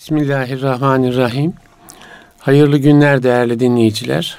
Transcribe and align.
Bismillahirrahmanirrahim. 0.00 1.52
Hayırlı 2.38 2.78
günler 2.78 3.22
değerli 3.22 3.60
dinleyiciler. 3.60 4.38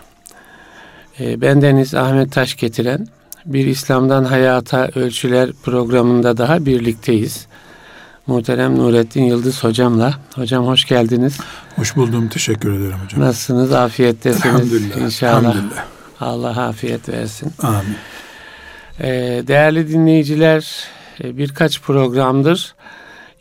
E, 1.20 1.42
bendeniz 1.42 1.96
Ahmet 1.96 2.32
Taş 2.32 2.56
getiren 2.56 3.08
bir 3.46 3.66
İslam'dan 3.66 4.24
Hayata 4.24 4.90
Ölçüler 4.96 5.52
programında 5.64 6.38
daha 6.38 6.66
birlikteyiz. 6.66 7.48
Muhterem 8.28 8.78
Nurettin 8.78 9.24
Yıldız 9.24 9.64
hocamla. 9.64 10.14
Hocam 10.36 10.68
hoş 10.68 10.86
geldiniz. 10.86 11.40
Hoş 11.76 11.96
buldum. 11.96 12.30
Teşekkür 12.30 12.80
ederim 12.80 12.98
hocam. 13.04 13.22
Nasılsınız? 13.22 13.72
Afiyettesiniz 13.72 14.46
Elhamdülillah. 14.46 14.98
inşallah. 14.98 15.40
Elhamdülillah. 15.40 15.86
Allah 16.20 16.62
afiyet 16.68 17.10
versin. 17.10 17.54
Amin. 17.64 17.96
Ee, 19.00 19.44
değerli 19.48 19.90
dinleyiciler 19.90 20.86
e, 21.24 21.38
birkaç 21.38 21.82
programdır 21.82 22.76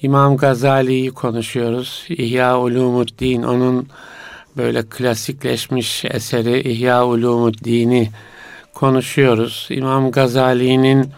İmam 0.02 0.36
Gazali'yi 0.36 1.10
konuşuyoruz. 1.10 2.04
İhya 2.08 2.58
Ulumuddin 2.58 3.42
onun 3.42 3.88
böyle 4.56 4.82
klasikleşmiş 4.82 6.04
eseri 6.04 6.60
İhya 6.60 7.06
Ulumuddin'i 7.06 8.10
konuşuyoruz. 8.74 9.66
İmam 9.70 10.10
Gazali'nin 10.10 11.10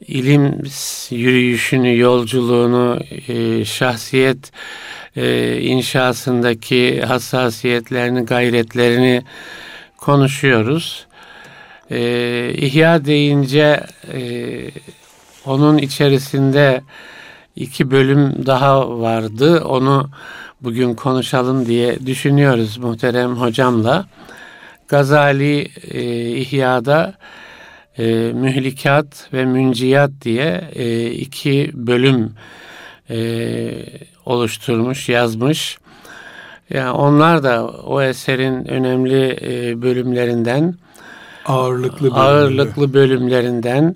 ilim 0.00 0.62
yürüyüşünü, 1.10 1.98
yolculuğunu, 1.98 3.00
e, 3.28 3.64
şahsiyet 3.64 4.52
e, 5.16 5.56
inşasındaki 5.60 7.02
hassasiyetlerini, 7.02 8.24
gayretlerini 8.24 9.22
konuşuyoruz. 9.96 11.06
E, 11.90 12.54
İhya 12.56 13.04
deyince 13.04 13.80
onun 15.44 15.78
içerisinde 15.78 16.82
iki 17.56 17.90
bölüm 17.90 18.46
daha 18.46 19.00
vardı. 19.00 19.64
Onu 19.64 20.10
bugün 20.60 20.94
konuşalım 20.94 21.66
diye 21.66 22.06
düşünüyoruz 22.06 22.78
muhterem 22.78 23.36
hocamla. 23.36 24.06
Gazali 24.88 25.68
e, 25.90 26.28
İhya'da 26.36 27.14
e, 27.98 28.04
mühlikat 28.34 29.28
ve 29.32 29.44
münciyat 29.44 30.10
diye 30.22 30.70
e, 30.74 31.10
iki 31.10 31.70
bölüm 31.74 32.32
e, 33.10 33.18
oluşturmuş, 34.26 35.08
yazmış. 35.08 35.78
Yani 36.70 36.90
onlar 36.90 37.42
da 37.42 37.66
o 37.66 38.02
eserin 38.02 38.68
önemli 38.68 39.38
e, 39.42 39.82
bölümlerinden, 39.82 40.74
ağırlıklı 41.46 42.00
bölümleri. 42.00 42.20
ağırlıklı 42.20 42.94
bölümlerinden. 42.94 43.94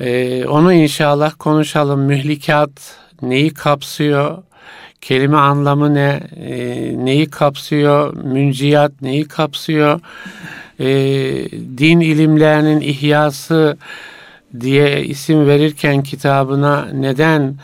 E, 0.00 0.44
onu 0.46 0.72
inşallah 0.72 1.32
konuşalım. 1.38 2.00
Mühlikat 2.00 2.96
neyi 3.22 3.54
kapsıyor? 3.54 4.42
Kelime 5.00 5.36
anlamı 5.36 5.94
ne? 5.94 6.20
E, 6.36 6.56
neyi 7.04 7.30
kapsıyor? 7.30 8.14
Münciyat 8.14 8.92
neyi 9.02 9.28
kapsıyor? 9.28 10.00
E, 10.80 10.86
din 11.78 12.00
ilimlerinin 12.00 12.80
ihyası 12.80 13.76
diye 14.60 15.04
isim 15.04 15.46
verirken 15.46 16.02
kitabına 16.02 16.88
neden 16.92 17.56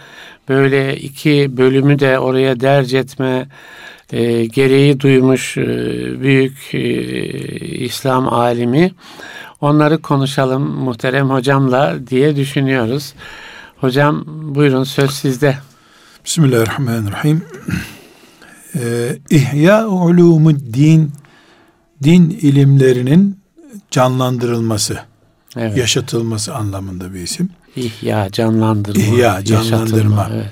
böyle 0.49 0.97
iki 0.97 1.57
bölümü 1.57 1.99
de 1.99 2.19
oraya 2.19 2.61
derc 2.61 2.99
etme 2.99 3.47
e, 4.13 4.47
gereği 4.47 5.01
duymuş 5.01 5.59
e, 5.59 5.67
büyük 6.21 6.75
e, 6.75 6.81
İslam 7.85 8.33
alimi. 8.33 8.93
Onları 9.61 10.03
konuşalım 10.03 10.63
muhterem 10.63 11.31
hocamla 11.31 12.07
diye 12.11 12.37
düşünüyoruz. 12.37 13.15
Hocam 13.77 14.25
buyurun 14.27 14.85
söz 14.85 15.11
sizde. 15.11 15.59
Bismillahirrahmanirrahim. 16.25 17.43
Ee, 18.75 19.19
İhya 19.31 19.87
ulumuddin 19.87 21.13
din 22.03 22.31
ilimlerinin 22.31 23.39
canlandırılması, 23.91 24.99
Evet. 25.57 25.77
yaşatılması 25.77 26.55
anlamında 26.55 27.15
bir 27.15 27.21
isim. 27.21 27.49
İhya, 27.77 28.31
canlandırma. 28.31 29.03
İhya, 29.03 29.45
canlandırma. 29.45 30.29
Evet. 30.35 30.51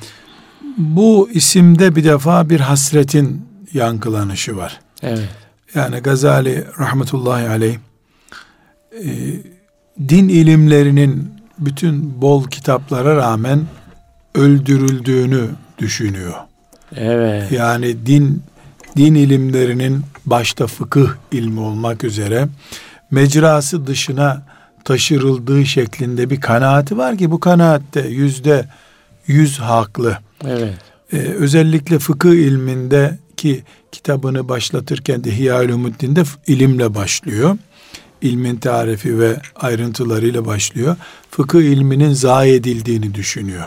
Bu 0.78 1.28
isimde 1.32 1.96
bir 1.96 2.04
defa 2.04 2.50
bir 2.50 2.60
hasretin 2.60 3.49
yankılanışı 3.72 4.56
var. 4.56 4.80
evet. 5.02 5.28
Yani 5.74 5.98
Gazali 5.98 6.64
rahmetullahi 6.78 7.48
aleyh 7.48 7.76
e, 8.92 9.08
din 10.08 10.28
ilimlerinin 10.28 11.34
bütün 11.58 12.22
bol 12.22 12.44
kitaplara 12.48 13.16
rağmen 13.16 13.66
öldürüldüğünü 14.34 15.48
düşünüyor. 15.78 16.34
Evet. 16.96 17.52
Yani 17.52 18.06
din 18.06 18.42
din 18.96 19.14
ilimlerinin 19.14 20.02
başta 20.26 20.66
fıkıh 20.66 21.08
ilmi 21.32 21.60
olmak 21.60 22.04
üzere 22.04 22.48
mecrası 23.10 23.86
dışına 23.86 24.42
taşırıldığı 24.84 25.66
şeklinde 25.66 26.30
bir 26.30 26.40
kanaati 26.40 26.98
var 26.98 27.18
ki 27.18 27.30
bu 27.30 27.40
kanaatte 27.40 28.08
yüzde 28.08 28.64
yüz 29.26 29.58
haklı. 29.58 30.18
Evet. 30.44 30.74
Ee, 31.12 31.16
özellikle 31.16 31.98
fıkıh 31.98 32.32
ilminde 32.32 33.18
ki 33.40 33.62
kitabını 33.92 34.48
başlatırken 34.48 35.24
de 35.24 35.38
Hiyalumuddin'de 35.38 36.22
ilimle 36.46 36.94
başlıyor. 36.94 37.58
İlmin 38.22 38.56
tarifi 38.56 39.18
ve 39.18 39.36
ayrıntılarıyla 39.56 40.46
başlıyor. 40.46 40.96
Fıkıh 41.30 41.60
ilminin 41.60 42.12
zayi 42.12 42.54
edildiğini 42.54 43.14
düşünüyor. 43.14 43.64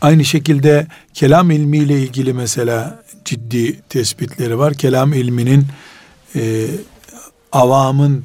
Aynı 0.00 0.24
şekilde 0.24 0.86
kelam 1.14 1.50
ilmiyle 1.50 2.02
ilgili 2.02 2.32
mesela 2.32 3.02
ciddi 3.24 3.80
tespitleri 3.88 4.58
var. 4.58 4.74
Kelam 4.74 5.12
ilminin 5.12 5.66
e, 6.36 6.66
avamın 7.52 8.24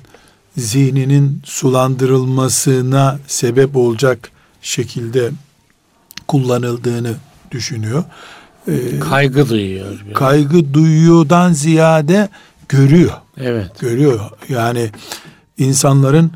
zihninin 0.57 1.41
sulandırılmasına 1.45 3.19
sebep 3.28 3.75
olacak 3.75 4.31
şekilde 4.62 5.31
kullanıldığını 6.28 7.16
düşünüyor. 7.51 8.03
E, 8.67 8.99
Kaygı 8.99 9.49
duyuyor. 9.49 10.01
biraz. 10.05 10.17
kaygı 10.17 10.73
duyuyordan 10.73 11.53
ziyade 11.53 12.29
görüyor. 12.69 13.11
evet. 13.38 13.79
Görüyor. 13.79 14.19
Yani 14.49 14.89
insanların 15.57 16.31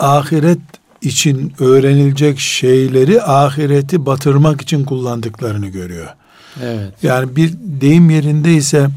ahiret 0.00 0.58
için 1.02 1.52
öğrenilecek 1.58 2.38
şeyleri 2.38 3.22
ahireti 3.22 4.06
batırmak 4.06 4.60
için 4.60 4.84
kullandıklarını 4.84 5.68
görüyor. 5.68 6.06
Evet. 6.62 6.92
Yani 7.02 7.36
bir 7.36 7.52
deyim 7.62 8.10
yerindeyse 8.10 8.88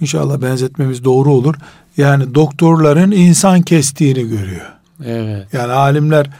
inşallah 0.00 0.42
benzetmemiz 0.42 1.04
doğru 1.04 1.32
olur. 1.32 1.54
Yani 1.96 2.34
doktorların 2.34 3.10
insan 3.10 3.62
kestiğini 3.62 4.28
görüyor. 4.28 4.72
Evet. 5.04 5.46
Yani 5.52 5.72
alimler 5.72 6.30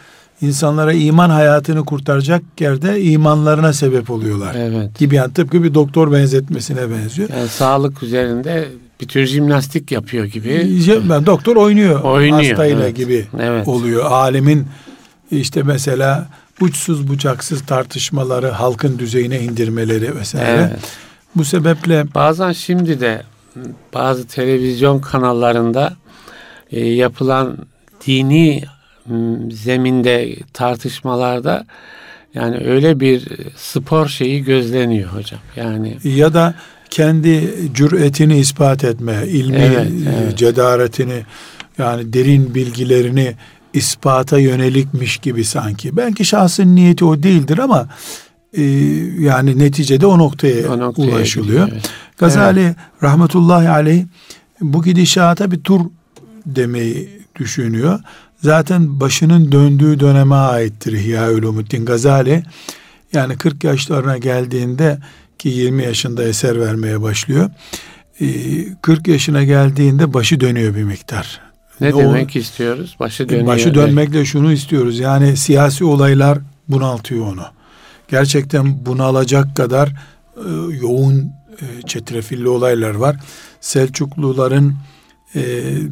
insanlara 0.45 0.93
iman 0.93 1.31
hayatını 1.31 1.85
kurtaracak 1.85 2.43
yerde 2.61 3.03
imanlarına 3.03 3.73
sebep 3.73 4.11
oluyorlar. 4.11 4.55
Evet. 4.55 4.99
Gibi 4.99 5.15
yani 5.15 5.33
tıpkı 5.33 5.63
bir 5.63 5.75
doktor 5.75 6.13
benzetmesine 6.13 6.91
benziyor. 6.91 7.29
Yani 7.29 7.49
sağlık 7.49 8.03
üzerinde 8.03 8.69
bir 9.01 9.09
tür 9.09 9.27
jimnastik 9.27 9.93
yapıyor 9.93 10.25
gibi. 10.25 10.83
Ben 11.11 11.27
doktor 11.27 11.57
oynuyor, 11.57 12.03
Oynuyor, 12.03 12.43
hastayla 12.43 12.85
evet. 12.85 12.97
gibi 12.97 13.27
Evet. 13.41 13.69
oluyor. 13.69 14.05
Alimin 14.05 14.67
işte 15.31 15.63
mesela 15.63 16.29
uçsuz 16.61 17.09
bucaksız 17.09 17.67
tartışmaları 17.67 18.49
halkın 18.49 18.99
düzeyine 18.99 19.41
indirmeleri 19.41 20.17
vesaire. 20.17 20.69
Evet. 20.71 20.83
Bu 21.37 21.45
sebeple 21.45 22.15
Bazen 22.15 22.53
şimdi 22.53 23.01
de 23.01 23.23
bazı 23.95 24.27
televizyon 24.27 25.01
kanallarında 25.01 25.97
e, 26.71 26.89
yapılan 26.89 27.59
dini 28.07 28.65
zeminde 29.51 30.37
tartışmalarda 30.53 31.67
yani 32.35 32.57
öyle 32.57 33.01
bir 33.01 33.29
spor 33.57 34.09
şeyi 34.09 34.45
gözleniyor 34.45 35.11
hocam. 35.11 35.41
Yani 35.57 35.99
ya 36.05 36.35
da 36.35 36.55
kendi 36.91 37.55
cüretini 37.75 38.39
ispat 38.39 38.85
etme, 38.85 39.23
ilmi 39.27 39.57
Evet, 39.57 39.93
evet. 40.23 40.39
cedaretini 40.39 41.23
yani 41.79 42.13
derin 42.13 42.55
bilgilerini 42.55 43.35
ispata 43.73 44.39
yönelikmiş 44.39 45.19
gibi 45.19 45.45
sanki. 45.45 45.97
Belki 45.97 46.25
şahsın 46.25 46.77
niyeti 46.77 47.05
o 47.05 47.23
değildir 47.23 47.59
ama 47.59 47.89
e, 48.53 48.63
yani 49.21 49.59
neticede 49.59 50.07
o 50.07 50.19
noktaya, 50.19 50.73
o 50.73 50.79
noktaya 50.79 51.09
ulaşılıyor. 51.09 51.65
gidiyor, 51.65 51.69
evet. 51.73 51.91
Gazali 52.19 52.75
rahmetullahi 53.03 53.69
aleyh 53.69 54.05
bu 54.61 54.83
gidişata 54.83 55.51
bir 55.51 55.61
tur 55.61 55.81
demeyi 56.47 57.09
düşünüyor. 57.39 58.01
Zaten 58.45 59.01
başının 59.01 59.53
döndüğü 59.53 60.01
döneme 60.01 60.35
aittir 60.35 60.93
İhya 60.93 61.33
Ulumuddin 61.33 61.85
Gazali. 61.85 62.43
Yani 63.13 63.37
40 63.37 63.65
yaşlarına 63.65 64.19
geldiğinde 64.19 64.99
ki 65.39 65.49
20 65.49 65.83
yaşında 65.85 66.25
eser 66.25 66.61
vermeye 66.61 67.03
başlıyor. 67.03 67.51
Ee, 68.21 68.27
40 68.83 69.09
yaşına 69.09 69.45
geldiğinde 69.45 70.15
başı 70.15 70.41
dönüyor 70.41 70.75
bir 70.75 70.83
miktar. 70.83 71.41
Ne 71.81 71.95
O- 71.95 71.99
demek 71.99 72.37
istiyoruz? 72.37 72.97
Başı 73.01 73.29
dönüyor. 73.29 73.47
Başı 73.47 73.75
dönmekle 73.75 74.25
şunu 74.25 74.53
istiyoruz. 74.53 74.99
Yani 74.99 75.37
siyasi 75.37 75.85
olaylar 75.85 76.39
bunaltıyor 76.69 77.27
onu. 77.27 77.45
Gerçekten 78.09 78.87
bunalacak 78.87 79.57
kadar 79.57 79.89
e, 80.37 80.51
yoğun 80.81 81.33
e, 81.61 81.83
çetrefilli 81.87 82.49
olaylar 82.49 82.95
var. 82.95 83.17
Selçukluların 83.61 84.75
e, 85.35 85.41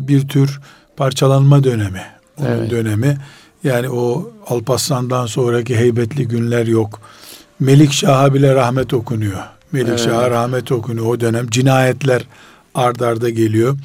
bir 0.08 0.28
tür 0.28 0.60
parçalanma 0.96 1.64
dönemi. 1.64 2.02
Onun 2.42 2.58
evet. 2.58 2.70
dönemi. 2.70 3.18
Yani 3.64 3.88
o 3.88 4.30
Alparslan'dan 4.46 5.26
sonraki 5.26 5.76
heybetli 5.76 6.28
günler 6.28 6.66
yok. 6.66 7.00
Melik 7.60 7.92
Şah'a 7.92 8.34
bile 8.34 8.54
rahmet 8.54 8.94
okunuyor. 8.94 9.38
Melik 9.72 9.88
evet. 9.88 10.00
Şah'a 10.00 10.30
rahmet 10.30 10.72
okunuyor 10.72 11.06
o 11.06 11.20
dönem. 11.20 11.50
Cinayetler 11.50 12.22
ard 12.74 13.00
arda 13.00 13.30
geliyor. 13.30 13.76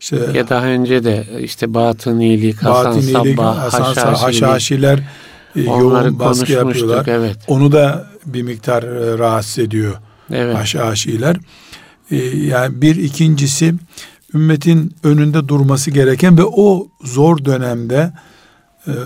İşte, 0.00 0.16
ya 0.34 0.48
daha 0.48 0.66
önce 0.66 1.04
de 1.04 1.26
işte 1.40 1.74
Batınilik, 1.74 2.62
Hasan 2.62 2.96
Batınilik, 2.96 3.36
Sabbah, 3.36 3.72
Hasan 3.72 4.14
Haşhaşiler 4.14 4.98
e, 5.56 5.60
yoğun 5.60 6.18
baskı 6.18 6.52
yapıyorlar. 6.52 7.06
Evet. 7.06 7.36
Onu 7.48 7.72
da 7.72 8.06
bir 8.26 8.42
miktar 8.42 8.82
e, 8.82 9.18
rahatsız 9.18 9.58
ediyor 9.58 9.94
evet. 10.32 10.56
Haşhaşiler. 10.56 11.36
E, 12.10 12.16
yani 12.26 12.82
bir 12.82 12.96
ikincisi 12.96 13.74
ümmetin 14.34 14.94
önünde 15.02 15.48
durması 15.48 15.90
gereken 15.90 16.38
ve 16.38 16.44
o 16.44 16.88
zor 17.02 17.44
dönemde 17.44 18.12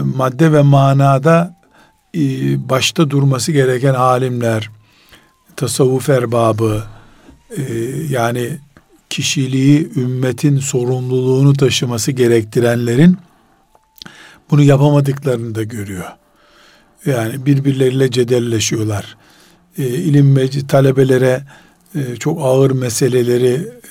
madde 0.01 0.53
ve 0.53 0.63
manada 0.63 1.57
başta 2.57 3.11
durması 3.11 3.53
gereken 3.53 3.95
alimler, 3.95 4.71
tasavvuf 5.57 6.09
erbabı, 6.09 6.83
yani 8.11 8.59
kişiliği 9.11 9.91
ümmetin 9.97 10.59
sorumluluğunu 10.59 11.53
taşıması 11.53 12.13
gerektirenlerin 12.13 13.19
bunu 14.51 14.63
yapamadıklarını 14.63 15.55
da 15.55 15.63
görüyor. 15.63 16.05
Yani 17.07 17.47
birbirleriyle 17.47 18.11
cedelleşiyorlar. 18.11 19.17
E, 19.79 19.85
ilim 19.87 20.33
meclis 20.33 20.67
talebelere 20.67 21.45
e, 21.95 22.17
çok 22.17 22.39
ağır 22.43 22.71
meseleleri 22.71 23.53
e, 23.55 23.84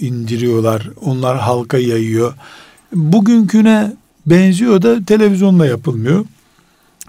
indiriyorlar. 0.00 0.90
Onlar 1.04 1.38
halka 1.38 1.78
yayıyor. 1.78 2.34
Bugünküne 2.92 3.92
benziyor 4.26 4.82
da 4.82 5.04
televizyonla 5.04 5.66
yapılmıyor. 5.66 6.24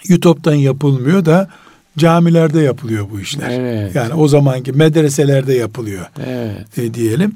YouTube'dan 0.07 0.55
yapılmıyor 0.55 1.25
da 1.25 1.49
camilerde 1.97 2.61
yapılıyor 2.61 3.07
bu 3.11 3.19
işler. 3.19 3.49
Evet. 3.49 3.95
Yani 3.95 4.13
o 4.13 4.27
zamanki 4.27 4.71
medreselerde 4.71 5.53
yapılıyor. 5.53 6.05
Evet. 6.25 6.77
E, 6.77 6.93
diyelim. 6.93 7.35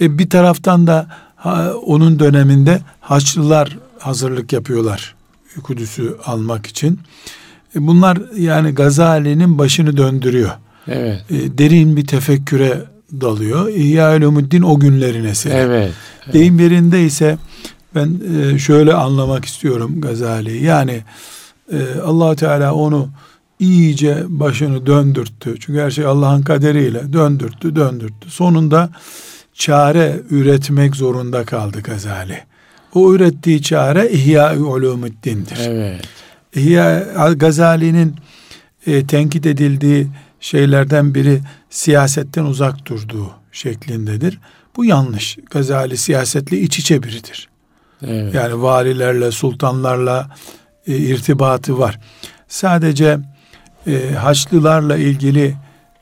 E, 0.00 0.18
bir 0.18 0.30
taraftan 0.30 0.86
da 0.86 1.06
ha, 1.36 1.72
onun 1.86 2.18
döneminde 2.18 2.80
Haçlılar 3.00 3.78
hazırlık 3.98 4.52
yapıyorlar 4.52 5.14
Kudüs'ü 5.62 6.16
almak 6.26 6.66
için. 6.66 7.00
E, 7.76 7.86
bunlar 7.86 8.18
yani 8.36 8.70
Gazali'nin 8.70 9.58
başını 9.58 9.96
döndürüyor. 9.96 10.50
Evet. 10.88 11.24
E, 11.30 11.58
derin 11.58 11.96
bir 11.96 12.06
tefekküre 12.06 12.84
dalıyor. 13.20 13.68
İhya 13.68 14.16
Ulumuddin 14.16 14.62
o 14.62 14.80
günlerin 14.80 15.24
eseri. 15.24 15.54
Evet. 15.54 15.92
evet. 16.24 16.34
Deyim 16.34 16.58
yerinde 16.58 17.02
ise 17.02 17.38
ben 17.94 18.20
e, 18.36 18.58
şöyle 18.58 18.94
anlamak 18.94 19.44
istiyorum 19.44 20.00
Gazali'yi. 20.00 20.62
Yani 20.62 21.02
e, 21.72 22.00
allah 22.04 22.36
Teala 22.36 22.74
onu 22.74 23.08
iyice 23.58 24.24
başını 24.28 24.86
döndürttü. 24.86 25.54
Çünkü 25.60 25.80
her 25.80 25.90
şey 25.90 26.06
Allah'ın 26.06 26.42
kaderiyle 26.42 27.12
döndürttü, 27.12 27.76
döndürttü. 27.76 28.30
Sonunda 28.30 28.90
çare 29.54 30.20
üretmek 30.30 30.96
zorunda 30.96 31.44
kaldı 31.44 31.80
Gazali. 31.80 32.38
O 32.94 33.14
ürettiği 33.14 33.62
çare 33.62 34.10
İhya-i 34.10 34.58
Ulumuddin'dir. 34.58 35.58
Evet. 35.60 36.00
İhya 36.56 37.04
Gazali'nin 37.36 38.16
e, 38.86 39.06
tenkit 39.06 39.46
edildiği 39.46 40.06
şeylerden 40.42 41.14
biri 41.14 41.40
siyasetten 41.70 42.44
uzak 42.44 42.86
durduğu 42.86 43.30
şeklindedir. 43.52 44.38
Bu 44.76 44.84
yanlış. 44.84 45.38
Gazali 45.50 45.96
siyasetle 45.96 46.60
iç 46.60 46.78
içe 46.78 47.02
biridir. 47.02 47.48
Evet. 48.06 48.34
Yani 48.34 48.62
valilerle, 48.62 49.30
sultanlarla 49.30 50.30
e, 50.86 50.96
irtibatı 50.96 51.78
var. 51.78 52.00
Sadece 52.48 53.18
e, 53.86 54.14
Haçlılarla 54.14 54.96
ilgili 54.96 55.54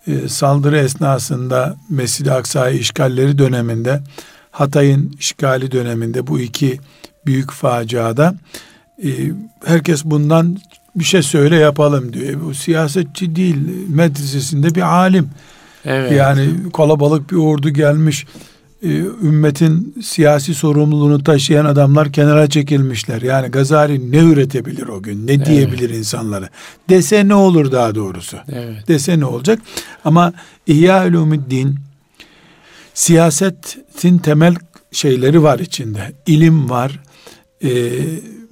e, 0.06 0.28
saldırı 0.28 0.78
esnasında 0.78 1.76
Mescid-i 1.90 2.32
Aksa'yı 2.32 2.78
işgalleri 2.78 3.38
döneminde 3.38 4.00
Hatay'ın 4.50 5.12
işgali 5.19 5.72
döneminde 5.72 6.26
bu 6.26 6.40
iki 6.40 6.81
büyük 7.26 7.50
faciada 7.50 8.34
e, 9.04 9.08
herkes 9.64 10.04
bundan 10.04 10.58
bir 10.96 11.04
şey 11.04 11.22
söyle 11.22 11.56
yapalım 11.56 12.12
diyor. 12.12 12.40
Bu 12.44 12.54
siyasetçi 12.54 13.37
değil, 13.37 13.56
medresesinde 13.88 14.75
bir 14.75 14.82
alim. 14.82 15.31
Evet. 15.84 16.12
Yani 16.12 16.50
kalabalık 16.72 17.31
bir 17.31 17.37
ordu 17.37 17.69
gelmiş 17.70 18.26
e, 18.82 18.88
ümmetin 19.22 19.94
siyasi 20.02 20.54
sorumluluğunu 20.54 21.25
taşıyan 21.25 21.64
adamlar 21.64 22.12
kenara 22.12 22.48
çekilmişler. 22.48 23.22
Yani 23.22 23.48
Gazali 23.48 24.12
ne 24.12 24.19
üretebilir 24.19 24.88
o 24.88 25.02
gün? 25.02 25.26
Ne 25.26 25.32
evet. 25.32 25.46
diyebilir 25.46 25.90
insanlara? 25.90 26.48
Dese 26.88 27.28
ne 27.28 27.34
olur 27.34 27.72
daha 27.72 27.94
doğrusu? 27.94 28.37
Evet. 28.52 28.88
Dese 28.88 29.20
ne 29.20 29.25
olacak? 29.25 29.58
Ama 30.04 30.32
İhya 30.66 31.06
Ulumuddin 31.06 31.76
siyasetin 32.94 34.19
temel 34.19 34.54
şeyleri 34.92 35.42
var 35.42 35.58
içinde. 35.58 36.12
İlim 36.26 36.70
var. 36.70 37.00
E, 37.64 37.90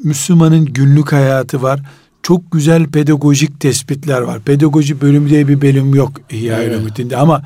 Müslümanın 0.04 0.64
günlük 0.64 1.12
hayatı 1.12 1.62
var. 1.62 1.80
Çok 2.28 2.52
güzel 2.52 2.86
pedagojik 2.86 3.60
tespitler 3.60 4.20
var. 4.20 4.40
Pedagoji 4.40 5.00
bölümü 5.00 5.30
diye 5.30 5.48
bir 5.48 5.60
bölüm 5.60 5.94
yok 5.94 6.12
İhya 6.30 6.62
evet. 6.62 6.76
Ulumuddin'de 6.76 7.16
ama 7.16 7.42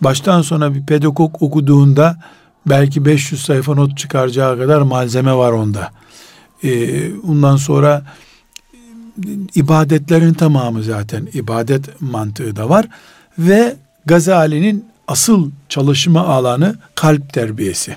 baştan 0.00 0.42
sona 0.42 0.74
bir 0.74 0.86
pedagog 0.86 1.42
okuduğunda 1.42 2.16
belki 2.66 3.04
500 3.04 3.44
sayfa 3.44 3.74
not 3.74 3.98
çıkaracağı 3.98 4.58
kadar 4.58 4.80
malzeme 4.80 5.34
var 5.34 5.52
onda. 5.52 5.90
Ee, 6.64 7.14
ondan 7.14 7.56
sonra 7.56 8.02
ibadetlerin 9.54 10.34
tamamı 10.34 10.82
zaten 10.82 11.28
ibadet 11.32 12.00
mantığı 12.00 12.56
da 12.56 12.68
var 12.68 12.88
ve 13.38 13.76
Gazali'nin 14.06 14.84
asıl 15.08 15.50
çalışma 15.68 16.26
alanı 16.26 16.76
kalp 16.94 17.32
terbiyesi. 17.32 17.96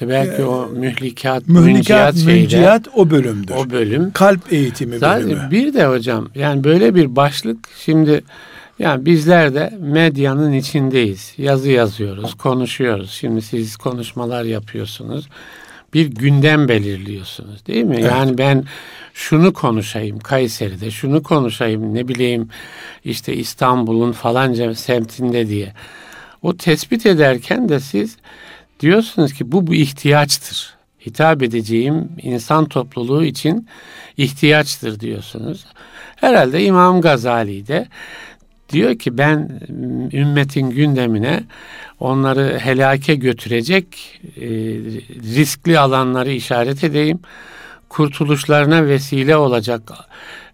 İşte 0.00 0.12
belki 0.12 0.42
ee, 0.42 0.44
o 0.44 0.68
mühlikat, 0.68 1.48
mühlikat, 1.48 2.14
münciat 2.14 2.88
o 2.94 3.10
bölümdür. 3.10 3.54
O 3.54 3.70
bölüm. 3.70 4.10
Kalp 4.10 4.52
eğitimi 4.52 4.98
Zaten 4.98 5.30
bölümü. 5.30 5.50
Bir 5.50 5.74
de 5.74 5.86
hocam 5.86 6.28
yani 6.34 6.64
böyle 6.64 6.94
bir 6.94 7.16
başlık 7.16 7.58
şimdi 7.84 8.24
yani 8.78 9.06
bizler 9.06 9.54
de 9.54 9.74
medyanın 9.80 10.52
içindeyiz. 10.52 11.34
Yazı 11.38 11.70
yazıyoruz, 11.70 12.34
konuşuyoruz. 12.34 13.10
Şimdi 13.10 13.42
siz 13.42 13.76
konuşmalar 13.76 14.44
yapıyorsunuz. 14.44 15.28
Bir 15.94 16.06
gündem 16.06 16.68
belirliyorsunuz 16.68 17.66
değil 17.66 17.84
mi? 17.84 17.96
Evet. 18.00 18.10
Yani 18.10 18.38
ben 18.38 18.64
şunu 19.14 19.52
konuşayım 19.52 20.18
Kayseri'de, 20.18 20.90
şunu 20.90 21.22
konuşayım 21.22 21.94
ne 21.94 22.08
bileyim 22.08 22.48
işte 23.04 23.34
İstanbul'un 23.34 24.12
falanca 24.12 24.74
semtinde 24.74 25.48
diye. 25.48 25.72
O 26.42 26.56
tespit 26.56 27.06
ederken 27.06 27.68
de 27.68 27.80
siz 27.80 28.16
diyorsunuz 28.80 29.32
ki 29.32 29.52
bu 29.52 29.66
bu 29.66 29.74
ihtiyaçtır. 29.74 30.74
Hitap 31.06 31.42
edeceğim 31.42 32.08
insan 32.22 32.64
topluluğu 32.64 33.24
için 33.24 33.68
ihtiyaçtır 34.16 35.00
diyorsunuz. 35.00 35.64
Herhalde 36.16 36.64
İmam 36.64 37.00
Gazali 37.00 37.66
de 37.66 37.88
Diyor 38.72 38.98
ki 38.98 39.18
ben 39.18 39.60
ümmetin 40.12 40.70
gündemine 40.70 41.44
onları 42.00 42.58
helake 42.58 43.14
götürecek 43.14 43.86
e, 44.36 44.48
riskli 45.36 45.78
alanları 45.78 46.30
işaret 46.30 46.84
edeyim. 46.84 47.20
Kurtuluşlarına 47.88 48.86
vesile 48.86 49.36
olacak 49.36 49.92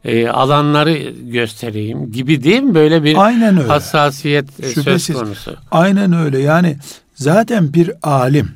e, 0.05 0.29
alanları 0.29 0.99
göstereyim 1.23 2.13
gibi 2.13 2.43
değil 2.43 2.63
mi? 2.63 2.75
Böyle 2.75 3.05
bir 3.05 3.25
Aynen 3.27 3.59
öyle. 3.59 3.69
hassasiyet 3.69 4.61
e, 4.61 4.69
Şüphesiz. 4.69 5.05
söz 5.07 5.17
konusu. 5.17 5.57
Aynen 5.71 6.13
öyle. 6.13 6.39
Yani 6.39 6.77
zaten 7.17 7.73
bir 7.73 7.91
alim 8.03 8.51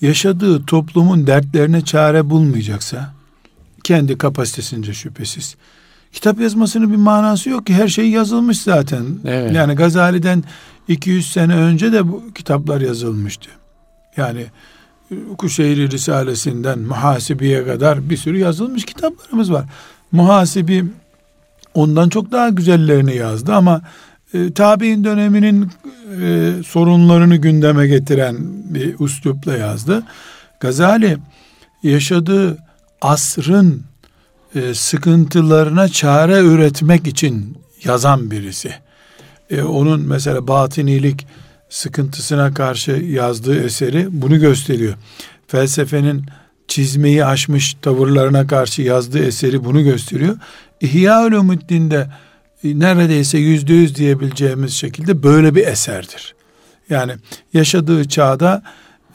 yaşadığı 0.00 0.66
toplumun 0.66 1.26
dertlerine 1.26 1.84
çare 1.84 2.30
bulmayacaksa 2.30 3.14
kendi 3.84 4.18
kapasitesince 4.18 4.94
şüphesiz 4.94 5.56
kitap 6.12 6.40
yazmasının 6.40 6.90
bir 6.90 6.96
manası 6.96 7.50
yok 7.50 7.66
ki 7.66 7.74
her 7.74 7.88
şey 7.88 8.10
yazılmış 8.10 8.60
zaten. 8.60 9.04
Evet. 9.24 9.54
Yani 9.54 9.74
Gazali'den 9.74 10.44
200 10.88 11.32
sene 11.32 11.54
önce 11.54 11.92
de 11.92 12.08
bu 12.08 12.22
kitaplar 12.34 12.80
yazılmıştı. 12.80 13.50
Yani 14.16 14.46
Kuşeyri 15.38 15.90
Risalesinden 15.90 16.78
Muhasibiye 16.78 17.66
kadar 17.66 18.10
bir 18.10 18.16
sürü 18.16 18.38
yazılmış 18.38 18.84
kitaplarımız 18.84 19.52
var. 19.52 19.64
Muhasibi 20.12 20.84
ondan 21.74 22.08
çok 22.08 22.32
daha 22.32 22.48
güzellerini 22.48 23.16
yazdı 23.16 23.54
ama 23.54 23.82
e, 24.34 24.52
tabi'in 24.52 25.04
döneminin 25.04 25.70
e, 26.22 26.52
sorunlarını 26.66 27.36
gündeme 27.36 27.86
getiren 27.86 28.36
bir 28.74 29.00
üslupla 29.00 29.56
yazdı. 29.56 30.02
Gazali 30.60 31.18
yaşadığı 31.82 32.58
asrın 33.00 33.82
e, 34.54 34.74
sıkıntılarına 34.74 35.88
çare 35.88 36.38
üretmek 36.38 37.06
için 37.06 37.58
yazan 37.84 38.30
birisi. 38.30 38.74
e, 39.50 39.62
onun 39.62 40.00
mesela 40.00 40.48
batinilik 40.48 41.26
sıkıntısına 41.68 42.54
karşı 42.54 42.90
yazdığı 42.90 43.64
eseri 43.64 44.06
bunu 44.10 44.40
gösteriyor. 44.40 44.94
Felsefenin 45.46 46.26
çizmeyi 46.68 47.24
aşmış 47.24 47.74
tavırlarına 47.82 48.46
karşı 48.46 48.82
yazdığı 48.82 49.24
eseri 49.24 49.64
bunu 49.64 49.84
gösteriyor. 49.84 50.36
İhya 50.80 51.26
Ulumuddin'de 51.26 52.08
neredeyse 52.64 53.38
yüzde 53.38 53.72
yüz 53.74 53.96
diyebileceğimiz 53.96 54.72
şekilde 54.72 55.22
böyle 55.22 55.54
bir 55.54 55.66
eserdir. 55.66 56.34
Yani 56.90 57.12
yaşadığı 57.52 58.08
çağda 58.08 58.62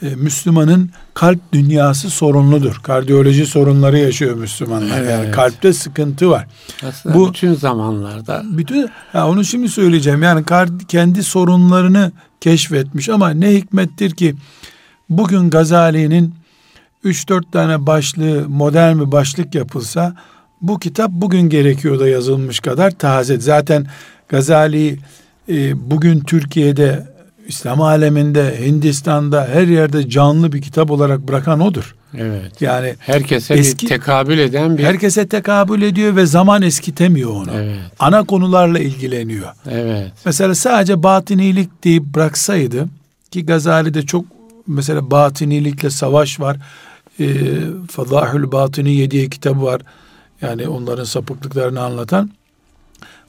e, 0.02 0.16
Müslümanın 0.16 0.90
kalp 1.14 1.54
dünyası 1.54 2.10
sorunludur. 2.10 2.80
Kardiyoloji 2.84 3.46
sorunları 3.46 3.98
yaşıyor 3.98 4.36
Müslümanlar. 4.36 4.98
Evet. 4.98 5.12
Yani 5.12 5.32
kalpte 5.32 5.74
sıkıntı 5.74 6.30
var. 6.30 6.48
Aslında 6.84 7.16
Bu 7.16 7.30
bütün 7.30 7.54
zamanlarda. 7.54 8.44
Bütün 8.46 8.90
ha 9.12 9.28
onu 9.30 9.46
şimdi 9.46 9.70
söyleyeceğim. 9.70 10.24
Yani 10.24 10.46
kendi 10.88 11.24
sorunlarını 11.24 12.12
keşfetmiş 12.42 13.10
ama 13.10 13.30
ne 13.30 13.54
hikmettir 13.54 14.12
ki 14.12 14.36
bugün 15.10 15.50
Gazali'nin 15.50 16.36
3-4 17.06 17.52
tane 17.52 17.86
başlığı 17.86 18.50
modern 18.50 19.00
bir 19.00 19.12
başlık 19.12 19.56
yapılsa 19.56 20.16
bu 20.62 20.80
kitap 20.80 21.12
bugün 21.12 21.42
gerekiyor 21.42 22.00
da 22.00 22.08
yazılmış 22.08 22.60
kadar 22.60 22.92
taze. 22.92 23.40
Zaten 23.40 23.88
Gazali 24.30 25.00
e, 25.50 25.90
bugün 25.92 26.20
Türkiye'de 26.20 27.06
İslam 27.48 27.82
aleminde, 27.82 28.66
Hindistan'da 28.66 29.48
her 29.54 29.68
yerde 29.68 30.10
canlı 30.10 30.54
bir 30.54 30.62
kitap 30.62 30.92
olarak 30.92 31.20
bırakan 31.20 31.60
odur. 31.60 31.96
Evet. 32.18 32.62
Yani 32.62 32.96
herkese 33.00 33.54
eski, 33.54 33.86
bir 33.86 33.90
tekabül 33.90 34.40
eden 34.40 34.78
bir 34.78 34.84
herkese 34.84 35.28
tekabül 35.28 35.82
ediyor 35.82 36.16
ve 36.16 36.26
zaman 36.26 36.62
eskitemiyor 36.62 37.32
onu. 37.32 37.52
Evet. 37.56 37.78
Ana 38.00 38.24
konularla 38.24 38.80
ilgileniyor. 38.80 39.48
Evet. 39.72 40.12
Mesela 40.26 40.56
sadece 40.56 41.04
batinilik 41.04 41.84
deyip 41.84 42.04
bıraksaydı 42.04 42.88
ki 43.32 43.46
Gazali'de 43.46 44.02
çok 44.02 44.26
mesela 44.68 45.12
batinilikle 45.12 45.90
savaş 45.90 46.40
var. 46.40 46.58
E, 47.20 47.26
Fadahül 47.92 48.52
Batini 48.52 49.12
diye 49.12 49.30
kitabı 49.30 49.62
var. 49.62 49.82
Yani 50.42 50.68
onların 50.68 51.04
sapıklıklarını 51.04 51.82
anlatan. 51.82 52.32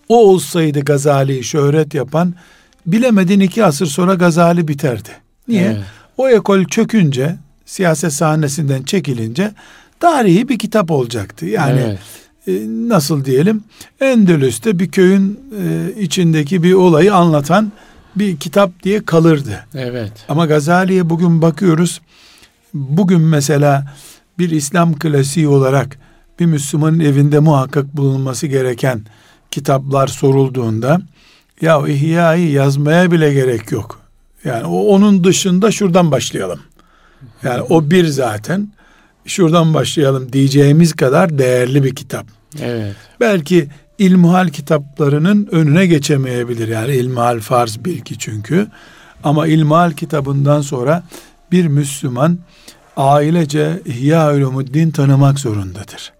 O 0.08 0.28
olsaydı 0.28 0.80
Gazali'yi 0.80 1.44
şöhret 1.44 1.94
yapan 1.94 2.34
bilemedin 2.86 3.40
iki 3.40 3.64
asır 3.64 3.86
sonra 3.86 4.14
Gazali 4.14 4.68
biterdi. 4.68 5.08
Niye? 5.48 5.64
Evet. 5.64 5.78
O 6.16 6.28
ekol 6.28 6.64
çökünce 6.64 7.36
siyaset 7.66 8.12
sahnesinden 8.12 8.82
çekilince 8.82 9.52
tarihi 10.00 10.48
bir 10.48 10.58
kitap 10.58 10.90
olacaktı. 10.90 11.46
Yani 11.46 11.80
evet. 11.80 11.98
e, 12.46 12.66
nasıl 12.88 13.24
diyelim 13.24 13.64
Endülüs'te 14.00 14.78
bir 14.78 14.90
köyün 14.90 15.40
e, 15.62 15.92
içindeki 16.00 16.62
bir 16.62 16.72
olayı 16.72 17.14
anlatan 17.14 17.72
bir 18.16 18.36
kitap 18.36 18.82
diye 18.82 19.04
kalırdı. 19.04 19.66
Evet. 19.74 20.12
Ama 20.28 20.46
Gazali'ye 20.46 21.10
bugün 21.10 21.42
bakıyoruz. 21.42 22.00
Bugün 22.74 23.20
mesela 23.20 23.94
bir 24.38 24.50
İslam 24.50 24.98
klasiği 24.98 25.48
olarak 25.48 25.98
bir 26.38 26.46
Müslümanın 26.46 27.00
evinde 27.00 27.38
muhakkak 27.38 27.96
bulunması 27.96 28.46
gereken 28.46 29.00
kitaplar 29.50 30.06
sorulduğunda 30.06 31.00
ya 31.60 31.88
İhya'yı 31.88 32.50
yazmaya 32.50 33.10
bile 33.12 33.34
gerek 33.34 33.72
yok. 33.72 34.00
Yani 34.44 34.64
o 34.66 34.78
onun 34.78 35.24
dışında 35.24 35.72
şuradan 35.72 36.10
başlayalım. 36.10 36.60
Yani 37.42 37.62
o 37.62 37.90
bir 37.90 38.06
zaten 38.06 38.72
şuradan 39.26 39.74
başlayalım 39.74 40.32
diyeceğimiz 40.32 40.92
kadar 40.92 41.38
değerli 41.38 41.84
bir 41.84 41.94
kitap. 41.94 42.26
Evet. 42.62 42.96
Belki 43.20 43.68
ilmuhal 43.98 44.48
kitaplarının 44.48 45.48
önüne 45.50 45.86
geçemeyebilir. 45.86 46.68
Yani 46.68 46.94
ilmuhal 46.94 47.40
farz 47.40 47.84
bilgi 47.84 48.18
çünkü. 48.18 48.68
Ama 49.24 49.46
ilmuhal 49.46 49.92
kitabından 49.92 50.60
sonra 50.60 51.02
bir 51.52 51.66
Müslüman 51.66 52.38
ailece 52.96 53.82
İhya 53.86 54.34
Ulumuddin 54.34 54.90
tanımak 54.90 55.38
zorundadır. 55.38 56.12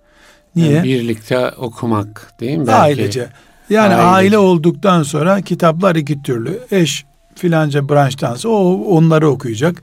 Niye? 0.59 0.73
Yani 0.73 0.85
birlikte 0.85 1.51
okumak 1.51 2.33
değil 2.41 2.59
mi? 2.59 2.67
Belki. 2.67 2.81
Ailece. 2.81 3.29
Yani 3.71 3.95
aile. 3.95 4.03
aile 4.03 4.39
olduktan 4.39 5.03
sonra 5.03 5.41
kitaplar 5.41 5.97
iki 5.97 6.23
türlü. 6.23 6.61
Eş 6.71 7.05
filanca 7.35 7.89
branştansa 7.89 8.49
o 8.49 8.85
onları 8.97 9.29
okuyacak. 9.29 9.83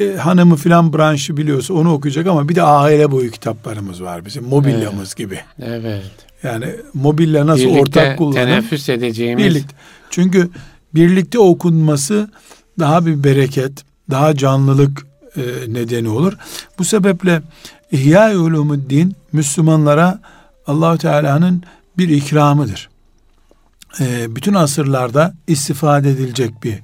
E, 0.00 0.16
hanımı 0.16 0.56
filan 0.56 0.92
branşı 0.92 1.36
biliyorsa 1.36 1.74
onu 1.74 1.92
okuyacak 1.92 2.26
ama 2.26 2.48
bir 2.48 2.54
de 2.54 2.62
aile 2.62 3.10
boyu 3.10 3.30
kitaplarımız 3.30 4.02
var 4.02 4.24
bizim. 4.24 4.44
Mobilyamız 4.44 5.08
evet. 5.08 5.16
gibi. 5.16 5.40
Evet. 5.62 6.10
Yani 6.42 6.66
mobilya 6.94 7.46
nasıl 7.46 7.64
birlikte 7.64 7.80
ortak 7.80 8.18
kullanım? 8.18 8.34
teneffüs 8.34 8.88
edeceğimiz. 8.88 9.44
Birlikte. 9.44 9.74
Çünkü 10.10 10.48
birlikte 10.94 11.38
okunması 11.38 12.30
daha 12.78 13.06
bir 13.06 13.24
bereket, 13.24 13.72
daha 14.10 14.36
canlılık 14.36 15.06
e, 15.36 15.42
nedeni 15.68 16.08
olur. 16.08 16.32
Bu 16.78 16.84
sebeple 16.84 17.42
İhya 17.92 18.38
Ulumuddin 18.38 19.16
Müslümanlara 19.32 20.20
Allahu 20.66 20.98
Teala'nın 20.98 21.62
bir 21.98 22.08
ikramıdır 22.08 22.92
e, 24.00 24.36
bütün 24.36 24.54
asırlarda 24.54 25.34
istifade 25.46 26.10
edilecek 26.10 26.62
bir 26.62 26.78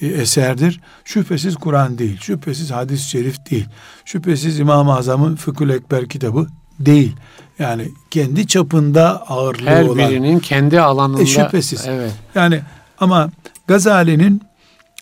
e, 0.00 0.06
eserdir. 0.06 0.80
Şüphesiz 1.04 1.56
Kur'an 1.56 1.98
değil, 1.98 2.20
şüphesiz 2.20 2.70
hadis-i 2.70 3.08
şerif 3.08 3.50
değil, 3.50 3.66
şüphesiz 4.04 4.58
İmam-ı 4.58 4.96
Azam'ın 4.96 5.36
Fıkhül 5.36 5.70
Ekber 5.70 6.08
kitabı 6.08 6.46
değil. 6.80 7.16
Yani 7.58 7.88
kendi 8.10 8.46
çapında 8.46 9.22
ağırlığı 9.28 9.70
Her 9.70 9.82
olan. 9.82 9.98
Her 9.98 10.10
birinin 10.10 10.38
kendi 10.38 10.80
alanında. 10.80 11.22
E, 11.22 11.26
şüphesiz. 11.26 11.84
Evet. 11.86 12.12
Yani 12.34 12.60
ama 13.00 13.30
Gazali'nin 13.66 14.42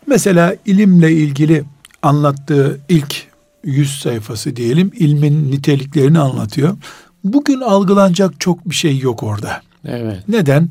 mesela 0.06 0.56
ilimle 0.66 1.12
ilgili 1.12 1.64
anlattığı 2.02 2.80
ilk 2.88 3.26
yüz 3.64 3.98
sayfası 3.98 4.56
diyelim 4.56 4.90
ilmin 4.94 5.52
niteliklerini 5.52 6.18
anlatıyor. 6.18 6.76
Bugün 7.24 7.60
algılanacak 7.60 8.40
çok 8.40 8.70
bir 8.70 8.74
şey 8.74 8.98
yok 8.98 9.22
orada. 9.22 9.62
Evet. 9.84 10.28
Neden? 10.28 10.70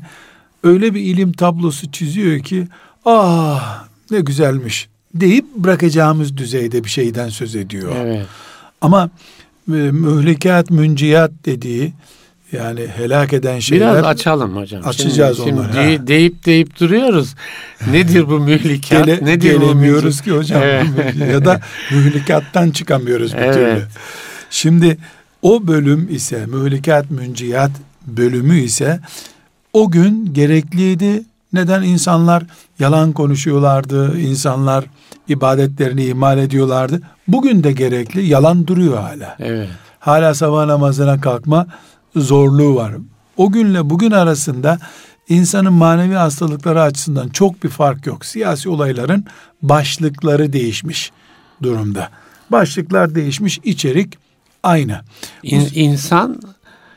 öyle 0.64 0.94
bir 0.94 1.00
ilim 1.00 1.32
tablosu 1.32 1.92
çiziyor 1.92 2.40
ki 2.40 2.68
ah 3.04 3.84
ne 4.10 4.20
güzelmiş 4.20 4.88
deyip 5.14 5.56
bırakacağımız 5.56 6.36
düzeyde 6.36 6.84
bir 6.84 6.88
şeyden 6.88 7.28
söz 7.28 7.56
ediyor. 7.56 7.92
Evet. 7.96 8.26
Ama 8.80 9.10
e, 9.68 9.72
mühlikat, 9.72 10.70
münciyat 10.70 11.30
dediği 11.44 11.92
yani 12.54 12.86
helak 12.96 13.32
eden 13.32 13.58
şeyler. 13.58 13.92
Biraz 13.92 14.04
açalım 14.04 14.56
hocam. 14.56 14.82
Açacağız 14.86 15.36
şimdi, 15.36 15.60
onları. 15.60 15.72
Şimdi 15.72 16.06
deyip 16.06 16.46
deyip 16.46 16.80
duruyoruz. 16.80 17.34
Nedir 17.90 18.28
bu 18.28 18.40
mühlikat? 18.40 19.06
Gele, 19.06 19.24
Nedir 19.24 19.60
gelemiyoruz 19.60 20.20
bu 20.20 20.24
ki 20.24 20.30
hocam. 20.30 20.62
Evet. 20.62 20.86
ya 21.32 21.44
da 21.44 21.60
mühlikattan 21.90 22.70
çıkamıyoruz 22.70 23.32
bir 23.32 23.38
evet. 23.38 23.54
türlü. 23.54 23.82
Şimdi 24.50 24.98
o 25.42 25.66
bölüm 25.66 26.08
ise 26.10 26.46
mühlikat, 26.46 27.10
münciyat 27.10 27.70
bölümü 28.06 28.58
ise 28.58 29.00
o 29.72 29.90
gün 29.90 30.34
gerekliydi. 30.34 31.22
Neden 31.52 31.82
insanlar 31.82 32.42
yalan 32.78 33.12
konuşuyorlardı, 33.12 34.18
insanlar 34.18 34.84
ibadetlerini 35.28 36.04
ihmal 36.04 36.38
ediyorlardı. 36.38 37.00
Bugün 37.28 37.64
de 37.64 37.72
gerekli, 37.72 38.26
yalan 38.26 38.66
duruyor 38.66 38.98
hala. 38.98 39.36
Evet. 39.38 39.68
Hala 40.00 40.34
sabah 40.34 40.66
namazına 40.66 41.20
kalkma 41.20 41.66
zorluğu 42.16 42.74
var. 42.74 42.94
O 43.36 43.52
günle 43.52 43.90
bugün 43.90 44.10
arasında 44.10 44.78
insanın 45.28 45.72
manevi 45.72 46.14
hastalıkları 46.14 46.82
açısından 46.82 47.28
çok 47.28 47.64
bir 47.64 47.68
fark 47.68 48.06
yok. 48.06 48.24
Siyasi 48.24 48.68
olayların 48.68 49.24
başlıkları 49.62 50.52
değişmiş 50.52 51.12
durumda. 51.62 52.10
Başlıklar 52.50 53.14
değişmiş, 53.14 53.60
içerik 53.64 54.18
aynı. 54.62 55.00
İn, 55.42 55.68
insan 55.74 56.40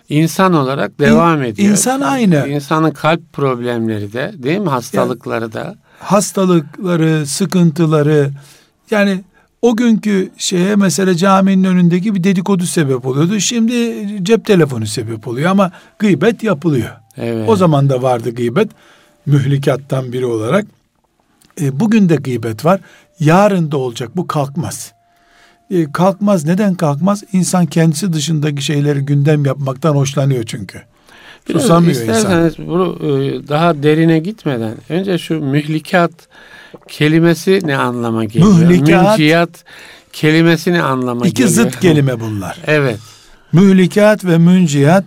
İnsan 0.09 0.53
olarak 0.53 0.99
devam 0.99 1.41
İn, 1.41 1.45
ediyor. 1.45 1.71
İnsan 1.71 2.01
aynı. 2.01 2.47
İnsanın 2.47 2.91
kalp 2.91 3.33
problemleri 3.33 4.13
de 4.13 4.33
değil 4.37 4.59
mi? 4.59 4.69
Hastalıkları 4.69 5.43
yani, 5.43 5.53
da. 5.53 5.75
Hastalıkları, 5.99 7.25
sıkıntıları 7.25 8.31
yani 8.91 9.23
o 9.61 9.75
günkü 9.75 10.29
şeye 10.37 10.75
mesela 10.75 11.15
caminin 11.15 11.63
önündeki 11.63 12.15
bir 12.15 12.23
dedikodu 12.23 12.63
sebep 12.63 13.05
oluyordu. 13.05 13.39
Şimdi 13.39 14.05
cep 14.23 14.45
telefonu 14.45 14.87
sebep 14.87 15.27
oluyor 15.27 15.49
ama 15.49 15.71
gıybet 15.99 16.43
yapılıyor. 16.43 16.89
Evet. 17.17 17.49
O 17.49 17.55
zaman 17.55 17.89
da 17.89 18.01
vardı 18.01 18.35
gıybet 18.35 18.69
mühlikattan 19.25 20.13
biri 20.13 20.25
olarak. 20.25 20.65
E, 21.61 21.79
bugün 21.79 22.09
de 22.09 22.15
gıybet 22.15 22.65
var. 22.65 22.81
Yarın 23.19 23.71
da 23.71 23.77
olacak. 23.77 24.09
Bu 24.15 24.27
kalkmaz 24.27 24.93
e, 25.71 25.91
kalkmaz. 25.91 26.45
Neden 26.45 26.75
kalkmaz? 26.75 27.23
İnsan 27.33 27.65
kendisi 27.65 28.13
dışındaki 28.13 28.61
şeyleri 28.61 28.99
gündem 28.99 29.45
yapmaktan 29.45 29.95
hoşlanıyor 29.95 30.43
çünkü. 30.43 30.81
Biraz 31.49 31.61
Susamıyor 31.61 31.91
isterseniz 31.91 32.53
insan. 32.53 32.67
bunu 32.67 32.97
e, 33.01 33.47
daha 33.47 33.83
derine 33.83 34.19
gitmeden 34.19 34.75
önce 34.89 35.17
şu 35.17 35.39
mühlikat 35.39 36.11
kelimesi 36.87 37.59
ne 37.63 37.77
anlama 37.77 38.25
geliyor? 38.25 38.53
Mühlikat. 38.53 39.09
Münciyat 39.09 39.49
kelimesi 40.13 40.73
ne 40.73 40.81
anlama 40.81 41.27
iki 41.27 41.33
geliyor? 41.33 41.49
İki 41.49 41.71
zıt 41.71 41.79
kelime 41.79 42.19
bunlar. 42.19 42.57
evet. 42.67 42.99
Mühlikat 43.51 44.25
ve 44.25 44.37
münciyat 44.37 45.03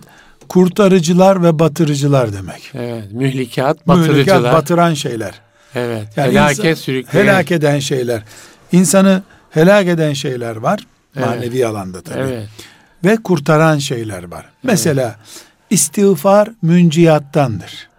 kurtarıcılar 0.49 1.43
ve 1.43 1.59
batırıcılar 1.59 2.33
demek. 2.33 2.71
Evet, 2.73 3.11
mühlikat, 3.11 3.87
batırıcılar. 3.87 4.15
Mühlikat, 4.17 4.53
batıran 4.53 4.93
şeyler. 4.93 5.41
Evet, 5.75 6.07
yani 6.15 6.31
helake 6.31 6.75
sürükleyen. 6.75 7.25
Helak 7.25 7.51
eden 7.51 7.79
şeyler. 7.79 8.23
İnsanı 8.71 9.23
helak 9.49 9.87
eden 9.87 10.13
şeyler 10.13 10.55
var. 10.55 10.79
Evet. 11.15 11.27
Manevi 11.27 11.67
alanda 11.67 12.01
tabii. 12.01 12.19
Evet. 12.19 12.47
Ve 13.05 13.17
kurtaran 13.17 13.77
şeyler 13.77 14.23
var. 14.23 14.41
Evet. 14.41 14.63
Mesela 14.63 15.15
istiğfar 15.69 16.49
münciyattandır. 16.61 17.90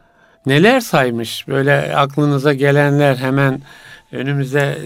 Neler 0.46 0.80
saymış 0.80 1.48
böyle 1.48 1.96
aklınıza 1.96 2.52
gelenler 2.52 3.16
hemen 3.16 3.62
önümüze 4.12 4.78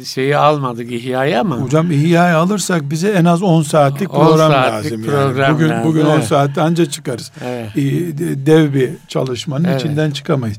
e, 0.00 0.04
şeyi 0.04 0.36
almadık 0.36 0.92
İhya'yı 0.92 1.40
ama. 1.40 1.56
Hocam 1.56 1.90
İhya'yı 1.90 2.36
alırsak 2.36 2.90
bize 2.90 3.08
en 3.08 3.24
az 3.24 3.42
10 3.42 3.62
saatlik 3.62 4.14
10 4.14 4.26
program 4.26 4.52
saatlik 4.52 4.92
lazım. 4.92 5.04
Program 5.04 5.38
yani. 5.38 5.54
Bugün 5.54 5.68
lazım. 5.68 5.88
bugün 5.88 6.04
10 6.04 6.14
evet. 6.14 6.24
saatte 6.24 6.60
anca 6.60 6.86
çıkarız. 6.86 7.32
Evet. 7.44 7.70
Dev 8.46 8.74
bir 8.74 8.90
çalışmanın 9.08 9.64
evet. 9.64 9.80
içinden 9.80 10.10
çıkamayız. 10.10 10.58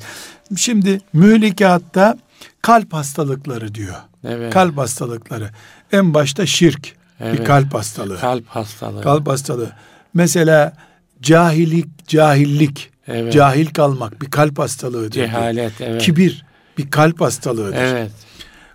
Şimdi 0.58 1.02
mühlikatta 1.14 2.18
kalp 2.62 2.94
hastalıkları 2.94 3.76
diyor. 3.76 3.96
Evet. 4.28 4.54
Kalp 4.54 4.78
hastalıkları. 4.78 5.50
En 5.92 6.14
başta 6.14 6.46
şirk. 6.46 6.96
Evet. 7.20 7.40
Bir 7.40 7.46
kalp 7.46 7.74
hastalığı. 7.74 8.20
Kalp 8.20 8.48
hastalığı. 8.48 9.02
Kalp 9.02 9.28
hastalığı. 9.28 9.72
Mesela 10.14 10.74
cahillik, 11.22 12.08
cahillik, 12.08 12.93
evet. 13.08 13.34
cahil 13.34 13.68
kalmak 13.68 14.22
bir 14.22 14.32
kalp 14.32 14.60
hastalığıdır. 14.60 15.12
Cehalet, 15.12 15.82
evet. 15.82 16.02
Kibir 16.02 16.46
bir 16.78 16.92
kalp 16.92 17.22
hastalığıdır. 17.22 17.78
Evet. 17.78 18.12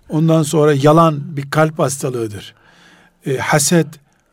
Ondan 0.09 0.43
sonra 0.43 0.73
yalan 0.73 1.37
bir 1.37 1.51
kalp 1.51 1.79
hastalığıdır. 1.79 2.55
E, 3.25 3.37
haset 3.37 3.87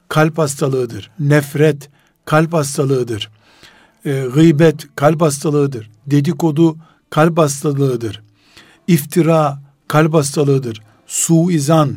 kalp 0.09 0.39
hastalığıdır. 0.39 1.11
Nefret 1.19 1.89
kalp 2.25 2.53
hastalığıdır. 2.53 3.31
E, 4.05 4.27
gıybet 4.35 4.87
kalp 4.97 5.21
hastalığıdır. 5.21 5.91
Dedikodu 6.07 6.77
kalp 7.11 7.39
hastalığıdır. 7.39 8.23
İftira 8.87 9.59
kalp 9.89 10.15
hastalığıdır. 10.15 10.83
Suizan 11.07 11.97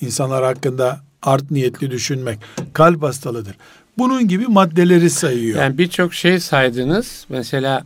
insanlar 0.00 0.44
hakkında 0.44 1.00
art 1.22 1.50
niyetli 1.50 1.90
düşünmek 1.90 2.38
kalp 2.72 3.02
hastalığıdır. 3.02 3.56
Bunun 3.98 4.28
gibi 4.28 4.46
maddeleri 4.46 5.10
sayıyor. 5.10 5.60
Yani 5.60 5.78
birçok 5.78 6.14
şey 6.14 6.40
saydınız. 6.40 7.26
Mesela 7.28 7.84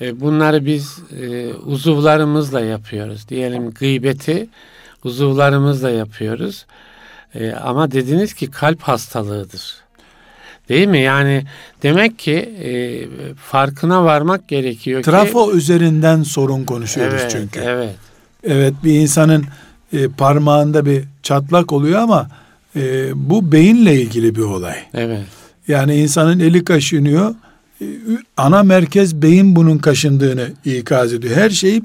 e, 0.00 0.20
bunları 0.20 0.66
biz 0.66 0.98
e, 1.22 1.54
uzuvlarımızla 1.54 2.60
yapıyoruz. 2.60 3.28
Diyelim 3.28 3.70
gıybeti 3.70 4.48
uzuvlarımızla 5.04 5.90
yapıyoruz. 5.90 6.66
E, 7.34 7.52
ama 7.52 7.90
dediniz 7.90 8.34
ki 8.34 8.50
kalp 8.50 8.82
hastalığıdır. 8.82 9.76
Değil 10.68 10.88
mi? 10.88 10.98
Yani 10.98 11.44
demek 11.82 12.18
ki 12.18 12.34
e, 12.62 12.70
farkına 13.34 14.04
varmak 14.04 14.48
gerekiyor 14.48 15.02
Trafo 15.02 15.50
ki... 15.50 15.56
üzerinden 15.56 16.22
sorun 16.22 16.64
konuşuyoruz 16.64 17.20
evet, 17.20 17.30
çünkü. 17.30 17.60
Evet. 17.60 17.94
Evet 18.44 18.74
bir 18.84 18.92
insanın 18.92 19.44
e, 19.92 20.08
parmağında 20.08 20.86
bir 20.86 21.04
çatlak 21.22 21.72
oluyor 21.72 22.00
ama 22.00 22.28
e, 22.76 23.10
bu 23.14 23.52
beyinle 23.52 24.00
ilgili 24.02 24.34
bir 24.34 24.42
olay. 24.42 24.78
Evet. 24.94 25.37
Yani 25.68 25.96
insanın 25.96 26.40
eli 26.40 26.64
kaşınıyor. 26.64 27.34
Ana 28.36 28.62
merkez 28.62 29.22
beyin 29.22 29.56
bunun 29.56 29.78
kaşındığını 29.78 30.48
ikaz 30.64 31.12
ediyor. 31.12 31.36
Her 31.36 31.50
şey 31.50 31.80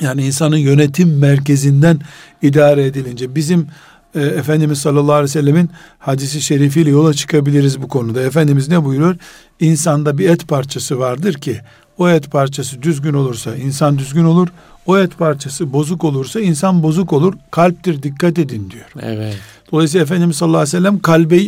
yani 0.00 0.26
insanın 0.26 0.56
yönetim 0.56 1.18
merkezinden 1.18 2.00
idare 2.42 2.84
edilince 2.84 3.34
bizim 3.34 3.66
e, 4.14 4.20
Efendimiz 4.20 4.78
sallallahu 4.78 5.12
aleyhi 5.12 5.24
ve 5.24 5.28
sellemin 5.28 5.70
hadisi 5.98 6.42
şerifiyle 6.42 6.90
yola 6.90 7.14
çıkabiliriz 7.14 7.82
bu 7.82 7.88
konuda. 7.88 8.22
Efendimiz 8.22 8.68
ne 8.68 8.84
buyuruyor? 8.84 9.16
İnsanda 9.60 10.18
bir 10.18 10.28
et 10.28 10.48
parçası 10.48 10.98
vardır 10.98 11.34
ki 11.34 11.60
o 11.98 12.08
et 12.08 12.30
parçası 12.30 12.82
düzgün 12.82 13.14
olursa 13.14 13.56
insan 13.56 13.98
düzgün 13.98 14.24
olur. 14.24 14.48
O 14.86 14.98
et 14.98 15.18
parçası 15.18 15.72
bozuk 15.72 16.04
olursa 16.04 16.40
insan 16.40 16.82
bozuk 16.82 17.12
olur. 17.12 17.34
Kalptir 17.50 18.02
dikkat 18.02 18.38
edin 18.38 18.70
diyor. 18.70 18.86
Evet. 19.02 19.36
Dolayısıyla 19.72 20.04
Efendimiz 20.04 20.36
sallallahu 20.36 20.58
aleyhi 20.60 20.76
ve 20.76 20.78
sellem 20.78 20.98
kalbe 20.98 21.40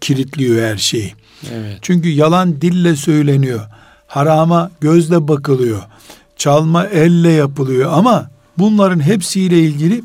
kilitliyor 0.00 0.70
her 0.70 0.76
şeyi. 0.76 1.14
Evet. 1.52 1.78
Çünkü 1.82 2.08
yalan 2.08 2.60
dille 2.60 2.96
söyleniyor. 2.96 3.60
Harama 4.06 4.70
gözle 4.80 5.28
bakılıyor. 5.28 5.82
Çalma 6.36 6.86
elle 6.86 7.30
yapılıyor 7.30 7.92
ama 7.92 8.30
bunların 8.58 9.00
hepsiyle 9.00 9.58
ilgili 9.58 10.02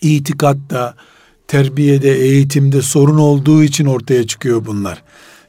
itikatta, 0.00 0.94
terbiyede, 1.48 2.14
eğitimde 2.18 2.82
sorun 2.82 3.18
olduğu 3.18 3.62
için 3.62 3.86
ortaya 3.86 4.26
çıkıyor 4.26 4.66
bunlar. 4.66 5.02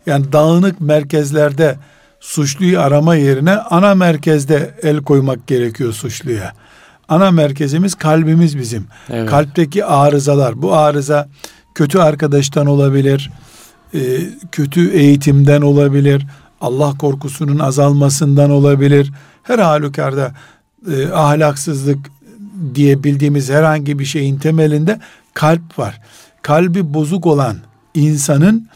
Yani 0.06 0.32
dağınık 0.32 0.82
merkezlerde 0.82 1.76
suçluyu 2.20 2.80
arama 2.80 3.16
yerine 3.16 3.56
ana 3.56 3.96
merkezde 3.96 4.76
el 4.84 4.98
koymak 4.98 5.48
gerekiyor 5.48 5.94
suçluya. 5.94 6.54
Ana 7.08 7.32
merkezimiz 7.32 7.96
kalbimiz 7.96 8.58
bizim. 8.58 8.88
Evet. 9.10 9.30
Kalpteki 9.30 9.86
arızalar. 9.86 10.62
Bu 10.62 10.74
arıza 10.74 11.30
kötü 11.76 12.00
arkadaştan 12.00 12.68
olabilir, 12.68 13.32
e, 13.94 14.00
kötü 14.52 14.92
eğitimden 14.92 15.62
olabilir, 15.62 16.26
Allah 16.62 16.98
korkusunun 16.98 17.60
azalmasından 17.60 18.50
olabilir. 18.50 19.12
Her 19.44 19.60
halükarda 19.60 20.34
e, 20.92 21.08
ahlaksızlık 21.08 21.98
diye 22.76 23.04
bildiğimiz 23.04 23.50
herhangi 23.50 24.00
bir 24.00 24.06
şeyin 24.06 24.38
temelinde 24.38 25.00
kalp 25.34 25.80
var. 25.80 26.02
Kalbi 26.42 26.94
bozuk 26.94 27.26
olan 27.26 27.58
insanın 27.94 28.68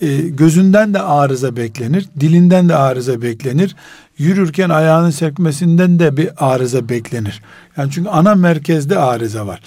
e, 0.00 0.16
gözünden 0.16 0.94
de 0.94 1.00
arıza 1.00 1.56
beklenir, 1.56 2.08
dilinden 2.20 2.68
de 2.68 2.74
arıza 2.74 3.22
beklenir. 3.22 3.76
Yürürken 4.18 4.70
ayağının 4.70 5.10
sekmesinden 5.10 5.98
de 5.98 6.16
bir 6.16 6.30
arıza 6.36 6.88
beklenir. 6.88 7.42
Yani 7.76 7.90
çünkü 7.90 8.08
ana 8.08 8.34
merkezde 8.34 8.98
arıza 8.98 9.46
var. 9.46 9.60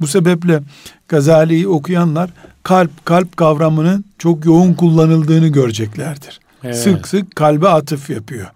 Bu 0.00 0.06
sebeple 0.06 0.60
Gazali'yi 1.08 1.68
okuyanlar 1.68 2.30
kalp 2.62 3.06
kalp 3.06 3.36
kavramının 3.36 4.04
çok 4.18 4.44
yoğun 4.44 4.74
kullanıldığını 4.74 5.48
göreceklerdir. 5.48 6.40
Evet. 6.64 6.78
Sık 6.78 7.08
sık 7.08 7.36
kalbe 7.36 7.68
atıf 7.68 8.10
yapıyor. 8.10 8.46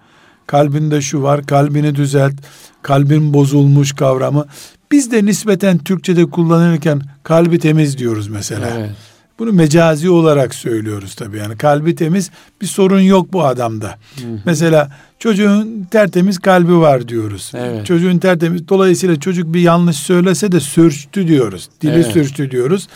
Kalbinde 0.47 1.01
şu 1.01 1.23
var, 1.23 1.47
kalbini 1.47 1.95
düzelt, 1.95 2.35
kalbin 2.83 3.35
bozulmuş 3.35 3.93
kavramı. 3.93 4.47
Biz 4.93 5.13
de 5.13 5.25
nispeten 5.25 5.79
Türkçe'de 5.79 6.25
kullanırken 6.25 7.03
kalbi 7.23 7.59
temiz 7.59 7.99
diyoruz 7.99 8.29
mesela. 8.29 8.69
Evet. 8.79 8.91
Bunu 9.39 9.53
mecazi 9.53 10.11
olarak 10.11 10.55
söylüyoruz 10.55 11.15
tabii 11.15 11.39
yani 11.39 11.57
kalbi 11.57 11.95
temiz 11.95 12.31
bir 12.61 12.67
sorun 12.67 13.01
yok 13.01 13.33
bu 13.33 13.45
adamda. 13.45 13.89
Hı. 14.17 14.23
Mesela 14.45 14.91
çocuğun 15.23 15.87
tertemiz 15.91 16.39
kalbi 16.39 16.77
var 16.77 17.09
diyoruz. 17.09 17.53
Evet. 17.55 17.87
Çocuğun 17.87 18.19
tertemiz 18.19 18.69
dolayısıyla 18.69 19.21
çocuk 19.21 19.55
bir 19.55 19.61
yanlış 19.61 19.97
söylese 19.97 20.53
de 20.53 20.61
sürçtü 20.61 21.29
diyoruz. 21.29 21.69
Dili 21.81 21.93
evet. 21.93 22.07
sürçtü 22.07 22.51
diyoruz. 22.51 22.89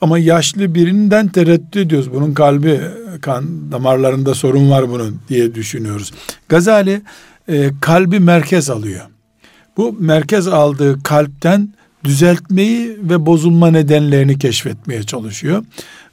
Ama 0.00 0.18
yaşlı 0.18 0.74
birinden 0.74 1.28
tereddüt 1.28 1.76
ediyoruz. 1.76 2.12
Bunun 2.14 2.34
kalbi 2.34 2.80
kan 3.20 3.72
damarlarında 3.72 4.34
sorun 4.34 4.70
var 4.70 4.90
bunun 4.90 5.20
diye 5.28 5.54
düşünüyoruz. 5.54 6.12
Gazali 6.48 7.02
e, 7.48 7.70
kalbi 7.80 8.20
merkez 8.20 8.70
alıyor. 8.70 9.06
Bu 9.76 9.96
merkez 10.00 10.48
aldığı 10.48 11.02
kalpten 11.02 11.68
düzeltmeyi 12.04 12.98
ve 13.02 13.26
bozulma 13.26 13.70
nedenlerini 13.70 14.38
keşfetmeye 14.38 15.02
çalışıyor. 15.02 15.64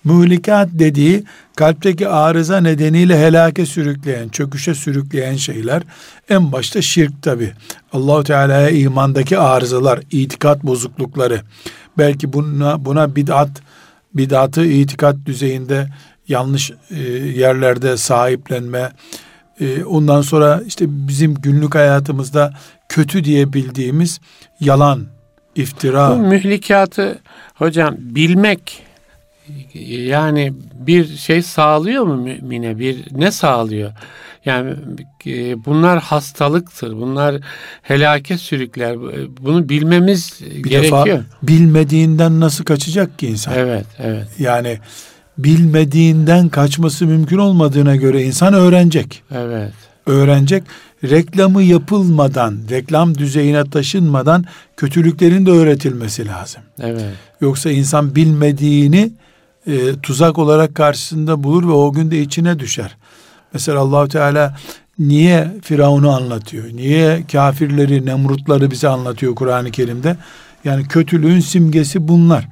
Muhlikat 0.05 0.69
dediği 0.71 1.23
kalpteki 1.55 2.07
arıza 2.07 2.61
nedeniyle 2.61 3.19
helake 3.19 3.65
sürükleyen, 3.65 4.29
çöküşe 4.29 4.75
sürükleyen 4.75 5.35
şeyler 5.35 5.83
en 6.29 6.51
başta 6.51 6.81
şirk 6.81 7.21
tabi. 7.21 7.51
Allahu 7.93 8.23
Teala'ya 8.23 8.69
imandaki 8.69 9.37
arızalar, 9.37 9.99
itikat 10.11 10.63
bozuklukları. 10.63 11.41
Belki 11.97 12.33
buna 12.33 12.85
buna 12.85 13.15
bid'at, 13.15 13.49
bid'atı 14.13 14.65
itikat 14.65 15.15
düzeyinde 15.25 15.89
yanlış 16.27 16.71
e, 16.91 16.99
yerlerde 17.13 17.97
sahiplenme, 17.97 18.91
e, 19.59 19.83
ondan 19.83 20.21
sonra 20.21 20.61
işte 20.67 20.85
bizim 20.89 21.33
günlük 21.33 21.75
hayatımızda 21.75 22.53
kötü 22.89 23.23
diye 23.23 23.53
bildiğimiz 23.53 24.19
yalan, 24.59 25.05
iftira. 25.55 26.11
Bu 26.11 26.15
mühlikatı 26.17 27.19
hocam 27.55 27.95
bilmek 27.99 28.84
yani 30.07 30.53
bir 30.73 31.17
şey 31.17 31.41
sağlıyor 31.41 32.03
mu 32.03 32.15
mümine? 32.15 32.79
Bir 32.79 33.05
ne 33.11 33.31
sağlıyor? 33.31 33.91
Yani 34.45 34.73
e, 35.25 35.65
bunlar 35.65 36.01
hastalıktır. 36.01 36.93
Bunlar 36.93 37.35
helake 37.81 38.37
sürükler. 38.37 38.97
Bunu 39.41 39.69
bilmemiz 39.69 40.39
bir 40.41 40.69
gerekiyor. 40.69 41.05
Defa 41.05 41.21
bilmediğinden 41.43 42.39
nasıl 42.39 42.63
kaçacak 42.63 43.19
ki 43.19 43.27
insan? 43.27 43.53
Evet, 43.57 43.85
evet. 43.99 44.27
Yani 44.39 44.79
bilmediğinden 45.37 46.49
kaçması 46.49 47.05
mümkün 47.05 47.37
olmadığına 47.37 47.95
göre 47.95 48.23
insan 48.23 48.53
öğrenecek. 48.53 49.23
Evet. 49.31 49.71
Öğrenecek 50.05 50.63
reklamı 51.03 51.63
yapılmadan, 51.63 52.57
reklam 52.69 53.17
düzeyine 53.17 53.69
taşınmadan 53.69 54.45
kötülüklerin 54.77 55.45
de 55.45 55.51
öğretilmesi 55.51 56.27
lazım. 56.27 56.61
Evet. 56.79 57.13
Yoksa 57.41 57.71
insan 57.71 58.15
bilmediğini 58.15 59.11
e, 59.67 59.99
tuzak 60.03 60.37
olarak 60.37 60.75
karşısında 60.75 61.43
bulur 61.43 61.67
ve 61.67 61.71
o 61.71 61.91
gün 61.91 62.11
de 62.11 62.21
içine 62.21 62.59
düşer. 62.59 62.97
Mesela 63.53 63.79
Allahu 63.79 64.07
Teala 64.07 64.57
niye 64.99 65.51
Firavun'u 65.61 66.11
anlatıyor? 66.11 66.65
Niye 66.73 67.23
kafirleri, 67.31 68.05
Nemrutları 68.05 68.71
bize 68.71 68.87
anlatıyor 68.87 69.35
Kur'an-ı 69.35 69.71
Kerim'de? 69.71 70.17
Yani 70.63 70.87
kötülüğün 70.87 71.39
simgesi 71.39 72.07
bunlar. 72.07 72.47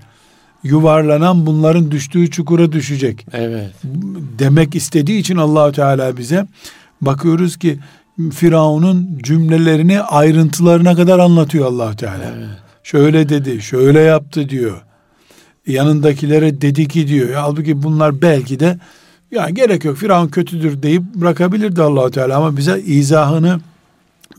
Yuvarlanan 0.63 1.45
bunların 1.45 1.91
düştüğü 1.91 2.31
çukura 2.31 2.71
düşecek. 2.71 3.25
Evet. 3.33 3.71
Demek 4.39 4.75
istediği 4.75 5.19
için 5.19 5.37
Allahu 5.37 5.71
Teala 5.71 6.17
bize 6.17 6.47
bakıyoruz 7.01 7.57
ki 7.57 7.79
Firavun'un 8.33 9.19
cümlelerini 9.23 10.01
ayrıntılarına 10.01 10.95
kadar 10.95 11.19
anlatıyor 11.19 11.65
allah 11.65 11.95
Teala. 11.95 12.23
Evet. 12.37 12.47
Şöyle 12.83 13.29
dedi, 13.29 13.61
şöyle 13.61 13.99
yaptı 13.99 14.49
diyor. 14.49 14.81
Yanındakilere 15.67 16.61
dedi 16.61 16.87
ki 16.87 17.07
diyor. 17.07 17.33
Halbuki 17.33 17.83
bunlar 17.83 18.21
belki 18.21 18.59
de 18.59 18.79
ya 19.31 19.49
gerek 19.49 19.85
yok 19.85 19.97
Firavun 19.97 20.27
kötüdür 20.27 20.83
deyip 20.83 21.03
bırakabilirdi 21.15 21.81
allah 21.81 22.11
Teala 22.11 22.37
ama 22.37 22.57
bize 22.57 22.79
izahını 22.79 23.59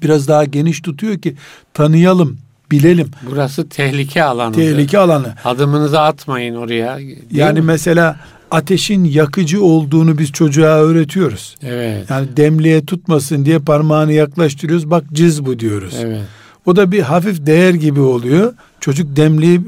biraz 0.03 0.29
daha 0.29 0.45
geniş 0.45 0.81
tutuyor 0.81 1.19
ki 1.19 1.35
tanıyalım, 1.75 2.39
bilelim. 2.71 3.11
Burası 3.31 3.69
tehlike 3.69 4.23
alanı. 4.23 4.55
Tehlike 4.55 4.99
alanı. 4.99 5.35
Adımınızı 5.45 6.01
atmayın 6.01 6.55
oraya. 6.55 6.99
Yani 7.31 7.61
mi? 7.61 7.67
mesela 7.67 8.17
ateşin 8.51 9.05
yakıcı 9.05 9.65
olduğunu 9.65 10.19
biz 10.19 10.33
çocuğa 10.33 10.77
öğretiyoruz. 10.77 11.57
Evet. 11.63 12.11
Yani 12.11 12.37
demliğe 12.37 12.87
tutmasın 12.87 13.45
diye 13.45 13.59
parmağını 13.59 14.13
yaklaştırıyoruz. 14.13 14.91
Bak 14.91 15.05
cız 15.13 15.47
bu 15.47 15.59
diyoruz. 15.59 15.95
Evet. 16.01 16.23
O 16.67 16.77
da 16.77 16.93
bir 16.93 17.01
hafif 17.01 17.47
değer 17.47 17.75
gibi 17.75 18.01
oluyor. 18.01 18.55
Çocuk 18.81 19.17
demliği 19.17 19.61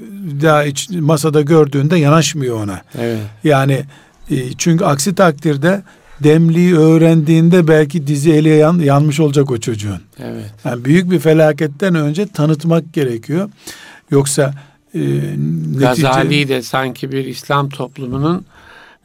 daha 0.42 0.64
iç, 0.64 0.90
masada 0.90 1.42
gördüğünde 1.42 1.96
yanaşmıyor 1.96 2.64
ona. 2.64 2.80
Evet. 2.98 3.18
Yani 3.44 3.84
e, 4.30 4.52
çünkü 4.58 4.84
aksi 4.84 5.14
takdirde 5.14 5.82
demliği 6.24 6.76
öğrendiğinde 6.76 7.68
belki 7.68 8.06
dizi 8.06 8.32
eli 8.32 8.48
yan, 8.48 8.78
yanmış 8.78 9.20
olacak 9.20 9.50
o 9.50 9.58
çocuğun. 9.58 10.00
Evet. 10.18 10.50
Yani 10.64 10.84
büyük 10.84 11.10
bir 11.10 11.18
felaketten 11.18 11.94
önce 11.94 12.26
tanıtmak 12.26 12.92
gerekiyor. 12.92 13.50
Yoksa 14.10 14.54
e, 14.94 15.00
netice... 15.00 16.02
Gazali 16.02 16.48
de 16.48 16.62
sanki 16.62 17.12
bir 17.12 17.24
İslam 17.24 17.68
toplumunun 17.68 18.44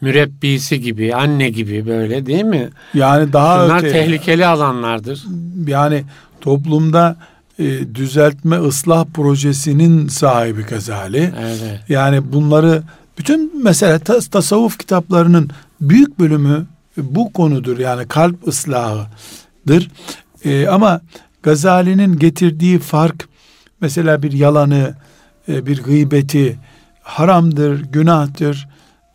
mürebbisi 0.02 0.82
gibi, 0.82 1.16
anne 1.16 1.50
gibi 1.50 1.86
böyle 1.86 2.26
değil 2.26 2.44
mi? 2.44 2.70
Yani 2.94 3.34
daha 3.34 3.66
Bunlar 3.66 3.78
öte, 3.78 3.92
tehlikeli 3.92 4.46
alanlardır. 4.46 5.24
Yani 5.68 6.04
toplumda 6.42 7.16
e, 7.62 7.96
düzeltme 7.96 8.60
ıslah 8.60 9.06
projesinin 9.06 10.08
sahibi 10.08 10.64
Gazali. 10.64 11.34
Evet. 11.40 11.80
Yani 11.90 12.34
bunları 12.34 12.84
bütün 13.18 13.64
mesela 13.64 14.00
tas, 14.00 14.28
tasavvuf 14.28 14.78
kitaplarının 14.78 15.50
büyük 15.82 16.20
bölümü 16.20 16.66
bu 16.98 17.34
konudur. 17.34 17.80
Yani 17.80 18.08
kalp 18.08 18.48
ıslahıdır. 18.48 19.92
E, 20.46 20.68
ama 20.68 21.02
Gazali'nin 21.44 22.20
getirdiği 22.20 22.80
fark 22.80 23.28
mesela 23.82 24.24
bir 24.24 24.32
yalanı, 24.32 24.96
e, 25.50 25.66
bir 25.66 25.84
gıybeti 25.84 26.60
haramdır, 27.02 27.84
günahtır 27.84 28.68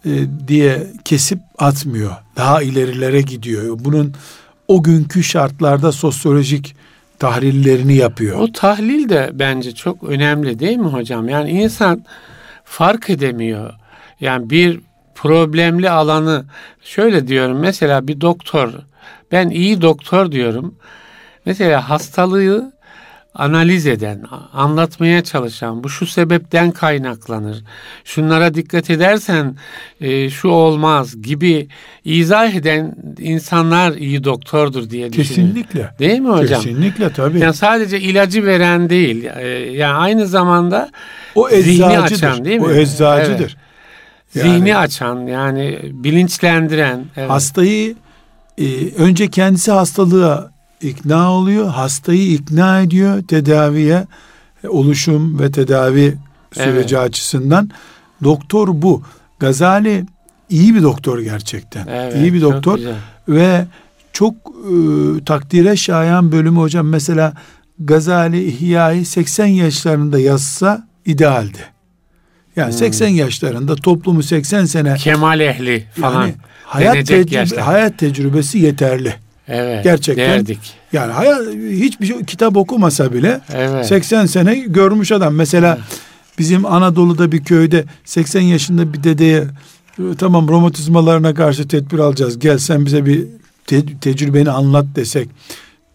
e, 0.05 0.11
diye 0.49 0.87
kesip 1.05 1.39
atmıyor. 1.59 2.17
Daha 2.37 2.63
ilerilere 2.63 3.21
gidiyor. 3.21 3.79
Bunun 3.79 4.15
o 4.69 4.83
günkü 4.83 5.23
şartlarda 5.23 5.93
sosyolojik 5.93 6.77
tahlillerini 7.19 7.97
yapıyor. 7.97 8.39
O 8.41 8.53
tahlil 8.53 9.09
de 9.09 9.31
bence 9.33 9.73
çok 9.73 10.03
önemli 10.03 10.59
değil 10.59 10.77
mi 10.77 10.89
hocam? 10.89 11.29
Yani 11.29 11.51
insan 11.51 12.05
fark 12.65 13.11
edemiyor. 13.11 13.75
Yani 14.21 14.51
bir 14.51 14.81
problemli 15.15 15.91
alanı 15.91 16.45
şöyle 16.83 17.29
diyorum 17.29 17.59
mesela 17.59 18.09
bir 18.09 18.21
doktor 18.21 18.73
ben 19.33 19.51
iyi 19.51 19.83
doktor 19.83 20.33
diyorum. 20.33 20.75
Mesela 21.45 21.91
hastalığı 21.91 22.73
analiz 23.39 23.87
eden, 23.87 24.23
anlatmaya 24.53 25.25
çalışan, 25.25 25.85
bu 25.85 25.89
şu 25.89 26.07
sebepten 26.07 26.71
kaynaklanır, 26.71 27.65
şunlara 28.05 28.55
dikkat 28.55 28.91
edersen 28.91 29.57
e, 30.01 30.31
şu 30.31 30.49
olmaz 30.49 31.23
gibi 31.23 31.69
izah 32.05 32.55
eden 32.55 32.97
insanlar 33.19 33.93
iyi 33.93 34.25
doktordur 34.25 34.91
diye 34.91 35.13
düşünüyorum. 35.13 35.55
Kesinlikle. 35.55 35.91
Değil 35.99 36.21
mi 36.21 36.29
hocam? 36.29 36.63
Kesinlikle 36.63 37.13
tabii. 37.13 37.41
Yani 37.41 37.55
sadece 37.55 38.01
ilacı 38.01 38.47
veren 38.47 38.91
değil, 38.91 39.25
e, 39.37 39.49
yani 39.73 39.95
aynı 39.95 40.27
zamanda 40.27 40.91
o 41.35 41.49
zihni 41.49 41.99
açan 41.99 42.45
değil 42.45 42.61
mi? 42.61 42.67
O 42.67 42.71
eczacıdır. 42.71 43.39
Evet. 43.41 43.57
Yani, 44.35 44.51
zihni 44.51 44.77
açan 44.77 45.27
yani 45.27 45.79
bilinçlendiren. 45.83 47.05
Evet. 47.17 47.31
Hastayı 47.31 47.95
e, 48.59 48.65
önce 48.99 49.31
kendisi 49.31 49.73
hastalığa 49.73 50.56
ikna 50.81 51.33
oluyor, 51.33 51.69
hastayı 51.69 52.33
ikna 52.33 52.81
ediyor 52.81 53.23
tedaviye, 53.23 54.07
oluşum 54.69 55.39
ve 55.41 55.51
tedavi 55.51 56.15
süreci 56.53 56.97
evet. 56.97 57.07
açısından. 57.07 57.71
Doktor 58.25 58.69
bu. 58.73 59.03
Gazali 59.39 60.05
iyi 60.51 60.75
bir 60.75 60.83
doktor 60.83 61.19
gerçekten. 61.19 61.87
Evet, 61.87 62.17
iyi 62.17 62.35
bir 62.35 62.41
doktor 62.41 62.79
ve 63.29 63.67
çok 64.13 64.35
e, 64.35 64.75
takdire 65.25 65.77
şayan 65.77 66.33
bölümü 66.33 66.59
hocam 66.59 66.89
mesela 66.89 67.33
Gazali 67.79 68.45
İhya'yı 68.45 69.07
80 69.07 69.47
yaşlarında 69.47 70.19
yazsa 70.19 70.87
idealdi. 71.07 71.59
Yani 72.57 72.71
hmm. 72.71 72.79
80 72.79 73.09
yaşlarında 73.09 73.75
toplumu 73.75 74.23
80 74.23 74.65
sene 74.65 74.95
kemal 74.95 75.41
ehli 75.41 75.87
falan 76.01 76.23
yani 76.23 76.35
hayat 76.65 77.07
tecrübe, 77.07 77.61
hayat 77.61 77.99
tecrübesi 77.99 78.59
yeterli. 78.59 79.15
Evet. 79.49 79.85
Gerçekten. 79.85 80.31
Derdik. 80.31 80.59
Yani 80.93 81.13
hayat 81.13 81.41
hiçbir 81.71 82.07
şey, 82.07 82.25
kitap 82.25 82.57
okumasa 82.57 83.13
bile 83.13 83.41
evet. 83.55 83.87
80 83.87 84.27
sene 84.27 84.55
görmüş 84.55 85.13
adam. 85.13 85.35
Mesela 85.35 85.75
evet. 85.79 86.01
bizim 86.39 86.67
Anadolu'da 86.67 87.33
bir 87.33 87.45
köyde 87.45 87.85
80 88.05 88.41
yaşında 88.41 88.93
bir 88.93 89.03
dedeye 89.03 89.45
tamam 90.19 90.49
romatizmalarına 90.49 91.35
karşı 91.35 91.69
tedbir 91.69 91.99
alacağız. 91.99 92.39
Gel 92.39 92.59
sen 92.59 92.87
bize 92.87 93.07
bir 93.07 93.27
te- 93.67 93.99
tecrübeni 94.01 94.51
anlat 94.51 94.87
desek. 94.97 95.29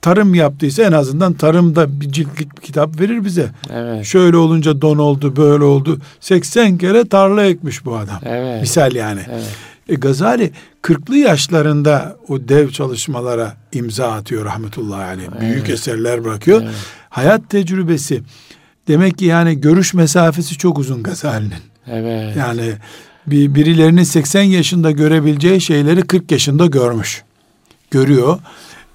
Tarım 0.02 0.36
yaptıysa 0.36 0.84
en 0.84 0.92
azından 0.92 1.34
tarımda 1.34 2.02
bir 2.02 2.12
ciltlik 2.12 2.58
bir 2.58 2.62
kitap 2.62 3.00
verir 3.00 3.26
bize. 3.26 3.50
Evet. 3.74 4.06
Şöyle 4.06 4.38
olunca 4.38 4.82
don 4.82 4.98
oldu, 4.98 5.36
böyle 5.36 5.64
oldu. 5.64 6.00
80 6.20 6.78
kere 6.78 7.08
tarla 7.08 7.46
ekmiş 7.46 7.86
bu 7.86 7.96
adam. 7.96 8.20
Evet. 8.26 8.62
Misal 8.62 8.96
yani. 8.96 9.22
Evet. 9.32 9.71
E, 9.90 9.96
Gazali 9.96 10.52
40'lı 10.84 11.18
yaşlarında 11.18 12.18
o 12.28 12.48
dev 12.48 12.70
çalışmalara 12.70 13.58
imza 13.74 14.12
atıyor 14.12 14.46
rahmetullahi 14.46 15.04
aleyh. 15.04 15.28
Evet. 15.32 15.42
Büyük 15.42 15.70
eserler 15.70 16.24
bırakıyor. 16.24 16.62
Evet. 16.62 16.74
Hayat 17.10 17.50
tecrübesi 17.50 18.22
demek 18.88 19.18
ki 19.18 19.26
yani 19.26 19.62
görüş 19.62 19.94
mesafesi 19.94 20.58
çok 20.58 20.80
uzun 20.80 21.04
Gazali'nin. 21.04 21.54
Evet. 21.88 22.36
Yani 22.36 22.74
bir 23.28 23.56
birilerinin 23.56 24.04
80 24.04 24.42
yaşında 24.42 24.92
görebileceği 24.92 25.62
şeyleri 25.62 26.02
40 26.02 26.32
yaşında 26.32 26.66
görmüş. 26.66 27.24
Görüyor 27.92 28.40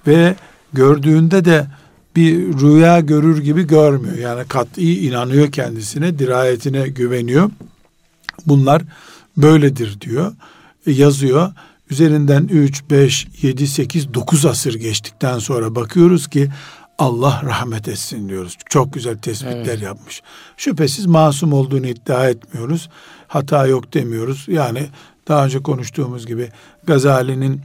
ve 0.07 0.35
gördüğünde 0.73 1.45
de 1.45 1.67
bir 2.15 2.59
rüya 2.59 2.99
görür 2.99 3.43
gibi 3.43 3.67
görmüyor. 3.67 4.17
Yani 4.17 4.47
kat'i 4.47 5.07
inanıyor 5.07 5.51
kendisine, 5.51 6.19
dirayetine 6.19 6.87
güveniyor. 6.87 7.49
Bunlar 8.45 8.81
böyledir 9.37 10.01
diyor. 10.01 10.33
Yazıyor. 10.91 11.51
Üzerinden 11.89 12.47
3, 12.47 12.83
5, 12.89 13.27
7, 13.41 13.67
8, 13.67 14.13
9 14.13 14.45
asır 14.45 14.73
geçtikten 14.73 15.39
sonra 15.39 15.75
bakıyoruz 15.75 16.27
ki 16.27 16.49
Allah 16.97 17.41
rahmet 17.45 17.87
etsin 17.87 18.29
diyoruz. 18.29 18.57
Çok 18.69 18.93
güzel 18.93 19.17
tespitler 19.17 19.65
evet. 19.65 19.81
yapmış. 19.81 20.21
Şüphesiz 20.57 21.05
masum 21.05 21.53
olduğunu 21.53 21.87
iddia 21.87 22.29
etmiyoruz. 22.29 22.89
Hata 23.27 23.67
yok 23.67 23.93
demiyoruz. 23.93 24.45
Yani 24.47 24.87
daha 25.27 25.45
önce 25.45 25.63
konuştuğumuz 25.63 26.27
gibi 26.27 26.49
Gazali'nin 26.83 27.61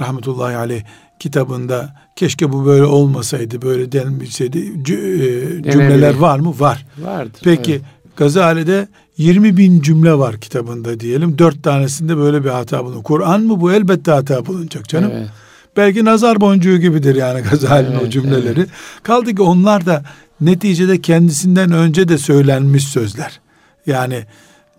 rahmetullahi 0.00 0.56
aleyh 0.56 0.82
kitabında 1.18 1.96
keşke 2.16 2.52
bu 2.52 2.66
böyle 2.66 2.84
olmasaydı, 2.84 3.62
böyle 3.62 3.92
denilseydi 3.92 4.58
e, 4.58 5.72
cümleler 5.72 6.14
var 6.14 6.38
mı? 6.38 6.60
Var. 6.60 6.86
Vardır. 6.98 7.40
Peki 7.44 7.72
evet. 7.72 7.82
Gazali'de 8.16 8.88
20 9.16 9.56
bin 9.56 9.80
cümle 9.80 10.18
var 10.18 10.40
kitabında 10.40 11.00
diyelim. 11.00 11.38
Dört 11.38 11.62
tanesinde 11.62 12.16
böyle 12.16 12.44
bir 12.44 12.50
hata 12.50 12.84
bulunur. 12.84 13.02
Kur'an 13.02 13.40
mı 13.40 13.60
bu? 13.60 13.72
Elbette 13.72 14.10
hata 14.10 14.46
bulunacak 14.46 14.88
canım. 14.88 15.10
Evet. 15.14 15.28
Belki 15.76 16.04
nazar 16.04 16.40
boncuğu 16.40 16.78
gibidir 16.78 17.14
yani 17.14 17.40
Gazali'nin 17.50 17.92
evet, 17.92 18.02
o 18.06 18.10
cümleleri. 18.10 18.60
Evet. 18.60 18.68
Kaldı 19.02 19.34
ki 19.34 19.42
onlar 19.42 19.86
da 19.86 20.04
neticede 20.40 21.00
kendisinden 21.00 21.72
önce 21.72 22.08
de 22.08 22.18
söylenmiş 22.18 22.84
sözler. 22.84 23.40
Yani 23.86 24.24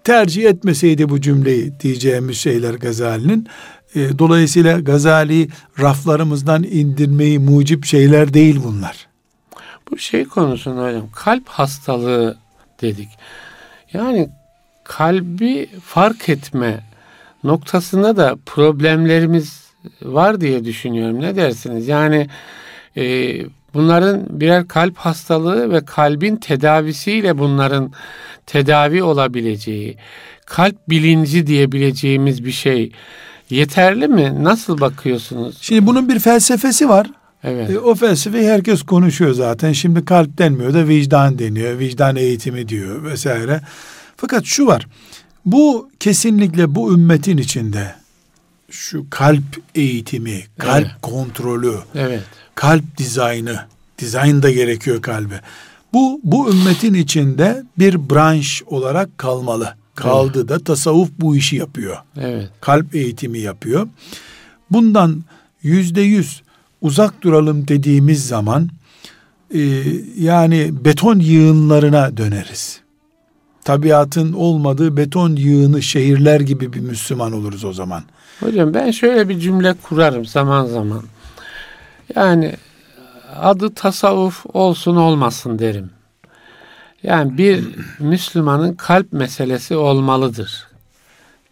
tercih 0.04 0.46
etmeseydi 0.46 1.10
bu 1.10 1.22
cümleyi 1.22 1.74
diyeceğimiz 1.80 2.38
şeyler 2.38 2.74
Gazali'nin. 2.74 3.48
E, 3.96 4.20
dolayısıyla 4.20 4.80
Gazali 4.80 5.50
raflarımızdan 5.80 6.64
indirmeyi 6.64 7.40
mucip 7.40 7.86
şeyler 7.86 8.34
değil 8.34 8.60
bunlar. 8.64 9.08
Bu 9.92 9.98
şey 9.98 10.26
konusunda 10.26 10.88
hocam 10.88 11.10
kalp 11.16 11.48
hastalığı 11.48 12.38
dedik. 12.82 13.10
Yani 13.96 14.30
kalbi 14.84 15.70
fark 15.84 16.30
etme 16.30 16.80
noktasında 17.44 18.18
da 18.18 18.36
problemlerimiz 18.46 19.66
var 20.02 20.42
diye 20.42 20.66
düşünüyorum. 20.66 21.22
Ne 21.22 21.36
dersiniz? 21.36 21.88
Yani 21.88 22.28
e, 22.98 23.36
bunların 23.74 24.26
birer 24.30 24.68
kalp 24.68 24.98
hastalığı 24.98 25.72
ve 25.72 25.86
kalbin 25.86 26.36
tedavisiyle 26.36 27.38
bunların 27.38 27.92
tedavi 28.46 29.04
olabileceği, 29.04 29.98
kalp 30.46 30.90
bilinci 30.90 31.48
diyebileceğimiz 31.48 32.46
bir 32.46 32.52
şey 32.52 32.92
yeterli 33.50 34.08
mi? 34.08 34.44
Nasıl 34.44 34.82
bakıyorsunuz? 34.82 35.58
Şimdi 35.62 35.88
bunun 35.88 36.10
bir 36.10 36.20
felsefesi 36.20 36.90
var. 36.90 37.08
Evet. 37.46 37.70
E, 37.70 37.80
o 37.80 37.96
felsefeyi 37.96 38.50
herkes 38.50 38.84
konuşuyor 38.84 39.34
zaten. 39.34 39.72
Şimdi 39.72 40.06
kalp 40.06 40.38
denmiyor 40.38 40.74
da 40.74 40.88
vicdan 40.88 41.40
deniyor. 41.40 41.80
Vicdan 41.80 42.16
eğitimi 42.16 42.68
diyor 42.70 43.04
vesaire. 43.04 43.62
Fakat 44.18 44.46
şu 44.46 44.68
var. 44.68 44.88
Bu 45.46 45.90
kesinlikle 46.00 46.76
bu 46.76 46.94
ümmetin 46.94 47.38
içinde 47.38 47.96
şu 48.70 49.06
kalp 49.10 49.44
eğitimi, 49.76 50.44
kalp 50.58 50.86
Evet. 50.86 50.92
kontrolü, 51.02 51.74
Evet. 51.96 52.24
kalp 52.56 52.98
dizaynı, 52.98 53.60
dizayn 54.00 54.44
da 54.44 54.52
gerekiyor 54.52 55.02
kalbe. 55.02 55.42
Bu 55.94 56.20
bu 56.24 56.50
ümmetin 56.52 56.94
içinde 56.94 57.64
bir 57.80 58.10
branş 58.10 58.64
olarak 58.66 59.18
kalmalı. 59.18 59.76
Kaldı 59.96 60.48
da 60.48 60.60
tasavvuf 60.60 61.10
bu 61.20 61.36
işi 61.36 61.56
yapıyor. 61.56 61.98
Evet. 62.18 62.50
Kalp 62.62 62.96
eğitimi 62.96 63.40
yapıyor. 63.40 63.88
Bundan 64.72 65.24
yüzde 65.64 66.02
yüz 66.02 66.42
uzak 66.86 67.22
duralım 67.22 67.68
dediğimiz 67.68 68.28
zaman 68.28 68.70
e, 69.54 69.60
yani 70.18 70.86
beton 70.86 71.20
yığınlarına 71.20 72.18
döneriz. 72.18 72.80
Tabiatın 73.64 74.34
olmadığı 74.34 74.98
beton 74.98 75.36
yığını 75.36 75.82
şehirler 75.82 76.40
gibi 76.40 76.74
bir 76.74 76.80
Müslüman 76.80 77.34
oluruz 77.34 77.66
o 77.66 77.74
zaman. 77.74 78.04
Hocam 78.40 78.74
ben 78.74 78.92
şöyle 78.92 79.30
bir 79.30 79.40
cümle 79.40 79.74
kurarım 79.74 80.26
zaman 80.26 80.66
zaman. 80.66 81.04
Yani 82.16 82.56
adı 83.36 83.74
tasavvuf 83.74 84.46
olsun 84.54 84.96
olmasın 84.96 85.60
derim. 85.60 85.90
Yani 87.04 87.38
bir 87.38 87.64
Müslümanın 88.00 88.74
kalp 88.74 89.14
meselesi 89.14 89.76
olmalıdır 89.76 90.68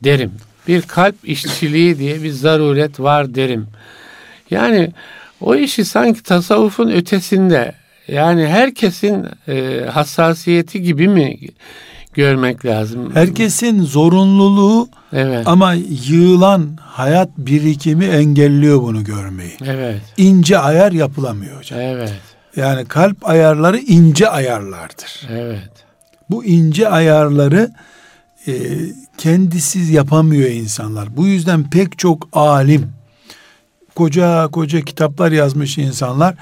derim. 0.03 0.31
Bir 0.67 0.81
kalp 0.81 1.15
işçiliği 1.23 1.99
diye 1.99 2.23
bir 2.23 2.31
zaruret 2.31 2.99
var 2.99 3.35
derim. 3.35 3.67
Yani 4.49 4.93
o 5.43 5.55
işi 5.55 5.85
sanki 5.85 6.23
tasavvufun 6.23 6.89
ötesinde 6.89 7.73
yani 8.07 8.47
herkesin 8.47 9.25
e, 9.47 9.85
hassasiyeti 9.91 10.81
gibi 10.81 11.07
mi 11.07 11.37
görmek 12.13 12.65
lazım? 12.65 13.11
Herkesin 13.15 13.81
zorunluluğu 13.83 14.89
Evet. 15.13 15.47
ama 15.47 15.73
yığılan 16.07 16.77
hayat 16.81 17.29
birikimi 17.37 18.05
engelliyor 18.05 18.81
bunu 18.81 19.03
görmeyi. 19.03 19.57
Evet. 19.65 20.01
İnce 20.17 20.59
ayar 20.59 20.91
yapılamıyor 20.91 21.57
hocam. 21.57 21.79
Evet. 21.79 22.13
Yani 22.55 22.85
kalp 22.85 23.29
ayarları 23.29 23.77
ince 23.77 24.29
ayarlardır. 24.29 25.27
Evet. 25.31 25.69
Bu 26.29 26.45
ince 26.45 26.89
ayarları 26.89 27.71
e, 28.47 28.53
kendisiz 29.17 29.89
yapamıyor 29.89 30.49
insanlar. 30.49 31.17
Bu 31.17 31.27
yüzden 31.27 31.69
pek 31.69 31.99
çok 31.99 32.29
alim, 32.33 32.89
koca 33.95 34.47
koca 34.47 34.81
kitaplar 34.81 35.31
yazmış 35.31 35.77
insanlar 35.77 36.35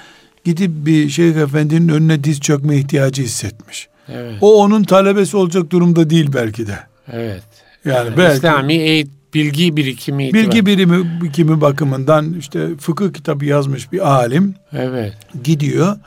gidip 0.45 0.71
bir 0.73 1.09
şeyh 1.09 1.35
efendinin 1.35 1.89
önüne 1.89 2.23
diz 2.23 2.39
çökme 2.39 2.77
ihtiyacı 2.77 3.23
hissetmiş. 3.23 3.87
Evet. 4.09 4.37
O 4.41 4.63
onun 4.63 4.83
talebesi 4.83 5.37
olacak 5.37 5.69
durumda 5.71 6.09
değil 6.09 6.29
belki 6.33 6.67
de. 6.67 6.79
Evet. 7.11 7.43
Yani 7.85 8.07
Evet, 8.07 8.17
belki 8.17 8.37
İslami 8.37 9.05
bilgi 9.33 9.77
birikimi 9.77 10.23
itibar- 10.29 10.33
bilgi 10.33 10.65
birimi 10.65 11.31
kimi 11.31 11.61
bakımından 11.61 12.33
işte 12.33 12.77
fıkıh 12.77 13.13
kitabı 13.13 13.45
yazmış 13.45 13.91
bir 13.91 14.11
alim 14.11 14.55
Evet. 14.73 15.13
gidiyor. 15.43 15.97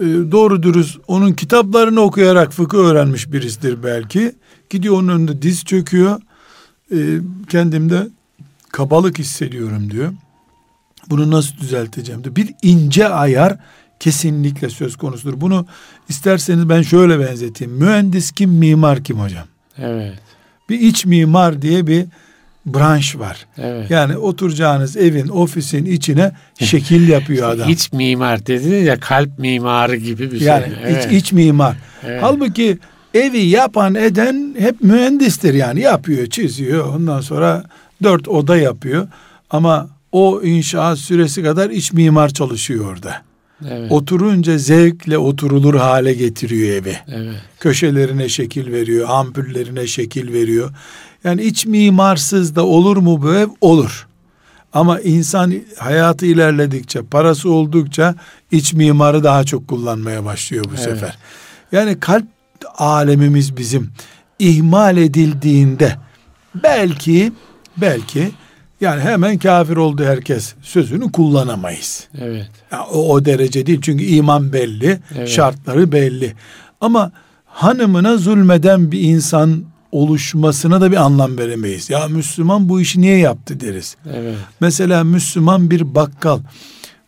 E, 0.00 0.04
doğru 0.04 0.62
dürüst 0.62 0.98
onun 1.08 1.32
kitaplarını 1.32 2.00
okuyarak 2.00 2.52
fıkıh 2.52 2.78
öğrenmiş 2.78 3.32
birisidir 3.32 3.82
belki. 3.82 4.32
Gidiyor 4.70 4.94
onun 4.94 5.08
önünde 5.08 5.42
diz 5.42 5.64
çöküyor. 5.64 6.20
E, 6.92 6.96
kendimde 7.50 8.08
kabalık 8.72 9.18
hissediyorum 9.18 9.90
diyor. 9.90 10.12
Bunu 11.10 11.30
nasıl 11.30 11.56
düzelteceğim 11.56 12.24
diyor. 12.24 12.36
Bir 12.36 12.54
ince 12.62 13.08
ayar 13.08 13.56
kesinlikle 14.00 14.70
söz 14.70 14.96
konusudur. 14.96 15.40
Bunu 15.40 15.66
isterseniz 16.08 16.68
ben 16.68 16.82
şöyle 16.82 17.20
benzeteyim. 17.20 17.72
Mühendis 17.72 18.32
kim, 18.32 18.50
mimar 18.50 19.04
kim 19.04 19.20
hocam? 19.20 19.46
Evet. 19.78 20.18
Bir 20.68 20.80
iç 20.80 21.04
mimar 21.04 21.62
diye 21.62 21.86
bir 21.86 22.06
branş 22.66 23.18
var. 23.18 23.46
Evet. 23.58 23.90
Yani 23.90 24.16
oturacağınız 24.16 24.96
evin, 24.96 25.28
ofisin 25.28 25.84
içine 25.84 26.32
şekil 26.58 27.08
yapıyor 27.08 27.50
adam. 27.50 27.68
İç 27.68 27.92
mimar 27.92 28.46
dediniz 28.46 28.86
ya 28.86 29.00
kalp 29.00 29.38
mimarı 29.38 29.96
gibi 29.96 30.32
bir 30.32 30.40
Yani 30.40 30.64
şey. 30.64 30.74
Evet. 30.82 31.06
iç, 31.06 31.12
iç 31.12 31.32
mimar. 31.32 31.76
Evet. 32.06 32.22
Halbuki 32.22 32.78
evi 33.14 33.38
yapan 33.38 33.94
eden 33.94 34.54
hep 34.58 34.82
mühendistir 34.82 35.54
yani 35.54 35.80
yapıyor, 35.80 36.26
çiziyor. 36.26 36.94
Ondan 36.94 37.20
sonra 37.20 37.64
dört 38.02 38.28
oda 38.28 38.56
yapıyor. 38.56 39.08
Ama 39.50 39.88
o 40.12 40.42
inşaat 40.42 40.98
süresi 40.98 41.42
kadar 41.42 41.70
iç 41.70 41.92
mimar 41.92 42.28
çalışıyor 42.28 42.92
orada. 42.92 43.22
Evet. 43.68 43.92
Oturunca 43.92 44.58
zevkle 44.58 45.18
oturulur 45.18 45.74
hale 45.74 46.14
getiriyor 46.14 46.68
evi. 46.82 46.96
Evet. 47.08 47.34
Köşelerine 47.60 48.28
şekil 48.28 48.72
veriyor, 48.72 49.08
ampullerine 49.10 49.86
şekil 49.86 50.32
veriyor. 50.32 50.70
Yani 51.24 51.42
iç 51.42 51.66
mimarsız 51.66 52.56
da 52.56 52.66
olur 52.66 52.96
mu 52.96 53.22
bu 53.22 53.34
ev? 53.34 53.48
Olur. 53.60 54.06
Ama 54.72 55.00
insan 55.00 55.54
hayatı 55.78 56.26
ilerledikçe, 56.26 57.02
parası 57.02 57.50
oldukça 57.50 58.14
iç 58.50 58.72
mimarı 58.72 59.24
daha 59.24 59.44
çok 59.44 59.68
kullanmaya 59.68 60.24
başlıyor 60.24 60.64
bu 60.64 60.70
Evet. 60.70 60.80
sefer. 60.84 61.18
Yani 61.72 62.00
kalp 62.00 62.26
alemimiz 62.78 63.56
bizim 63.56 63.90
ihmal 64.38 64.96
edildiğinde 64.96 65.96
belki 66.62 67.32
belki 67.76 68.30
yani 68.80 69.00
hemen 69.00 69.38
kafir 69.38 69.76
oldu 69.76 70.04
herkes 70.04 70.54
sözünü 70.62 71.12
kullanamayız. 71.12 72.08
Evet. 72.20 72.50
Ya 72.72 72.84
o, 72.84 73.12
o 73.12 73.24
derece 73.24 73.66
değil 73.66 73.80
çünkü 73.82 74.04
iman 74.04 74.52
belli, 74.52 74.98
Evet. 75.16 75.28
şartları 75.28 75.92
belli. 75.92 76.32
Ama 76.80 77.12
hanımına 77.46 78.16
zulmeden 78.16 78.92
bir 78.92 79.00
insan 79.00 79.64
oluşmasına 79.92 80.80
da 80.80 80.90
bir 80.92 80.96
anlam 80.96 81.38
veremeyiz. 81.38 81.90
Ya 81.90 82.08
Müslüman 82.08 82.68
bu 82.68 82.80
işi 82.80 83.00
niye 83.00 83.18
yaptı 83.18 83.60
deriz. 83.60 83.96
Evet. 84.14 84.36
Mesela 84.60 85.04
Müslüman 85.04 85.70
bir 85.70 85.94
bakkal 85.94 86.40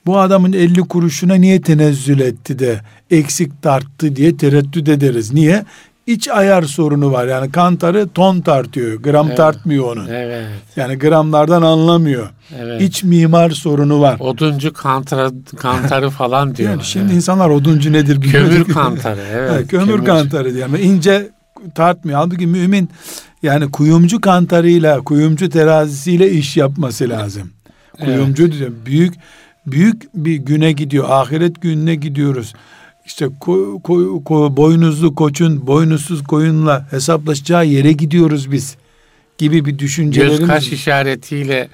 bu 0.07 0.19
adamın 0.19 0.53
50 0.53 0.81
kuruşuna 0.81 1.35
niye 1.35 1.61
tenezzül 1.61 2.21
etti 2.21 2.59
de 2.59 2.81
eksik 3.11 3.63
tarttı 3.63 4.17
diye 4.17 4.37
tereddüt 4.37 4.89
ederiz. 4.89 5.33
Niye? 5.33 5.65
İç 6.09 6.29
ayar 6.29 6.63
sorunu 6.63 7.13
var. 7.13 7.27
Yani 7.27 7.53
kantarı 7.53 8.09
ton 8.09 8.41
tartıyor. 8.41 9.03
Gram 9.03 9.27
Evet. 9.27 9.37
tartmıyor 9.37 9.93
onun. 9.93 10.09
Evet. 10.09 10.47
Yani 10.77 10.99
gramlardan 10.99 11.63
anlamıyor. 11.63 12.29
Evet. 12.59 12.83
İç 12.83 13.05
mimar 13.05 13.51
sorunu 13.51 14.01
var. 14.01 14.17
Oduncu 14.21 14.73
kantara, 14.73 15.31
kantarı 15.57 16.11
falan 16.11 16.57
diyorlar. 16.57 16.77
Yani 16.77 16.85
şimdi 16.85 17.05
Evet. 17.07 17.17
insanlar 17.17 17.49
oduncu 17.51 17.93
nedir 17.93 18.23
bilmiyor. 18.23 18.49
Kömür 18.49 18.65
kantarı. 18.75 19.21
Evet. 19.33 19.51
Ha, 19.51 19.67
kömür, 19.67 20.05
kantarı 20.05 20.55
diye 20.55 20.65
ama 20.65 20.79
ince 20.79 21.29
tartmıyor. 21.75 22.19
Halbuki 22.19 22.47
mümin 22.47 22.89
yani 23.43 23.71
kuyumcu 23.71 24.21
kantarıyla, 24.21 25.01
kuyumcu 25.01 25.49
terazisiyle 25.49 26.31
iş 26.31 26.57
yapması 26.57 27.09
lazım. 27.09 27.51
Evet. 27.99 28.07
Kuyumcu 28.17 28.53
diyor. 28.53 28.71
Büyük 28.87 29.15
büyük 29.67 30.03
bir 30.15 30.37
güne 30.37 30.73
gidiyor. 30.73 31.05
Ahiret 31.09 31.61
gününe 31.63 31.95
gidiyoruz. 31.95 32.55
İşte 33.09 33.29
ko, 33.41 33.81
ko- 33.85 34.23
ko- 34.25 34.57
boynuzlu 34.57 35.15
koçun 35.15 35.67
boynuzsuz 35.67 36.25
koyunla 36.25 36.87
hesaplaşacağı 36.91 37.67
yere 37.67 37.93
gidiyoruz 37.93 38.53
biz 38.53 38.77
gibi 39.39 39.65
bir 39.65 39.79
düşüncelerimiz. 39.79 40.39
Göz 40.39 40.49
kaş 40.49 40.73
işaretiyle 40.73 41.69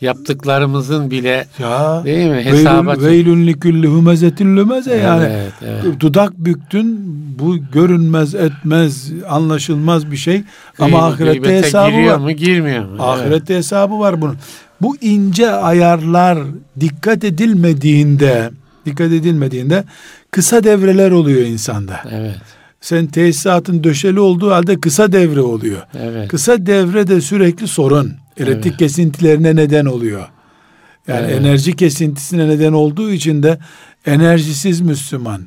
yaptıklarımızın 0.00 1.10
bile 1.10 1.46
ya 1.58 2.04
değil 2.04 2.30
mi? 2.30 2.40
Hesaba 2.44 2.90
veylün, 2.90 3.06
veylün 3.06 3.46
likülli 3.46 3.86
humezetin 3.86 4.56
lümeze 4.56 4.94
yani. 4.96 5.24
Evet, 5.30 5.52
evet. 5.62 6.00
Dudak 6.00 6.38
büktün 6.38 7.00
bu 7.38 7.56
görünmez 7.72 8.34
etmez 8.34 9.12
anlaşılmaz 9.28 10.10
bir 10.10 10.16
şey 10.16 10.42
ama 10.78 10.98
Gıy- 10.98 11.00
ahirette 11.14 11.56
hesabı 11.56 11.90
giriyor 11.90 12.12
var. 12.14 12.18
mu 12.18 12.30
girmiyor 12.32 12.82
mu? 12.84 12.88
Evet. 12.90 13.00
Ahirette 13.00 13.56
hesabı 13.56 13.98
var 13.98 14.20
bunun. 14.20 14.36
Bu 14.80 14.96
ince 15.00 15.50
ayarlar 15.50 16.38
dikkat 16.80 17.24
edilmediğinde 17.24 18.50
dikkat 18.86 19.12
edilmediğinde 19.12 19.84
kısa 20.30 20.64
devreler 20.64 21.10
oluyor 21.10 21.42
insanda. 21.42 22.00
Evet. 22.10 22.36
Sen 22.80 23.06
tesisatın 23.06 23.84
döşeli 23.84 24.20
olduğu 24.20 24.50
halde 24.50 24.80
kısa 24.80 25.12
devre 25.12 25.40
oluyor. 25.40 25.82
Evet. 25.98 26.28
Kısa 26.28 26.66
devre 26.66 27.06
de 27.06 27.20
sürekli 27.20 27.68
sorun. 27.68 28.12
Elektrik 28.36 28.66
Evet. 28.66 28.78
kesintilerine 28.78 29.56
neden 29.56 29.86
oluyor. 29.86 30.28
Yani 31.08 31.26
Evet. 31.30 31.40
enerji 31.40 31.76
kesintisine 31.76 32.48
neden 32.48 32.72
olduğu 32.72 33.10
için 33.10 33.42
de 33.42 33.58
enerjisiz 34.06 34.80
Müslüman. 34.80 35.42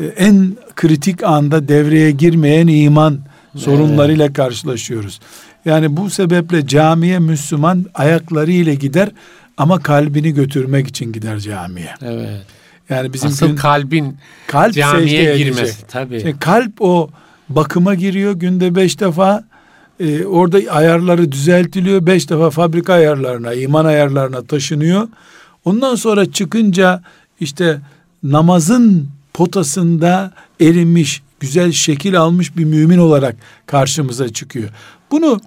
e, 0.00 0.04
En 0.04 0.56
kritik 0.76 1.22
anda 1.24 1.68
devreye 1.68 2.10
girmeyen 2.10 2.66
iman 2.66 3.18
sorunlarıyla 3.56 4.32
karşılaşıyoruz. 4.32 5.20
Yani 5.64 5.96
bu 5.96 6.10
sebeple 6.10 6.66
camiye 6.66 7.18
Müslüman 7.18 7.84
ayaklarıyla 7.94 8.74
gider 8.74 9.08
ama 9.56 9.80
kalbini 9.82 10.34
götürmek 10.34 10.88
için 10.88 11.12
gider 11.12 11.38
camiye. 11.38 11.94
Evet. 12.02 12.42
Yani 12.88 13.12
bizim 13.12 13.28
Asıl 13.28 13.46
gün, 13.46 13.56
kalbin 13.56 14.16
kalp 14.46 14.74
camiye 14.74 15.38
girmesi 15.38 15.86
tabii. 15.86 16.20
Şimdi 16.20 16.38
kalp 16.38 16.72
o 16.80 17.10
bakıma 17.48 17.94
giriyor 17.94 18.32
günde 18.32 18.74
beş 18.74 19.00
defa 19.00 19.44
e, 20.00 20.24
orada 20.24 20.72
ayarları 20.72 21.32
düzeltiliyor. 21.32 22.06
Beş 22.06 22.30
defa 22.30 22.50
fabrika 22.50 22.92
ayarlarına, 22.92 23.54
iman 23.54 23.84
ayarlarına 23.84 24.42
taşınıyor. 24.42 25.08
Ondan 25.64 25.94
sonra 25.94 26.32
çıkınca 26.32 27.02
işte 27.40 27.80
namazın 28.22 29.08
potasında 29.34 30.32
erimiş, 30.60 31.22
güzel 31.40 31.72
şekil 31.72 32.20
almış 32.20 32.56
bir 32.56 32.64
mümin 32.64 32.98
olarak 32.98 33.36
karşımıza 33.66 34.28
çıkıyor. 34.28 34.68
Bunu 35.10 35.40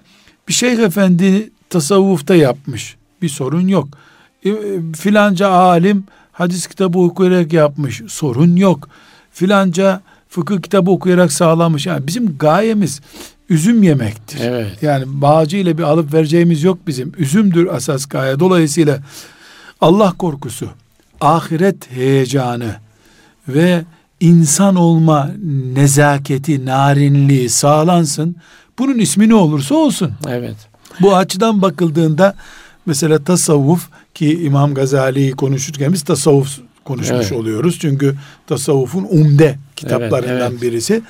bir 0.47 0.53
şeyh 0.53 0.79
efendi 0.79 1.49
tasavvufta 1.69 2.35
yapmış. 2.35 2.95
Bir 3.21 3.29
sorun 3.29 3.67
yok. 3.67 3.87
E, 4.45 4.51
filanca 4.97 5.49
alim 5.49 6.03
hadis 6.37 6.67
kitabı 6.67 6.99
okuyarak 6.99 7.53
yapmış. 7.53 8.01
Sorun 8.07 8.55
yok. 8.55 8.89
Filanca 9.31 10.01
fıkıh 10.29 10.61
kitabı 10.61 10.91
okuyarak 10.91 11.31
sağlamış. 11.31 11.85
Yani 11.85 12.07
bizim 12.07 12.37
gayemiz 12.37 13.01
üzüm 13.49 13.83
yemektir. 13.83 14.39
Evet. 14.41 14.83
Yani 14.83 15.03
bağcı 15.07 15.57
ile 15.57 15.77
bir 15.77 15.83
alıp 15.83 16.13
vereceğimiz 16.13 16.63
yok 16.63 16.79
bizim. 16.87 17.11
Üzümdür 17.17 17.67
asas 17.67 18.05
gaye. 18.05 18.39
Dolayısıyla 18.39 18.99
Allah 19.81 20.13
korkusu, 20.17 20.69
ahiret 21.21 21.91
heyecanı 21.91 22.75
ve 23.47 23.83
insan 24.19 24.75
olma 24.75 25.31
nezaketi, 25.73 26.65
narinliği 26.65 27.49
sağlansın. 27.49 28.35
Bunun 28.79 28.97
ismi 28.97 29.29
ne 29.29 29.35
olursa 29.35 29.75
olsun. 29.75 30.11
Evet. 30.27 30.55
Bu 30.99 31.15
açıdan 31.15 31.61
bakıldığında 31.61 32.35
mesela 32.85 33.23
tasavvuf 33.23 33.89
ki 34.17 34.43
İmam 34.43 34.73
Gazali'yi 34.73 35.31
konuşurken 35.31 35.93
biz 35.93 36.03
tasavvuf 36.03 36.59
konuşmuş 36.85 37.25
Evet. 37.27 37.31
oluyoruz. 37.31 37.77
Çünkü 37.81 38.15
tasavvufun 38.47 39.07
umde 39.09 39.55
kitaplarından 39.75 40.37
Evet, 40.37 40.49
evet. 40.51 40.61
birisi. 40.61 41.01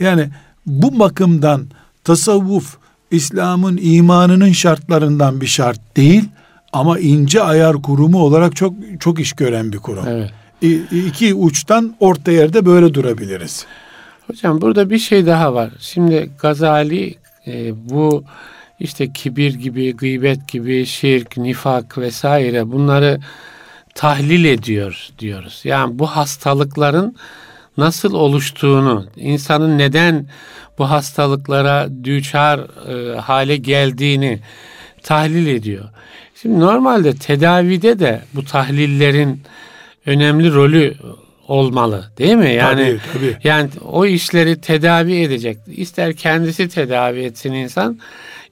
Yani 0.00 0.28
bu 0.66 0.98
bakımdan 0.98 1.66
tasavvuf 2.04 2.76
İslam'ın 3.10 3.78
imanının 3.82 4.52
şartlarından 4.52 5.40
bir 5.40 5.46
şart 5.46 5.96
değil 5.96 6.24
ama 6.72 6.98
ince 6.98 7.42
ayar 7.42 7.82
kurumu 7.82 8.18
olarak 8.18 8.56
çok 8.56 8.74
çok 9.00 9.20
iş 9.20 9.32
gören 9.32 9.72
bir 9.72 9.78
kurum. 9.78 10.04
Evet. 10.08 10.30
İ- 10.62 11.06
iki 11.06 11.34
uçtan 11.34 11.94
orta 12.00 12.32
yerde 12.32 12.66
böyle 12.66 12.94
durabiliriz. 12.94 13.66
Hocam 14.26 14.60
burada 14.60 14.90
bir 14.90 14.98
şey 14.98 15.26
daha 15.26 15.54
var. 15.54 15.70
Şimdi 15.80 16.30
Gazali 16.42 17.14
e, 17.46 17.72
bu 17.90 18.24
işte 18.82 19.12
kibir 19.12 19.54
gibi, 19.54 19.96
gıybet 19.96 20.48
gibi, 20.48 20.86
şirk, 20.86 21.36
nifak 21.36 21.98
vesaire 21.98 22.72
bunları 22.72 23.20
tahlil 23.94 24.44
ediyor 24.44 25.08
diyoruz. 25.18 25.60
Yani 25.64 25.98
bu 25.98 26.06
hastalıkların 26.06 27.16
nasıl 27.76 28.14
oluştuğunu, 28.14 29.06
insanın 29.16 29.78
neden 29.78 30.26
bu 30.78 30.90
hastalıklara 30.90 31.88
düçar 32.04 32.60
e, 32.88 33.20
hale 33.20 33.56
geldiğini 33.56 34.40
tahlil 35.02 35.46
ediyor. 35.46 35.88
Şimdi 36.42 36.60
normalde 36.60 37.14
tedavide 37.14 37.98
de 37.98 38.22
bu 38.34 38.44
tahlillerin 38.44 39.42
önemli 40.06 40.54
rolü 40.54 40.94
olmalı 41.52 42.04
değil 42.18 42.34
mi? 42.34 42.54
Yani 42.54 42.98
Tabii, 43.12 43.12
tabii. 43.12 43.36
yani 43.44 43.70
o 43.84 44.06
işleri 44.06 44.60
tedavi 44.60 45.14
edecek. 45.14 45.58
İster 45.66 46.16
kendisi 46.16 46.68
tedavi 46.68 47.20
etsin 47.20 47.52
insan, 47.52 47.98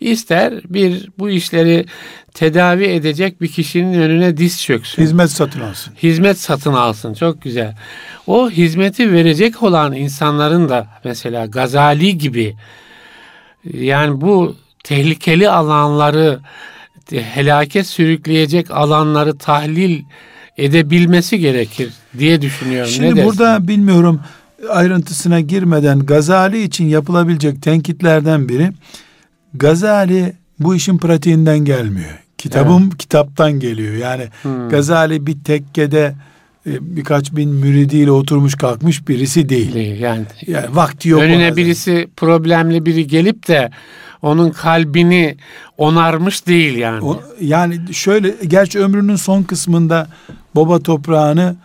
ister 0.01 0.55
bir 0.65 1.09
bu 1.19 1.31
işleri 1.31 1.87
tedavi 2.35 2.85
edecek 2.85 3.41
bir 3.41 3.49
kişinin 3.49 4.01
önüne 4.01 4.37
diz 4.37 4.63
çöksün. 4.63 5.03
Hizmet 5.03 5.31
satın 5.31 5.61
alsın. 5.61 5.95
Hizmet 6.03 6.39
satın 6.39 6.73
alsın. 6.73 7.15
Çok 7.15 7.43
güzel. 7.43 7.77
O 8.27 8.51
hizmeti 8.51 9.13
verecek 9.13 9.63
olan 9.63 9.95
insanların 9.95 10.69
da 10.69 10.87
mesela 11.05 11.47
Gazali 11.47 12.19
gibi 12.19 12.57
yani 13.73 14.21
bu 14.21 14.57
tehlikeli 14.85 15.51
alanları 15.51 16.41
helake 17.13 17.85
sürükleyecek 17.85 18.71
alanları 18.71 19.39
tahlil 19.39 20.03
edebilmesi 20.65 21.39
gerekir 21.39 21.93
diye 22.19 22.43
düşünüyorum. 22.43 22.91
Şimdi 22.91 23.07
ne 23.07 23.17
dersin? 23.17 23.25
burada 23.31 23.69
bilmiyorum 23.69 24.21
ayrıntısına 24.71 25.41
girmeden 25.41 25.99
Gazali 25.99 26.63
için 26.63 26.85
yapılabilecek 26.85 27.63
tenkitlerden 27.63 28.49
biri 28.49 28.73
Gazali 29.55 30.33
bu 30.59 30.75
işin 30.75 30.99
pratiğinden 30.99 31.59
gelmiyor. 31.59 32.19
Kitabım 32.39 32.91
kitaptan 32.91 33.53
geliyor. 33.53 33.95
Yani 33.95 34.29
Hmm. 34.43 34.69
Gazali 34.69 35.27
bir 35.27 35.45
tekkede 35.45 36.15
birkaç 36.67 37.33
bin 37.37 37.49
müridiyle 37.51 38.11
oturmuş 38.11 38.55
kalkmış 38.55 39.09
birisi 39.09 39.49
değil. 39.49 39.75
değil 39.75 40.01
yani. 40.01 40.25
Yani 40.47 40.67
vakti 40.77 41.09
yok. 41.09 41.23
Önüne 41.23 41.57
birisi 41.57 42.09
problemli 42.17 42.87
biri 42.87 43.07
gelip 43.07 43.49
de 43.49 43.71
onun 44.23 44.51
kalbini 44.51 45.37
onarmış 45.79 46.47
değil 46.47 46.77
yani. 46.79 47.05
O- 47.05 47.23
yani 47.41 47.79
şöyle 47.93 48.35
gerçi 48.47 48.79
ömrünün 48.79 49.17
son 49.17 49.43
kısmında 49.43 50.09
baba 50.57 50.79
toprağını 50.81 51.57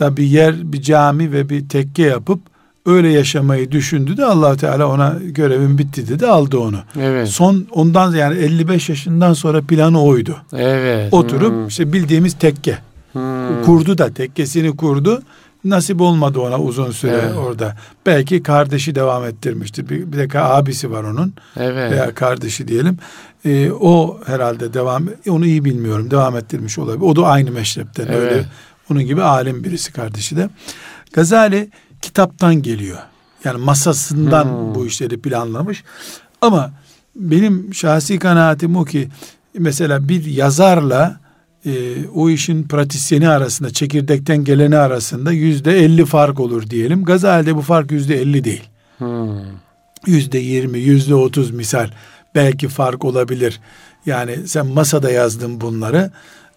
da 0.00 0.16
bir 0.16 0.24
yer, 0.24 0.54
bir 0.72 0.82
cami 0.82 1.32
ve 1.32 1.48
bir 1.48 1.68
tekke 1.68 2.02
yapıp 2.02 2.40
öyle 2.86 3.08
yaşamayı 3.08 3.70
düşündü 3.70 4.16
de 4.16 4.24
allah 4.24 4.56
Teala 4.56 4.86
ona 4.88 5.16
görevin 5.24 5.78
bitti 5.78 6.08
dedi 6.08 6.26
aldı 6.26 6.58
onu. 6.58 6.78
evet. 7.00 7.28
Son 7.28 7.66
ondan 7.70 8.14
yani 8.16 8.38
55 8.38 8.88
yaşından 8.88 9.32
sonra 9.32 9.60
planı 9.62 10.02
oydu. 10.02 10.36
Evet. 10.52 11.12
Oturup 11.14 11.52
Hmm. 11.52 11.66
işte 11.68 11.92
bildiğimiz 11.92 12.34
tekke 12.34 12.78
Hmm. 13.14 13.62
kurdu 13.64 13.98
da 13.98 14.14
tekkesini 14.14 14.76
kurdu. 14.76 15.22
Nasip 15.64 16.00
olmadı 16.00 16.40
ona 16.40 16.58
uzun 16.58 16.90
süre 16.90 17.20
Evet. 17.24 17.36
orada. 17.36 17.76
Belki 18.06 18.42
kardeşi 18.42 18.94
devam 18.94 19.24
ettirmiştir. 19.24 19.88
Bir, 19.88 20.12
bir 20.12 20.30
de 20.30 20.40
abisi 20.40 20.90
var 20.90 21.04
onun 21.04 21.34
Evet. 21.56 21.92
veya 21.92 22.14
kardeşi 22.14 22.68
diyelim. 22.68 22.98
Ee, 23.44 23.70
o 23.72 24.20
herhalde 24.26 24.74
devam 24.74 25.08
onu 25.28 25.46
iyi 25.46 25.64
bilmiyorum. 25.64 26.10
Devam 26.10 26.36
ettirmiş 26.36 26.78
olabilir. 26.78 27.02
O 27.06 27.16
da 27.16 27.26
aynı 27.26 27.50
meşrepten 27.50 28.06
Evet. 28.06 28.32
öyle. 28.32 28.44
Onun 28.90 29.02
gibi 29.04 29.22
alim 29.22 29.64
birisi 29.64 29.92
kardeşi 29.92 30.36
de. 30.36 30.48
Gazali 31.12 31.70
kitaptan 32.02 32.54
geliyor. 32.54 32.98
Yani 33.44 33.58
masasından 33.64 34.44
Hmm. 34.44 34.74
bu 34.74 34.86
işleri 34.86 35.20
planlamış. 35.20 35.84
Ama 36.40 36.70
benim 37.16 37.74
şahsi 37.74 38.18
kanaatim 38.18 38.76
o 38.76 38.84
ki 38.84 39.08
mesela 39.58 40.08
bir 40.08 40.24
yazarla 40.24 41.20
e, 41.66 41.72
o 42.14 42.30
işin 42.30 42.62
pratisyeni 42.62 43.28
arasında 43.28 43.70
çekirdekten 43.70 44.44
geleni 44.44 44.76
arasında 44.76 45.32
yüzde 45.32 45.78
elli 45.78 46.04
fark 46.04 46.40
olur 46.40 46.70
diyelim. 46.70 47.04
Gazali'de 47.04 47.56
bu 47.56 47.62
fark 47.62 47.90
yüzde 47.90 48.20
elli 48.20 48.44
değil 48.44 48.62
Hmm. 48.98 49.28
yüzde 50.06 50.38
yirmi, 50.38 50.78
yüzde 50.78 51.14
otuz 51.14 51.50
misal 51.50 51.90
belki 52.34 52.68
fark 52.68 53.04
olabilir. 53.04 53.60
Yani 54.06 54.36
sen 54.46 54.66
masada 54.66 55.10
yazdın 55.10 55.60
bunları. 55.60 56.10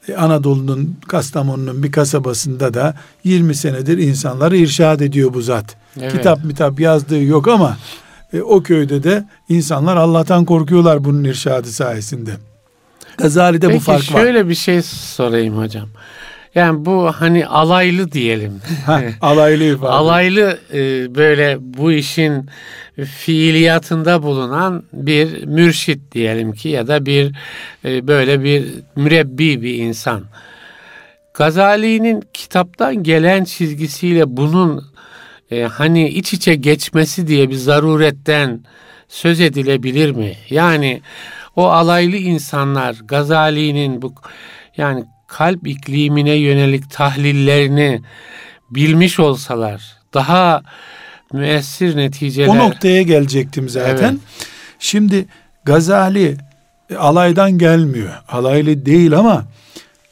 E, 0.07 0.15
Anadolu'nun, 0.15 0.95
Kastamonu'nun 1.07 1.83
bir 1.83 1.91
kasabasında 1.91 2.73
da 2.73 2.95
20 3.23 3.55
senedir 3.55 3.97
insanları 3.97 4.57
irşad 4.57 4.99
ediyor 4.99 5.33
bu 5.33 5.41
zat. 5.41 5.75
Evet. 5.99 6.11
Kitap 6.11 6.43
mitap 6.43 6.79
yazdığı 6.79 7.23
yok 7.23 7.47
ama 7.47 7.77
e, 8.33 8.41
o 8.41 8.63
köyde 8.63 9.03
de 9.03 9.25
insanlar 9.49 9.97
Allah'tan 9.97 10.45
korkuyorlar 10.45 11.03
bunun 11.03 11.23
irşadı 11.23 11.67
sayesinde. 11.67 12.31
Gazali'de 13.17 13.67
bu 13.67 13.71
Peki 13.71 13.83
fark 13.83 14.13
var. 14.13 14.21
şöyle 14.21 14.49
bir 14.49 14.55
şey 14.55 14.81
sorayım 14.81 15.57
hocam. 15.57 15.89
Yani 16.55 16.85
bu 16.85 17.11
hani 17.11 17.47
alaylı 17.47 18.11
diyelim. 18.11 18.61
Alaylı 19.21 19.63
ifade. 19.63 19.89
alaylı 19.91 20.59
e, 20.73 20.79
böyle 21.15 21.57
bu 21.59 21.91
işin 21.91 22.49
fiiliyatında 23.05 24.23
bulunan 24.23 24.83
bir 24.93 25.43
mürşit 25.45 26.11
diyelim 26.11 26.51
ki 26.53 26.69
ya 26.69 26.87
da 26.87 27.05
bir 27.05 27.35
e, 27.85 28.07
böyle 28.07 28.43
bir 28.43 28.65
mürebbi 28.95 29.61
bir 29.61 29.73
insan. 29.75 30.23
Gazali'nin 31.33 32.23
kitaptan 32.33 33.03
gelen 33.03 33.43
çizgisiyle 33.43 34.37
bunun 34.37 34.85
e, 35.51 35.63
hani 35.63 36.09
iç 36.09 36.33
içe 36.33 36.55
geçmesi 36.55 37.27
diye 37.27 37.49
bir 37.49 37.55
zaruretten 37.55 38.63
söz 39.07 39.39
edilebilir 39.41 40.11
mi? 40.11 40.33
Yani 40.49 41.01
o 41.57 41.67
alaylı 41.67 42.15
insanlar 42.15 42.95
Gazali'nin 43.05 44.01
bu 44.01 44.13
yani 44.77 45.03
kalp 45.27 45.67
iklimine 45.67 46.33
yönelik 46.33 46.91
tahlillerini 46.91 48.01
bilmiş 48.69 49.19
olsalar 49.19 49.97
daha 50.13 50.61
müessir 51.33 51.97
neticeler 51.97 52.47
O 52.47 52.57
noktaya 52.57 53.01
gelecektim 53.01 53.69
zaten. 53.69 54.09
Evet. 54.09 54.19
Şimdi 54.79 55.25
Gazali 55.65 56.37
e, 56.89 56.95
alaydan 56.95 57.57
gelmiyor. 57.57 58.13
Alaylı 58.27 58.85
değil 58.85 59.13
ama 59.13 59.45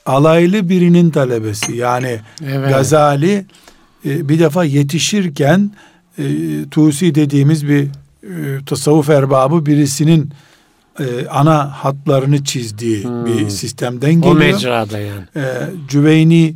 alaylı 0.06 0.70
birinin 0.70 1.10
talebesi. 1.10 1.76
Yani 1.76 2.20
Evet. 2.46 2.70
Gazali 2.70 3.46
e, 4.06 4.30
bir 4.30 4.40
defa 4.40 4.64
yetişirken 4.64 5.72
e, 6.18 6.24
Tusi 6.72 7.16
dediğimiz 7.16 7.68
bir 7.68 7.88
tasavvuf 8.66 9.10
erbabı 9.10 9.66
birisinin 9.66 10.32
e, 11.00 11.28
ana 11.28 11.72
hatlarını 11.72 12.44
çizdiği 12.44 13.04
hmm. 13.04 13.26
bir 13.26 13.50
sistemden 13.50 14.14
geliyor. 14.14 14.36
O 14.36 14.40
mecrada 14.40 15.00
yani. 15.00 15.24
E, 15.36 15.44
Cüveyni 15.88 16.56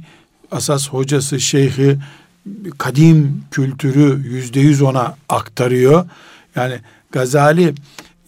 asas 0.52 0.90
hocası, 0.90 1.40
şeyhi 1.40 1.98
kadim 2.78 3.44
kültürü 3.52 4.28
yüzde 4.28 4.60
yüz 4.60 4.82
ona 4.82 5.16
aktarıyor. 5.30 6.06
Yani 6.56 6.76
Gazali 7.12 7.74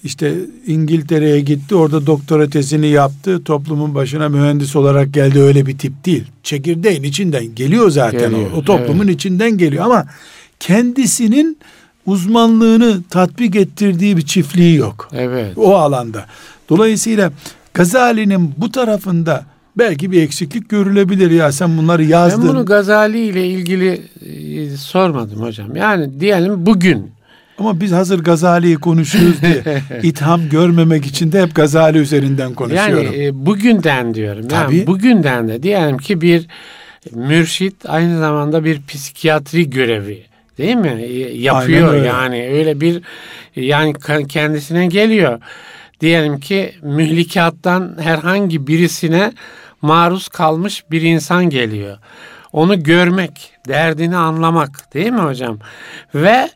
işte 0.03 0.35
İngiltere'ye 0.67 1.41
gitti 1.41 1.75
orada 1.75 2.05
doktora 2.05 2.49
tezini 2.49 2.87
yaptı 2.87 3.43
toplumun 3.43 3.95
başına 3.95 4.29
mühendis 4.29 4.75
olarak 4.75 5.13
geldi 5.13 5.39
öyle 5.39 5.65
bir 5.65 5.77
tip 5.77 6.05
değil. 6.05 6.23
Çekirdeğin 6.43 7.03
içinden 7.03 7.55
geliyor 7.55 7.89
zaten 7.89 8.31
geliyor, 8.31 8.51
o, 8.51 8.55
o 8.55 8.63
toplumun 8.63 9.05
evet. 9.05 9.15
içinden 9.15 9.57
geliyor 9.57 9.85
ama 9.85 10.05
kendisinin 10.59 11.57
uzmanlığını 12.05 13.03
tatbik 13.09 13.55
ettirdiği 13.55 14.17
bir 14.17 14.25
çiftliği 14.25 14.75
yok. 14.75 15.09
Evet. 15.13 15.57
O 15.57 15.75
alanda. 15.75 16.25
Dolayısıyla 16.69 17.31
Gazali'nin 17.73 18.53
bu 18.57 18.71
tarafında 18.71 19.45
belki 19.77 20.11
bir 20.11 20.21
eksiklik 20.21 20.69
görülebilir 20.69 21.31
ya 21.31 21.51
sen 21.51 21.77
bunları 21.77 22.03
yazdın. 22.03 22.43
Ben 22.43 22.49
bunu 22.49 22.65
Gazali 22.65 23.19
ile 23.19 23.47
ilgili 23.47 24.01
e, 24.21 24.77
sormadım 24.77 25.41
hocam. 25.41 25.75
Yani 25.75 26.19
diyelim 26.19 26.65
bugün 26.65 27.11
ama 27.57 27.81
biz 27.81 27.91
hazır 27.91 28.23
Gazali'yi 28.23 28.75
konuşuyoruz 28.75 29.41
diye 29.41 29.63
itham 30.03 30.49
görmemek 30.49 31.05
için 31.05 31.31
de 31.31 31.41
hep 31.41 31.55
Gazali 31.55 31.97
üzerinden 31.97 32.53
konuşuyorum. 32.53 33.05
Yani 33.05 33.25
e, 33.25 33.45
bugünden 33.45 34.13
diyorum. 34.13 34.47
Tabii. 34.47 34.75
Yani 34.75 34.87
bugünden 34.87 35.47
de 35.47 35.63
diyelim 35.63 35.97
ki 35.97 36.21
bir 36.21 36.47
mürşit 37.11 37.75
aynı 37.87 38.19
zamanda 38.19 38.63
bir 38.63 38.81
psikiyatri 38.87 39.69
görevi 39.69 40.30
değil 40.57 40.75
mi? 40.75 41.03
Yapıyor 41.33 42.03
yani 42.03 42.49
öyle 42.53 42.81
bir 42.81 43.01
yani 43.55 43.93
kendisine 44.27 44.87
geliyor. 44.87 45.39
Diyelim 46.01 46.39
ki 46.39 46.75
mühlikattan 46.81 47.97
herhangi 48.01 48.67
birisine 48.67 49.31
maruz 49.81 50.27
kalmış 50.27 50.83
bir 50.91 51.01
insan 51.01 51.49
geliyor. 51.49 51.97
Onu 52.53 52.83
görmek, 52.83 53.53
derdini 53.67 54.17
anlamak 54.17 54.93
değil 54.93 55.11
mi 55.11 55.21
hocam? 55.21 55.59
Ve 56.15 56.49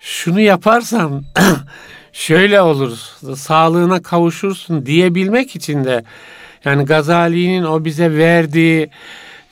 şunu 0.00 0.40
yaparsan 0.40 1.24
şöyle 2.12 2.60
olur, 2.60 2.98
sağlığına 3.36 4.02
kavuşursun 4.02 4.86
diyebilmek 4.86 5.56
için 5.56 5.84
de 5.84 6.04
yani 6.64 6.84
Gazali'nin 6.84 7.64
o 7.64 7.84
bize 7.84 8.16
verdiği 8.16 8.90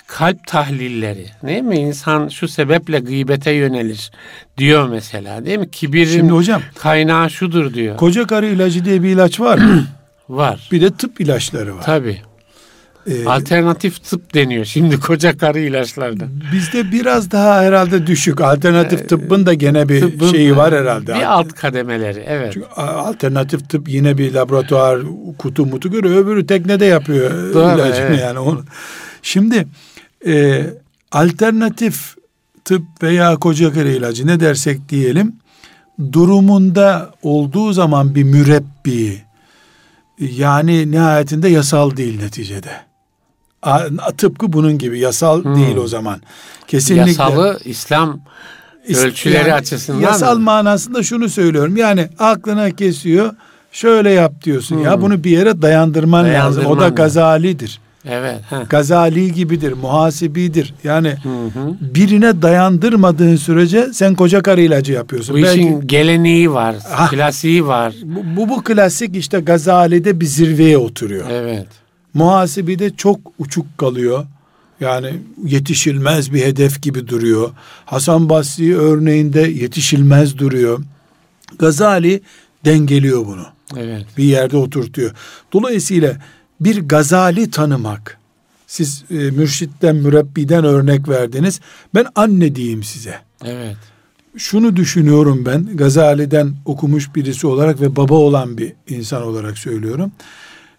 kalp 0.07 0.47
tahlilleri 0.47 1.27
değil 1.47 1.63
mi? 1.63 1.77
İnsan 1.77 2.29
şu 2.29 2.49
sebeple 2.49 2.99
gıybete 2.99 3.51
yönelir 3.51 4.11
diyor 4.59 4.89
mesela 4.89 5.45
değil 5.45 5.59
mi? 5.59 5.71
Kibirin 5.71 6.17
Şimdi 6.17 6.33
hocam, 6.33 6.63
kaynağı 6.79 7.31
şudur 7.31 7.75
diyor. 7.75 7.97
Koca 7.97 8.27
karı 8.27 8.47
ilacı 8.47 8.85
diye 8.85 9.03
bir 9.03 9.09
ilaç 9.09 9.41
var 9.41 9.59
mı? 9.59 9.87
var. 10.29 10.69
Bir 10.73 10.81
de 10.81 10.91
tıp 10.91 11.21
ilaçları 11.21 11.77
var. 11.77 11.83
Tabii. 11.83 12.21
Ee, 13.11 13.25
Alternatif 13.27 14.05
tıp 14.05 14.35
deniyor 14.35 14.65
şimdi 14.65 15.01
koca 15.01 15.39
karı 15.39 15.59
ilaçlarda. 15.59 16.25
Bizde 16.53 16.93
biraz 16.93 17.31
daha 17.31 17.63
herhalde 17.63 18.07
düşük. 18.07 18.41
Alternatif 18.41 19.01
ee, 19.01 19.07
tıbbın 19.07 19.47
da 19.47 19.55
gene 19.55 19.89
bir 19.89 20.01
tıbbın, 20.01 20.31
şeyi 20.31 20.57
var 20.57 20.75
herhalde. 20.75 21.15
Bir 21.15 21.33
alt 21.33 21.53
kademeleri 21.53 22.25
evet. 22.27 22.53
Çünkü 22.53 22.67
alternatif 22.77 23.69
tıp 23.69 23.89
yine 23.89 24.19
bir 24.19 24.35
laboratuvar 24.35 25.01
kutu 25.39 25.67
mutu 25.67 25.91
görüyor. 25.91 26.25
Öbürü 26.25 26.47
teknede 26.47 26.85
yapıyor 26.85 27.55
Doğru, 27.55 27.77
ilacını 27.77 28.07
evet. 28.07 28.21
yani. 28.21 28.39
Onu. 28.39 28.65
Şimdi 29.23 29.67
e, 30.27 30.67
alternatif 31.13 32.17
tıp 32.65 32.83
veya 33.03 33.37
koca 33.37 33.73
karı 33.73 33.89
ilacı 33.89 34.27
ne 34.27 34.41
dersek 34.41 34.89
diyelim 34.89 35.37
durumunda 36.13 37.11
olduğu 37.23 37.73
zaman 37.73 38.15
bir 38.15 38.25
mürebbi 38.25 39.23
yani 40.19 40.91
nihayetinde 40.91 41.49
yasal 41.49 41.97
değil 41.97 42.23
neticede. 42.23 42.71
Tıpkı 44.17 44.53
bunun 44.53 44.79
gibi 44.79 44.99
yasal 44.99 45.45
hmm. 45.45 45.57
değil 45.57 45.77
o 45.77 45.87
zaman. 45.87 46.21
Kesinlikle. 46.67 47.11
Yasalı 47.11 47.59
İslam 47.65 48.21
ölçüleri 48.89 49.49
yani, 49.49 49.55
açısından 49.55 50.01
Yasal 50.01 50.37
mı? 50.37 50.43
manasında 50.43 51.03
şunu 51.03 51.29
söylüyorum. 51.29 51.77
Yani 51.77 52.09
aklına 52.19 52.71
kesiyor. 52.71 53.35
Şöyle 53.73 54.11
yap 54.11 54.45
diyorsun 54.45 54.77
hmm. 54.77 54.85
ya 54.85 55.03
bunu 55.03 55.25
bir 55.25 55.31
yere 55.31 55.63
dayandırman, 55.63 56.25
dayandırman 56.25 56.49
lazım. 56.49 56.67
O 56.67 56.81
da 56.81 56.89
gazalidir. 56.89 57.81
Evet. 58.11 58.41
Heh. 58.51 58.69
Gazali 58.69 59.33
gibidir, 59.33 59.73
muhasibidir. 59.73 60.75
Yani 60.85 61.09
hı 61.09 61.29
hı. 61.29 61.77
birine 61.81 62.43
dayandırmadığın 62.43 63.37
sürece 63.37 63.93
sen 63.93 64.15
koca 64.15 64.43
karı 64.43 64.61
ilacı 64.61 64.93
yapıyorsun. 64.93 65.37
Bu 65.37 65.43
Belki, 65.43 65.61
işin 65.61 65.87
geleneği 65.87 66.53
var, 66.53 66.77
ha, 66.91 67.09
klasiği 67.09 67.67
var. 67.67 67.95
Bu, 68.05 68.21
bu, 68.37 68.49
bu 68.49 68.63
klasik 68.63 69.17
işte 69.17 69.41
Gazali'de 69.41 70.21
bir 70.21 70.27
zirveye 70.27 70.79
oturuyor. 70.79 71.27
Evet. 71.31 71.67
Muhasebede 72.15 72.91
çok 72.97 73.21
uçuk 73.39 73.79
kalıyor. 73.79 74.27
Yani 74.81 75.13
yetişilmez 75.45 76.33
bir 76.33 76.43
hedef 76.43 76.83
gibi 76.83 77.09
duruyor. 77.09 77.51
Hasan 77.85 78.29
Basri 78.29 78.79
örneğinde 78.79 79.41
yetişilmez 79.41 80.39
duruyor. 80.39 80.81
Gazali 81.59 82.21
dengeliyor 82.65 83.27
bunu. 83.27 83.47
Evet. 83.77 84.07
Bir 84.19 84.25
yerde 84.25 84.57
oturtuyor. 84.57 85.11
Dolayısıyla 85.53 86.17
bir 86.61 86.89
Gazali 86.89 87.51
tanımak. 87.51 88.19
Siz 88.67 89.05
e, 89.11 89.15
mürşitten, 89.15 89.97
mürebbiden 89.97 90.65
örnek 90.65 91.09
verdiniz. 91.09 91.61
Ben 91.95 92.07
anne 92.15 92.55
diyeyim 92.55 92.83
size. 92.83 93.15
Evet. 93.45 93.77
Şunu 94.37 94.77
düşünüyorum 94.77 95.47
ben 95.47 95.77
Gazali'den 95.77 96.55
okumuş 96.65 97.15
birisi 97.15 97.47
olarak 97.47 97.81
ve 97.81 97.97
baba 97.97 98.15
olan 98.15 98.59
bir 98.59 98.73
insan 98.89 99.23
olarak 99.23 99.59
söylüyorum. 99.59 100.13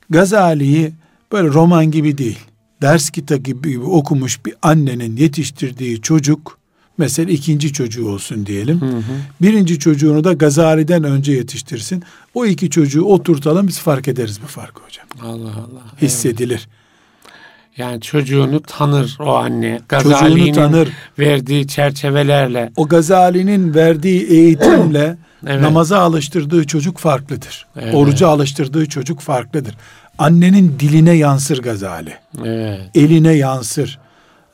Gazali'yi 0.10 0.94
Böyle 1.32 1.48
roman 1.48 1.92
gibi 1.92 2.18
değil. 2.18 2.40
Ders 2.82 3.10
kitabı 3.10 3.42
gibi 3.42 3.80
okumuş 3.80 4.46
bir 4.46 4.54
annenin 4.62 5.16
yetiştirdiği 5.16 6.02
çocuk 6.02 6.58
mesela 6.98 7.32
ikinci 7.32 7.74
çocuğu 7.74 8.10
olsun 8.10 8.46
diyelim. 8.46 8.82
Hı 8.82 8.86
hı. 8.86 9.02
Birinci 9.42 9.80
çocuğunu 9.80 10.24
da 10.24 10.34
Gazali'den 10.34 11.04
önce 11.04 11.32
yetiştirsin. 11.32 12.04
O 12.34 12.46
iki 12.46 12.70
çocuğu 12.70 13.04
oturtalım 13.04 13.68
biz 13.68 13.80
fark 13.80 14.08
ederiz 14.08 14.40
bu 14.44 14.48
farkı 14.48 14.82
hocam. 14.84 15.06
Allah 15.22 15.50
Allah. 15.50 16.02
Hissedilir. 16.02 16.68
Evet. 16.68 17.38
Yani 17.78 18.02
çocuğunu 18.02 18.62
tanır 18.62 19.18
o 19.20 19.34
anne. 19.34 19.80
Gazali'nin 19.90 20.54
tanır. 20.54 20.90
verdiği 21.20 21.68
çerçevelerle. 21.68 22.72
O 22.76 22.88
Gazali'nin 22.88 23.74
verdiği 23.74 24.24
eğitimle 24.24 25.18
evet. 25.48 25.62
namaza 25.62 26.00
alıştırdığı 26.00 26.68
çocuk 26.68 26.98
farklıdır. 26.98 27.66
Evet. 27.82 27.96
Oruca 27.96 28.28
alıştırdığı 28.28 28.86
çocuk 28.86 29.20
farklıdır 29.20 29.76
annenin 30.18 30.76
diline 30.80 31.14
yansır 31.14 31.62
Gazali. 31.62 32.14
Evet. 32.46 32.82
Eline 32.96 33.34
yansır. 33.34 34.00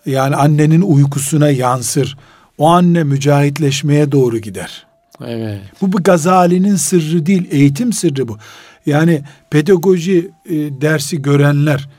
Yani 0.06 0.36
annenin 0.36 0.82
uykusuna 0.82 1.50
yansır. 1.50 2.18
O 2.58 2.68
anne 2.68 3.04
mücahitleşmeye 3.04 4.12
doğru 4.12 4.38
gider. 4.38 4.86
Evet. 5.26 5.62
Bu 5.82 5.92
bu 5.92 6.04
Gazali'nin 6.04 6.76
sırrı 6.76 7.26
değil, 7.26 7.48
eğitim 7.52 7.94
sırrı 7.94 8.28
bu. 8.28 8.38
Yani 8.86 9.22
pedagoji 9.50 10.32
e, 10.46 10.56
dersi 10.82 11.22
görenler 11.22 11.90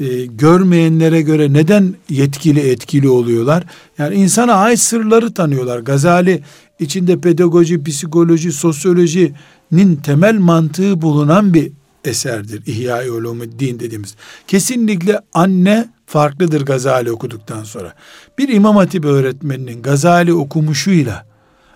e, 0.00 0.26
görmeyenlere 0.26 1.22
göre 1.22 1.52
neden 1.52 1.94
yetkili 2.10 2.60
etkili 2.60 3.08
oluyorlar? 3.08 3.64
Yani 3.98 4.14
insana 4.14 4.52
ait 4.52 4.78
sırları 4.78 5.34
tanıyorlar. 5.34 5.78
Gazali 5.78 6.42
içinde 6.80 7.20
pedagoji, 7.20 7.84
psikoloji, 7.84 8.52
sosyolojinin 8.52 9.96
temel 10.02 10.38
mantığı 10.38 11.02
bulunan 11.02 11.54
bir 11.54 11.72
eserdir. 12.04 12.62
İhya-i 12.66 13.10
Ulumuddin 13.10 13.80
dediğimiz. 13.80 14.14
Kesinlikle 14.46 15.20
anne 15.32 15.88
farklıdır 16.06 16.64
Gazali 16.64 17.12
okuduktan 17.12 17.64
sonra. 17.64 17.94
Bir 18.38 18.48
İmam 18.48 18.76
Hatip 18.76 19.04
öğretmeninin 19.04 19.82
Gazali 19.82 20.34
okumuşuyla 20.34 21.26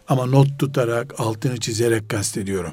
ama 0.09 0.27
not 0.27 0.59
tutarak, 0.59 1.21
altını 1.21 1.61
çizerek 1.61 2.09
kastediyorum. 2.09 2.73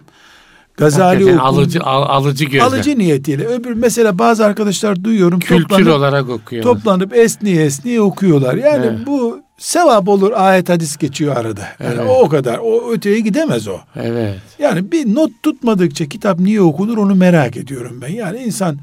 Gazali 0.78 1.26
okum, 1.26 1.40
alıcı 1.40 1.80
al, 1.80 2.02
alıcı 2.02 2.46
gözle. 2.46 2.64
Alıcı 2.64 3.00
niyetiyle. 3.00 3.46
Öbür 3.46 3.74
mesela 3.74 4.20
bazı 4.20 4.46
arkadaşlar 4.46 5.04
duyuyorum 5.04 5.40
kültür 5.40 5.64
toplanıp, 5.64 5.88
olarak 5.88 6.30
okuyor. 6.30 6.64
Toplanıp 6.64 7.16
esniye 7.16 7.64
esniye 7.64 8.02
okuyorlar. 8.02 8.54
Yani 8.54 8.86
evet. 8.86 9.08
bu 9.08 9.40
sevap 9.58 10.08
olur 10.08 10.32
ayet 10.36 10.70
hadis 10.70 10.98
geçiyor 10.98 11.36
arada. 11.36 11.68
Yani 11.80 11.96
evet. 11.98 12.10
o, 12.10 12.24
o 12.24 12.30
kadar. 12.30 12.60
O 12.64 12.92
öteye 12.92 13.20
gidemez 13.20 13.68
o. 13.68 13.78
Evet. 13.96 14.40
Yani 14.60 14.92
bir 14.92 15.16
not 15.16 15.32
tutmadıkça 15.44 16.06
kitap 16.06 16.40
niye 16.40 16.62
okunur 16.62 16.98
onu 16.98 17.16
merak 17.16 17.58
ediyorum 17.58 18.00
ben. 18.02 18.14
Yani 18.14 18.40
insan 18.40 18.78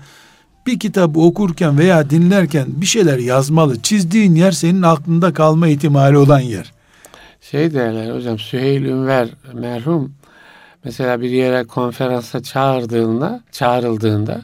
bir 0.66 0.78
kitabı 0.78 1.20
okurken 1.20 1.78
veya 1.78 2.10
dinlerken 2.10 2.66
bir 2.68 2.86
şeyler 2.86 3.18
yazmalı. 3.18 3.82
Çizdiğin 3.82 4.34
yer 4.34 4.52
senin 4.52 4.82
aklında 4.82 5.32
kalma 5.32 5.68
ihtimali 5.68 6.18
olan 6.18 6.40
yer. 6.40 6.72
Şey 7.40 7.74
derler 7.74 8.14
hocam 8.14 8.38
Süheyl 8.38 8.82
Ünver 8.82 9.28
merhum 9.54 10.12
mesela 10.84 11.20
bir 11.20 11.30
yere 11.30 11.64
konferansa 11.64 12.42
çağırdığında, 12.42 13.40
çağrıldığında 13.52 14.42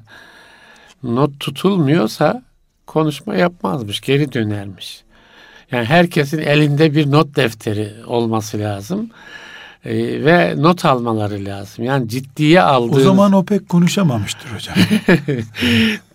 not 1.02 1.40
tutulmuyorsa 1.40 2.42
konuşma 2.86 3.34
yapmazmış, 3.34 4.00
geri 4.00 4.32
dönermiş. 4.32 5.04
Yani 5.70 5.84
herkesin 5.84 6.38
elinde 6.38 6.94
bir 6.94 7.10
not 7.10 7.36
defteri 7.36 7.92
olması 8.06 8.58
lazım. 8.58 9.10
E, 9.86 10.24
ve 10.24 10.54
not 10.56 10.84
almaları 10.84 11.44
lazım. 11.44 11.84
Yani 11.84 12.08
ciddiye 12.08 12.62
aldığınız... 12.62 12.98
O 12.98 13.00
zaman 13.00 13.32
o 13.32 13.44
pek 13.44 13.68
konuşamamıştır 13.68 14.48
hocam. 14.54 14.76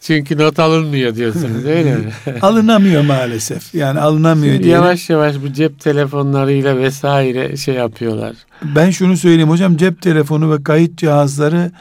Çünkü 0.02 0.38
not 0.38 0.60
alınmıyor 0.60 1.16
diyorsunuz 1.16 1.66
öyle 1.66 1.96
mi? 1.96 2.12
Alınamıyor 2.42 3.04
maalesef. 3.04 3.76
Yani 3.76 4.00
alınamıyor 4.00 4.64
diye. 4.64 4.74
Yavaş 4.74 5.10
yavaş 5.10 5.36
bu 5.44 5.54
cep 5.54 5.80
telefonlarıyla 5.80 6.78
vesaire 6.78 7.58
şey 7.58 7.76
yapıyorlar. 7.76 8.36
Ben 8.64 8.90
şunu 8.90 9.18
söyleyeyim 9.18 9.50
hocam 9.50 9.78
cep 9.78 10.02
telefonu 10.02 10.54
ve 10.54 10.64
kayıt 10.64 10.98
cihazları 10.98 11.72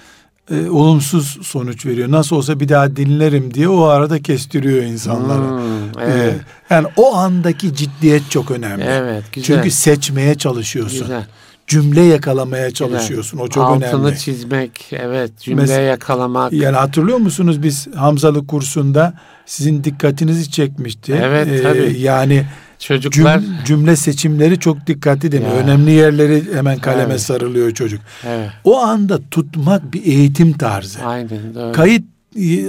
e, 0.51 0.71
olumsuz 0.71 1.39
sonuç 1.43 1.87
veriyor. 1.87 2.11
Nasıl 2.11 2.37
olsa 2.37 2.61
bir 2.61 2.69
daha 2.69 2.97
dinlerim 2.97 3.55
diye 3.55 3.69
o 3.69 3.83
arada 3.83 4.23
kestiriyor 4.23 4.83
insanları. 4.83 5.51
Hmm, 5.51 6.03
evet. 6.03 6.35
Ee, 6.71 6.75
yani 6.75 6.87
o 6.97 7.15
andaki 7.15 7.75
ciddiyet 7.75 8.31
çok 8.31 8.51
önemli. 8.51 8.85
Evet, 8.85 9.25
güzel. 9.33 9.57
Çünkü 9.57 9.71
seçmeye 9.71 10.35
çalışıyorsun. 10.35 11.01
Güzel. 11.01 11.27
Cümle 11.71 12.01
yakalamaya 12.01 12.71
çalışıyorsun. 12.71 13.39
Güzel. 13.39 13.47
O 13.47 13.49
çok 13.49 13.65
Altını 13.65 13.85
önemli. 13.85 13.97
Altını 13.97 14.17
çizmek, 14.17 14.93
evet, 14.93 15.39
cümle 15.41 15.63
Mes- 15.63 15.89
yakalamak. 15.89 16.53
Yani 16.53 16.77
hatırlıyor 16.77 17.19
musunuz 17.19 17.63
biz 17.63 17.87
Hamzalı 17.95 18.47
kursunda 18.47 19.15
sizin 19.47 19.85
dikkatinizi 19.85 20.51
çekmişti. 20.51 21.21
Evet, 21.23 21.49
ee, 21.49 21.63
tabii. 21.63 21.99
Yani 21.99 22.45
Çocuklar 22.79 23.41
Cüm, 23.41 23.49
cümle 23.65 23.97
seçimleri 23.97 24.59
çok 24.59 24.87
dikkatli 24.87 25.33
değil 25.33 25.43
mi? 25.43 25.49
Önemli 25.49 25.91
yerleri 25.91 26.45
hemen 26.55 26.79
kaleme 26.79 27.11
evet. 27.11 27.21
sarılıyor 27.21 27.71
çocuk. 27.71 28.01
Evet. 28.27 28.51
O 28.65 28.79
anda 28.79 29.19
tutmak 29.31 29.93
bir 29.93 30.05
eğitim 30.05 30.53
tarzı. 30.53 31.05
Aynen 31.05 31.55
doğru. 31.55 31.73
Kayıt 31.73 32.05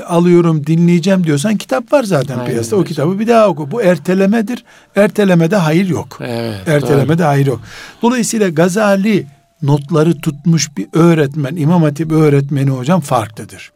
alıyorum 0.07 0.68
dinleyeceğim 0.68 1.24
diyorsan 1.24 1.57
kitap 1.57 1.93
var 1.93 2.03
zaten 2.03 2.38
Aynen. 2.39 2.51
piyasada. 2.51 2.80
O 2.80 2.84
kitabı 2.84 3.20
bir 3.20 3.28
daha 3.28 3.47
oku. 3.47 3.72
Bu 3.72 3.82
ertelemedir. 3.82 4.64
Ertelemede 4.95 5.55
hayır 5.55 5.89
yok. 5.89 6.18
Evet, 6.22 6.68
Ertelemede 6.68 7.18
doğru. 7.18 7.28
hayır 7.28 7.45
yok. 7.45 7.62
Dolayısıyla 8.01 8.49
Gazali 8.49 9.28
notları 9.62 10.22
tutmuş 10.22 10.78
bir 10.78 10.88
öğretmen, 10.93 11.55
İmam 11.55 11.84
Hatip 11.84 12.12
öğretmeni 12.12 12.70
hocam 12.70 13.01
farklıdır. 13.01 13.72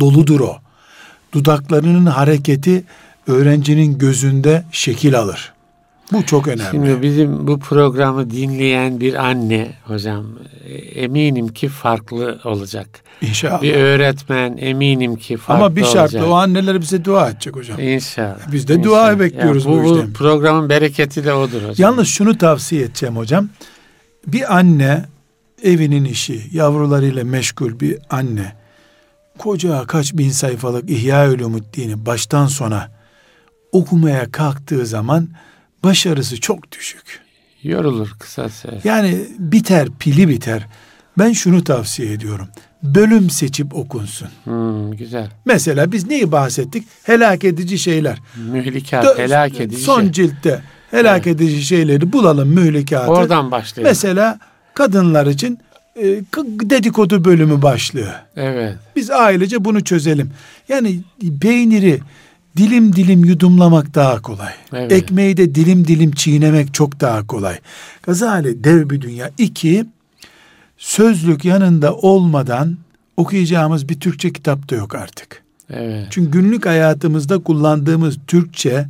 Doludur 0.00 0.40
o. 0.40 0.56
Dudaklarının 1.32 2.06
hareketi 2.06 2.84
öğrencinin 3.26 3.98
gözünde 3.98 4.64
şekil 4.72 5.18
alır. 5.18 5.52
Bu 6.12 6.26
çok 6.26 6.48
önemli. 6.48 6.70
Şimdi 6.70 7.02
bizim 7.02 7.46
bu 7.46 7.58
programı 7.58 8.30
dinleyen 8.30 9.00
bir 9.00 9.14
anne 9.14 9.72
hocam 9.84 10.26
eminim 10.94 11.48
ki 11.48 11.68
farklı 11.68 12.40
olacak. 12.44 12.88
İnşallah. 13.20 13.62
Bir 13.62 13.74
öğretmen 13.74 14.56
eminim 14.56 15.16
ki 15.16 15.36
farklı 15.36 15.64
Ama 15.64 15.76
bir 15.76 15.84
şartla 15.84 16.00
olacak. 16.00 16.24
o 16.28 16.34
anneler 16.34 16.80
bize 16.80 17.04
dua 17.04 17.30
edecek 17.30 17.56
hocam. 17.56 17.80
İnşallah. 17.80 18.52
Biz 18.52 18.68
de 18.68 18.82
dua 18.84 19.20
bekliyoruz 19.20 19.64
ya 19.64 19.72
bu, 19.72 19.84
bu 19.84 20.12
programın 20.12 20.68
bereketi 20.68 21.24
de 21.24 21.32
odur 21.32 21.62
hocam. 21.62 21.74
Yalnız 21.78 22.08
şunu 22.08 22.38
tavsiye 22.38 22.82
edeceğim 22.82 23.16
hocam. 23.16 23.48
Bir 24.26 24.56
anne 24.56 25.04
evinin 25.62 26.04
işi, 26.04 26.42
yavrularıyla 26.52 27.24
meşgul 27.24 27.80
bir 27.80 27.98
anne 28.10 28.52
koca 29.38 29.86
kaç 29.86 30.12
bin 30.12 30.30
sayfalık 30.30 30.90
İhya 30.90 31.30
Ulumuddin'i 31.30 32.06
baştan 32.06 32.46
sona 32.46 32.90
okumaya 33.72 34.32
kalktığı 34.32 34.86
zaman 34.86 35.28
başarısı 35.84 36.40
çok 36.40 36.72
düşük. 36.72 37.20
Yorulur 37.62 38.14
kısa 38.18 38.48
süre. 38.48 38.80
Yani 38.84 39.18
biter, 39.38 39.88
pili 39.98 40.28
biter. 40.28 40.66
Ben 41.18 41.32
şunu 41.32 41.64
tavsiye 41.64 42.12
ediyorum. 42.12 42.48
Bölüm 42.82 43.30
seçip 43.30 43.74
okunsun. 43.74 44.28
Hmm, 44.44 44.90
güzel. 44.90 45.30
Mesela 45.44 45.92
biz 45.92 46.06
neyi 46.06 46.32
bahsettik? 46.32 46.84
Helak 47.02 47.44
edici 47.44 47.78
şeyler. 47.78 48.18
Mühlikat, 48.36 49.04
Dö- 49.04 49.18
helak 49.18 49.60
edici 49.60 49.82
Son 49.82 50.00
şey. 50.00 50.12
ciltte 50.12 50.62
helak 50.90 51.26
evet. 51.26 51.40
edici 51.40 51.62
şeyleri 51.62 52.12
bulalım 52.12 52.48
mühlikatı. 52.48 53.10
Oradan 53.10 53.50
başlayalım. 53.50 53.90
Mesela 53.90 54.38
kadınlar 54.74 55.26
için 55.26 55.58
e, 55.96 56.02
dedikodu 56.60 57.24
bölümü 57.24 57.62
başlığı. 57.62 58.14
Evet. 58.36 58.74
Biz 58.96 59.10
ailece 59.10 59.64
bunu 59.64 59.84
çözelim. 59.84 60.30
Yani 60.68 61.00
peyniri 61.40 62.00
dilim 62.56 62.96
dilim 62.96 63.24
yudumlamak 63.24 63.94
daha 63.94 64.22
kolay. 64.22 64.52
Evet. 64.72 64.92
Ekmeği 64.92 65.36
de 65.36 65.54
dilim 65.54 65.86
dilim 65.86 66.12
çiğnemek 66.12 66.74
çok 66.74 67.00
daha 67.00 67.26
kolay. 67.26 67.58
Gazali 68.02 68.64
dev 68.64 68.90
bir 68.90 69.00
dünya. 69.00 69.30
İki, 69.38 69.86
sözlük 70.78 71.44
yanında 71.44 71.94
olmadan 71.94 72.76
okuyacağımız 73.16 73.88
bir 73.88 74.00
Türkçe 74.00 74.32
kitap 74.32 74.70
da 74.70 74.74
yok 74.74 74.94
artık. 74.94 75.42
Evet. 75.70 76.06
Çünkü 76.10 76.30
günlük 76.30 76.66
hayatımızda 76.66 77.42
kullandığımız 77.42 78.18
Türkçe, 78.26 78.86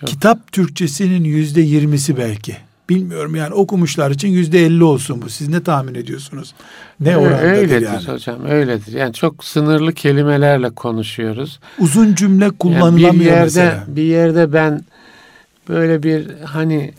çok. 0.00 0.08
kitap 0.08 0.52
Türkçesinin 0.52 1.24
yüzde 1.24 1.60
yirmisi 1.60 2.16
belki. 2.16 2.56
Bilmiyorum 2.90 3.34
yani 3.34 3.54
okumuşlar 3.54 4.10
için 4.10 4.28
yüzde 4.28 4.66
elli 4.66 4.84
olsun 4.84 5.22
bu. 5.22 5.28
Siz 5.28 5.48
ne 5.48 5.62
tahmin 5.62 5.94
ediyorsunuz? 5.94 6.54
Ne 7.00 7.16
orandadır 7.16 7.42
öyledir 7.42 7.82
yani? 7.82 8.08
hocam 8.08 8.46
öyledir. 8.46 8.92
Yani 8.92 9.14
çok 9.14 9.44
sınırlı 9.44 9.92
kelimelerle 9.92 10.70
konuşuyoruz. 10.70 11.60
Uzun 11.78 12.14
cümle 12.14 12.50
kullanılamıyor 12.50 13.08
yani 13.08 13.20
bir 13.20 13.24
yerde, 13.24 13.42
mesela. 13.42 13.84
Bir 13.88 14.02
yerde 14.02 14.52
ben 14.52 14.84
böyle 15.68 16.02
bir 16.02 16.26
hani 16.44 16.92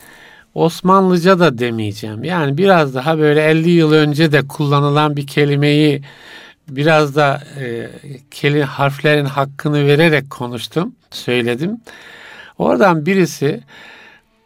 Osmanlıca 0.54 1.39
da 1.39 1.58
demeyeceğim. 1.58 2.24
Yani 2.24 2.58
biraz 2.58 2.96
daha 2.96 3.18
böyle 3.18 3.44
50 3.44 3.70
yıl 3.70 3.92
önce 3.92 4.32
de 4.32 4.48
kullanılan 4.48 5.16
bir 5.16 5.28
kelimeyi 5.28 6.02
biraz 6.70 7.16
da 7.16 7.44
e, 7.60 7.89
kelime 8.32 8.64
harflerin 8.64 9.26
hakkını 9.26 9.88
vererek 9.88 10.30
konuştum, 10.30 10.96
söyledim. 11.12 11.82
Oradan 12.58 13.06
birisi 13.06 13.62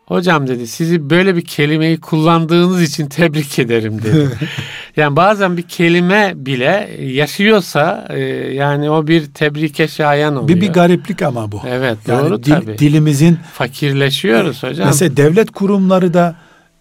Hocam 0.05 0.47
dedi 0.47 0.67
sizi 0.67 1.09
böyle 1.09 1.35
bir 1.35 1.45
kelimeyi 1.45 1.99
kullandığınız 1.99 2.81
için 2.81 3.07
tebrik 3.07 3.59
ederim 3.59 4.01
dedi. 4.01 4.29
yani 4.95 5.15
bazen 5.15 5.57
bir 5.57 5.61
kelime 5.61 6.33
bile 6.35 6.97
yaşıyorsa 7.01 8.07
e, 8.09 8.19
yani 8.53 8.89
o 8.89 9.07
bir 9.07 9.25
tebrike 9.25 9.87
şayan 9.87 10.35
oluyor. 10.35 10.47
Bir, 10.47 10.61
bir 10.61 10.73
gariplik 10.73 11.21
ama 11.21 11.51
bu. 11.51 11.61
Evet 11.67 11.97
yani 12.07 12.29
doğru 12.29 12.43
dil, 12.43 12.51
tabii. 12.51 12.77
Dilimizin. 12.77 13.39
Fakirleşiyoruz 13.53 14.63
hocam. 14.63 14.87
Mesela 14.87 15.17
devlet 15.17 15.51
kurumları 15.51 16.13
da 16.13 16.35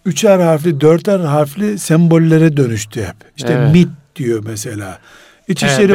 üçer 0.05 0.39
harfli, 0.39 0.81
dörter 0.81 1.19
harfli 1.19 1.79
sembollere 1.79 2.57
dönüştü 2.57 3.01
hep. 3.01 3.15
İşte 3.37 3.53
evet. 3.53 3.73
MIT 3.73 3.89
diyor 4.15 4.43
mesela. 4.47 4.99
İçişleri 5.47 5.93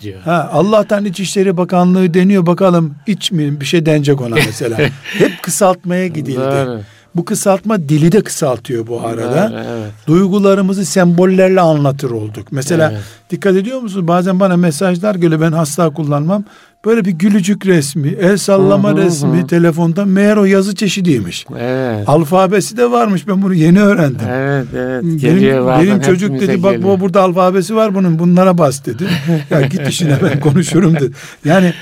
diyor. 0.00 0.20
Ha, 0.20 0.50
Allah'tan 0.52 1.04
İçişleri 1.04 1.56
Bakanlığı 1.56 2.14
deniyor 2.14 2.46
bakalım 2.46 2.94
iç 3.06 3.32
mi 3.32 3.60
bir 3.60 3.66
şey 3.66 3.86
denecek 3.86 4.20
ona 4.20 4.34
mesela. 4.34 4.78
Hep 5.18 5.42
kısaltmaya 5.42 6.06
gidildi. 6.06 6.40
Doğru. 6.40 6.80
Bu 7.14 7.24
kısaltma 7.24 7.88
dili 7.88 8.12
de 8.12 8.22
kısaltıyor 8.22 8.86
bu 8.86 9.00
arada. 9.00 9.50
Doğru, 9.50 9.60
evet. 9.60 9.92
Duygularımızı 10.06 10.84
sembollerle 10.84 11.60
anlatır 11.60 12.10
olduk. 12.10 12.46
Mesela 12.50 12.90
evet. 12.92 13.02
dikkat 13.30 13.56
ediyor 13.56 13.80
musunuz? 13.80 14.08
Bazen 14.08 14.40
bana 14.40 14.56
mesajlar 14.56 15.14
geliyor 15.14 15.40
ben 15.40 15.52
hasta 15.52 15.90
kullanmam. 15.90 16.44
Böyle 16.84 17.04
bir 17.04 17.10
gülücük 17.10 17.66
resmi, 17.66 18.08
el 18.08 18.36
sallama 18.36 18.90
hı 18.90 18.92
hı, 18.92 18.96
resmi 18.96 19.42
hı. 19.42 19.46
telefonda 19.46 20.04
meğer 20.04 20.36
o 20.36 20.44
yazı 20.44 20.74
çeşidiymiş. 20.74 21.46
Evet. 21.58 22.08
Alfabesi 22.08 22.76
de 22.76 22.90
varmış 22.90 23.28
ben 23.28 23.42
bunu 23.42 23.54
yeni 23.54 23.82
öğrendim. 23.82 24.28
Evet 24.28 24.66
evet. 24.76 25.02
Benim, 25.04 25.66
benim 25.66 26.00
çocuk 26.00 26.40
dedi 26.40 26.62
bak 26.62 26.82
bu 26.82 27.00
burada 27.00 27.22
alfabesi 27.22 27.76
var 27.76 27.94
bunun 27.94 28.18
bunlara 28.18 28.58
bas 28.58 28.86
dedi. 28.86 29.04
ya 29.50 29.60
git 29.60 29.88
işine 29.88 30.18
ben 30.22 30.40
konuşurum 30.40 30.94
dedi. 30.94 31.10
Yani 31.44 31.74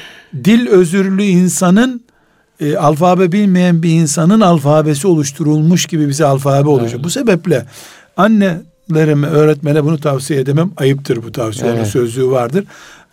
dil 0.45 0.69
özürlü 0.69 1.23
insanın 1.23 2.08
e, 2.61 2.77
alfabe 2.77 3.33
bilmeyen 3.33 3.83
bir 3.83 3.91
insanın 3.91 4.41
alfabesi 4.41 5.07
oluşturulmuş 5.07 5.87
gibi 5.87 6.09
bize 6.09 6.25
alfabe 6.25 6.69
olacak. 6.69 6.95
Evet. 6.95 7.05
Bu 7.05 7.11
sebeple 7.11 7.67
annelerime, 8.17 9.27
öğretmene 9.27 9.85
bunu 9.85 9.99
tavsiye 9.99 10.41
edemem. 10.41 10.71
Ayıptır 10.77 11.23
bu 11.23 11.33
tavsiye. 11.33 11.73
Evet. 11.73 11.87
sözlüğü 11.87 12.31
vardır 12.31 12.65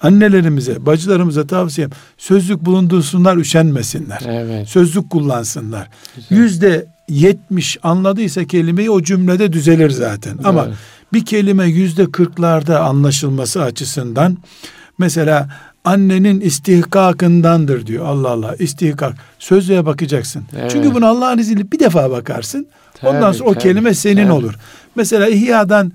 annelerimize, 0.02 0.86
bacılarımıza 0.86 1.48
tavsiyem 1.48 1.90
sözlük 2.18 2.66
bulundursunlar, 2.66 3.38
üşenmesinler. 3.38 4.22
Evet. 4.28 4.70
Sözlük 4.70 5.10
kullansınlar. 5.10 5.90
Yüzde 6.30 6.86
yetmiş 7.10 7.78
anladıysa 7.84 8.46
kelimeyi 8.46 8.90
o 8.90 9.02
cümlede 9.02 9.54
düzelir 9.54 9.90
zaten. 9.90 10.34
Evet. 10.36 10.46
Ama 10.46 10.68
bir 11.14 11.26
kelime 11.26 11.66
yüzde 11.66 12.12
kırklarda 12.12 12.80
anlaşılması 12.84 13.64
açısından 13.64 14.38
mesela 14.98 15.50
annenin 15.86 16.42
istihkakındandır 16.42 17.88
diyor. 17.88 18.06
Allah 18.06 18.30
Allah 18.30 18.56
istihkak. 18.56 19.16
Sözlüğe 19.40 19.86
bakacaksın. 19.86 20.44
Evet. 20.60 20.72
Çünkü 20.72 20.94
bunu 20.94 21.06
Allah'ın 21.06 21.38
izniyle 21.38 21.72
bir 21.72 21.80
defa 21.80 22.12
bakarsın. 22.12 22.68
Tabii, 22.94 23.16
Ondan 23.18 23.32
sonra 23.32 23.50
tabii, 23.50 23.60
o 23.60 23.62
kelime 23.62 23.94
senin 23.94 24.24
tabii. 24.24 24.32
olur. 24.32 24.54
Mesela 24.96 25.28
İhya'dan 25.28 25.92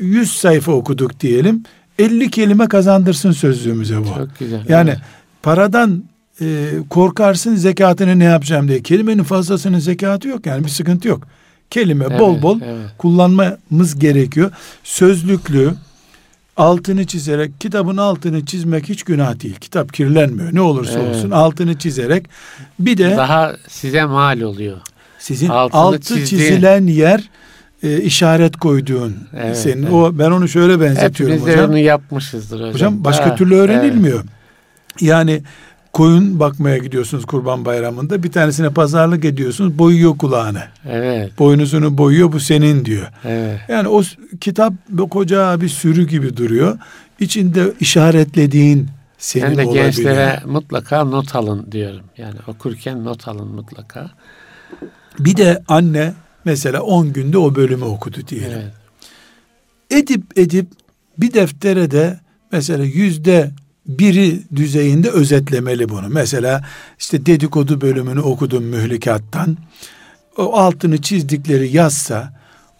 100 0.00 0.32
sayfa 0.32 0.72
okuduk 0.72 1.20
diyelim. 1.20 1.64
50 1.98 2.30
kelime 2.30 2.68
kazandırsın 2.68 3.32
sözlüğümüze 3.32 3.98
bu. 3.98 4.04
Çok 4.04 4.38
güzel. 4.38 4.60
Yani 4.68 4.90
evet. 4.90 5.00
paradan 5.42 6.04
e, 6.40 6.70
korkarsın 6.90 7.54
zekatını 7.54 8.18
ne 8.18 8.24
yapacağım 8.24 8.68
diye. 8.68 8.82
Kelimenin 8.82 9.22
fazlasının 9.22 9.78
zekatı 9.78 10.28
yok 10.28 10.46
yani 10.46 10.64
bir 10.64 10.70
sıkıntı 10.70 11.08
yok. 11.08 11.26
Kelime 11.70 12.04
evet, 12.10 12.20
bol 12.20 12.42
bol 12.42 12.60
evet. 12.64 12.86
kullanmamız 12.98 13.98
gerekiyor. 13.98 14.50
Sözlüklü 14.84 15.74
altını 16.56 17.06
çizerek 17.06 17.60
kitabın 17.60 17.96
altını 17.96 18.46
çizmek 18.46 18.88
hiç 18.88 19.02
günah 19.02 19.40
değil. 19.40 19.54
Kitap 19.54 19.92
kirlenmiyor. 19.92 20.54
Ne 20.54 20.60
olursa 20.60 21.00
evet. 21.00 21.16
olsun 21.16 21.30
altını 21.30 21.78
çizerek 21.78 22.26
bir 22.78 22.98
de 22.98 23.16
daha 23.16 23.52
size 23.68 24.04
mal 24.04 24.40
oluyor. 24.40 24.76
Sizin 25.18 25.48
altını 25.48 25.80
altı 25.80 26.00
çizdiğin... 26.00 26.26
çizilen 26.26 26.86
yer 26.86 27.30
e, 27.82 28.00
işaret 28.00 28.56
koyduğun 28.56 29.16
Evet, 29.36 29.56
senin 29.56 29.82
evet. 29.82 29.92
o 29.92 30.18
ben 30.18 30.30
onu 30.30 30.48
şöyle 30.48 30.80
benzetiyorum 30.80 31.36
Hepimiz 31.36 31.54
hocam. 31.56 31.70
onu 31.70 31.78
yapmışızdır 31.78 32.56
hocam. 32.60 32.72
Hocam 32.74 33.04
başka 33.04 33.26
Ha, 33.26 33.34
türlü 33.34 33.54
öğrenilmiyor. 33.54 34.24
Yani 35.00 35.42
koyun 35.92 36.40
bakmaya 36.40 36.78
gidiyorsunuz 36.78 37.24
kurban 37.24 37.64
bayramında. 37.64 38.22
Bir 38.22 38.32
tanesine 38.32 38.70
pazarlık 38.70 39.24
ediyorsunuz. 39.24 39.78
Boyuyor 39.78 40.18
kulağını. 40.18 40.62
Evet, 40.88 41.38
Boynuzunu 41.38 41.98
boyuyor 41.98 42.32
bu 42.32 42.40
senin 42.40 42.84
diyor. 42.84 43.06
evet, 43.24 43.60
Yani 43.68 43.88
o 43.88 44.02
kitap 44.40 44.72
koca 45.10 45.60
bir 45.60 45.68
sürü 45.68 46.06
gibi 46.08 46.36
duruyor. 46.36 46.78
İçinde 47.20 47.72
işaretlediğin 47.80 48.88
senin 49.18 49.44
Ben 49.46 49.56
de 49.56 49.64
olabilir. 49.64 49.82
gençlere 49.84 50.40
mutlaka 50.46 51.04
not 51.04 51.34
alın 51.34 51.72
diyorum. 51.72 52.04
Yani 52.18 52.34
okurken 52.46 53.04
not 53.04 53.28
alın 53.28 53.48
mutlaka. 53.48 54.10
Bir 55.18 55.36
de 55.36 55.62
anne 55.68 56.12
mesela 56.44 56.82
10 56.82 57.12
günde 57.12 57.38
o 57.38 57.54
bölümü 57.54 57.84
okudu 57.84 58.18
diyelim. 58.28 58.58
Evet. 58.62 58.72
Edip 59.90 60.38
edip 60.38 60.66
bir 61.18 61.34
deftere 61.34 61.90
de 61.90 62.20
mesela 62.52 62.84
yüzde 62.84 63.50
biri 63.86 64.40
düzeyinde 64.56 65.10
özetlemeli 65.10 65.88
bunu. 65.88 66.08
Mesela 66.08 66.64
işte 66.98 67.26
dedikodu 67.26 67.80
bölümünü 67.80 68.20
okudum 68.20 68.64
mühlikattan. 68.64 69.56
O 70.36 70.56
altını 70.56 71.02
çizdikleri 71.02 71.76
yazsa 71.76 72.32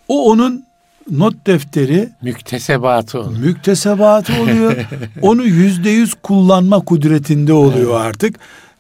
o 0.09 0.31
onun 0.31 0.65
not 1.11 1.47
defteri 1.47 2.09
Müktesebatı 2.23 3.21
olur. 3.21 3.39
müktesebatı 3.39 4.43
oluyor. 4.43 4.77
Onu 5.23 5.45
yüzde 5.45 5.91
yüz 5.91 6.15
kullanma 6.23 6.81
kudretinde 6.81 7.53
oluyor 7.53 8.01
artık. 8.01 8.37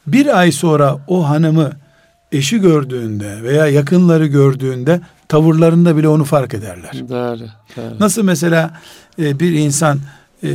Bir 0.06 0.38
ay 0.38 0.52
sonra 0.52 0.98
o 1.08 1.28
hanımı 1.28 1.70
eşi 2.32 2.60
gördüğünde 2.60 3.42
veya 3.42 3.66
yakınları 3.66 4.26
gördüğünde 4.26 5.00
tavırlarında 5.28 5.96
bile 5.96 6.08
onu 6.08 6.24
fark 6.24 6.54
ederler. 6.54 6.92
Doğru, 7.08 7.38
doğru. 7.76 8.00
Nasıl 8.00 8.22
mesela 8.24 8.80
e, 9.18 9.40
bir 9.40 9.52
insan 9.52 9.98
e, 10.44 10.48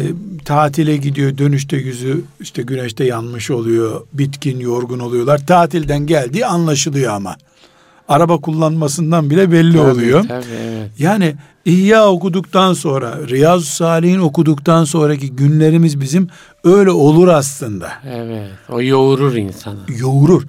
tatile 0.45 0.97
gidiyor 0.97 1.37
dönüşte 1.37 1.77
yüzü 1.77 2.21
işte 2.39 2.61
güneşte 2.61 3.03
yanmış 3.03 3.51
oluyor 3.51 4.01
bitkin 4.13 4.59
yorgun 4.59 4.99
oluyorlar 4.99 5.45
tatilden 5.47 6.07
geldiği 6.07 6.45
anlaşılıyor 6.45 7.13
ama 7.13 7.35
araba 8.07 8.37
kullanmasından 8.41 9.29
bile 9.29 9.51
belli 9.51 9.77
Tabii, 9.77 9.91
oluyor. 9.91 10.23
Tabii, 10.27 10.45
evet. 10.61 10.91
Yani 10.99 11.35
İhya 11.65 12.07
okuduktan 12.07 12.73
sonra 12.73 13.17
Riyaz 13.27 13.63
Salih'in 13.65 14.19
okuduktan 14.19 14.83
sonraki 14.83 15.31
günlerimiz 15.35 16.01
bizim 16.01 16.27
öyle 16.63 16.91
olur 16.91 17.27
aslında 17.27 17.89
Evet. 18.09 18.49
O 18.69 18.81
yoğurur 18.81 19.35
insanı. 19.35 19.79
yoğurur. 19.99 20.43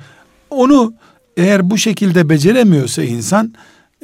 Onu 0.51 0.93
eğer 1.37 1.71
bu 1.71 1.79
şekilde 1.79 2.29
beceremiyorsa 2.29 3.03
insan 3.03 3.55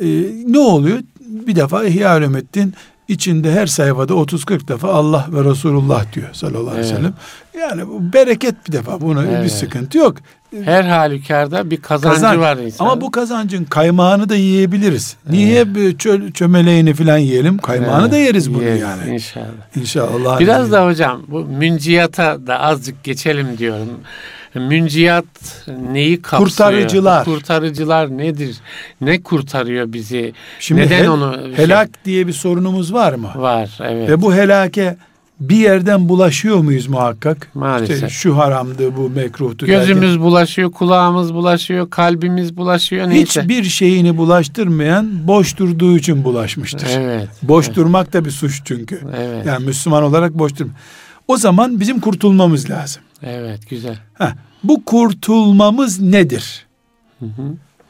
e, 0.00 0.06
ne 0.46 0.58
oluyor? 0.58 0.98
Bir 1.20 1.56
defa 1.56 1.84
İhya 1.84 2.18
Ulumuddin 2.18 2.74
içinde 3.08 3.52
her 3.52 3.66
sayfada 3.66 4.12
30-40 4.12 4.68
defa 4.68 4.88
Allah 4.92 5.26
ve 5.32 5.50
Resulullah 5.50 6.12
diyor 6.12 6.28
sallallahu 6.32 6.70
aleyhi 6.70 6.76
ve 6.76 6.86
Evet. 6.86 6.96
sellem. 6.96 7.14
Yani 7.60 7.88
bu 7.88 8.12
bereket 8.12 8.66
bir 8.68 8.72
defa 8.72 9.00
buna 9.00 9.22
bir 9.22 9.28
Evet. 9.28 9.52
sıkıntı 9.52 9.98
yok. 9.98 10.16
Her 10.64 10.84
halükarda 10.84 11.70
bir 11.70 11.76
kazancı 11.76 12.14
Kazan- 12.14 12.40
var 12.40 12.56
insanın. 12.56 12.90
Ama 12.90 13.00
bu 13.00 13.10
kazancın 13.10 13.64
kaymağını 13.64 14.28
da 14.28 14.36
yiyebiliriz. 14.36 15.16
Niye 15.30 15.60
hep 15.60 15.68
çö- 15.76 16.32
çömeleğini 16.32 16.94
falan 16.94 17.18
yiyelim? 17.18 17.58
Kaymağını 17.58 18.02
Evet, 18.02 18.12
da 18.12 18.16
yeriz 18.16 18.54
bunu 18.54 18.62
yeriz 18.62 18.80
yani. 18.80 19.14
İnşallah. 19.14 19.46
İnşallah. 19.76 20.40
Biraz 20.40 20.72
da 20.72 20.86
hocam 20.86 21.22
bu 21.28 21.44
münciyata 21.44 22.46
da 22.46 22.60
azıcık 22.60 23.04
geçelim 23.04 23.58
diyorum. 23.58 23.88
Münciyat 24.54 25.24
neyi 25.92 26.22
kapsıyor? 26.22 26.48
Kurtarıcılar. 26.48 27.24
Kurtarıcılar 27.24 28.18
nedir? 28.18 28.56
Ne 29.00 29.22
kurtarıyor 29.22 29.92
bizi? 29.92 30.32
Şimdi 30.60 30.80
Neden 30.80 30.98
hel- 30.98 31.08
onu 31.08 31.38
şey- 31.56 31.64
helak 31.64 32.04
diye 32.04 32.26
bir 32.26 32.32
sorunumuz 32.32 32.92
var 32.92 33.12
mı? 33.14 33.30
var? 33.36 33.78
Evet. 33.82 34.08
Ve 34.08 34.22
bu 34.22 34.34
helake 34.34 34.96
bir 35.40 35.56
yerden 35.56 36.08
bulaşıyor 36.08 36.56
muyuz 36.58 36.86
muhakkak? 36.86 37.48
Maalesef. 37.54 37.96
İşte 37.96 38.08
şu 38.08 38.36
haramdı, 38.38 38.96
bu 38.96 39.10
mekruhtu. 39.10 39.66
Gözümüz 39.66 40.20
bulaşıyor, 40.20 40.72
kulağımız 40.72 41.34
bulaşıyor, 41.34 41.90
kalbimiz 41.90 42.56
bulaşıyor. 42.56 43.02
derken 43.04 43.16
Neyse. 43.18 43.40
hiçbir 43.42 43.64
şeyini 43.64 44.16
bulaştırmayan 44.16 45.28
boş 45.28 45.56
durduğu 45.58 45.96
için 45.98 46.24
bulaşmıştır. 46.24 46.88
Evet. 46.96 47.28
Boş 47.42 47.74
durmak 47.74 48.12
da 48.12 48.24
bir 48.24 48.30
suç 48.30 48.62
çünkü. 48.64 49.00
Evet. 49.16 49.46
Yani 49.46 49.64
Müslüman 49.66 50.02
olarak 50.02 50.34
boş 50.34 50.58
durma. 50.58 50.72
O 51.28 51.36
zaman 51.36 51.80
bizim 51.80 52.00
kurtulmamız 52.00 52.70
lazım. 52.70 53.02
Evet, 53.22 53.70
güzel. 53.70 53.98
Heh, 54.14 54.32
bu 54.64 54.84
kurtulmamız 54.84 56.00
nedir? 56.00 56.66
Hı 57.18 57.26
hı. 57.26 57.42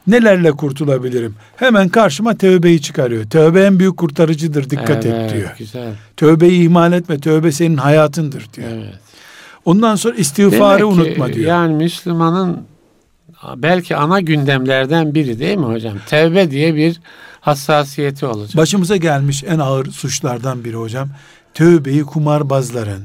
Nelerle 0.07 0.51
kurtulabilirim? 0.51 1.35
Hemen 1.55 1.89
karşıma 1.89 2.37
tövbeyi 2.37 2.81
çıkarıyor. 2.81 3.25
Tövbe 3.25 3.63
en 3.63 3.79
büyük 3.79 3.97
kurtarıcıdır 3.97 4.69
dikkat 4.69 5.05
evet, 5.05 5.31
et 5.31 5.33
diyor. 5.33 5.55
Güzel. 5.57 5.93
Tövbeyi 6.17 6.63
ihmal 6.63 6.93
etme. 6.93 7.19
Tövbe 7.19 7.51
senin 7.51 7.77
hayatındır 7.77 8.47
diyor. 8.53 8.69
Evet. 8.71 8.99
Ondan 9.65 9.95
sonra 9.95 10.15
istiğfarı 10.15 10.79
Demek 10.79 10.95
ki, 10.95 11.01
unutma 11.01 11.33
diyor. 11.33 11.47
Yani 11.47 11.73
Müslümanın 11.73 12.63
belki 13.55 13.95
ana 13.95 14.19
gündemlerden 14.19 15.15
biri 15.15 15.39
değil 15.39 15.57
mi 15.57 15.65
hocam? 15.65 15.97
Tevbe 16.09 16.51
diye 16.51 16.75
bir 16.75 17.01
hassasiyeti 17.41 18.25
olacak. 18.25 18.57
Başımıza 18.57 18.95
gelmiş 18.95 19.43
en 19.47 19.59
ağır 19.59 19.85
suçlardan 19.85 20.63
biri 20.63 20.75
hocam. 20.75 21.09
Tövbeyi 21.53 22.03
kumarbazların, 22.03 23.03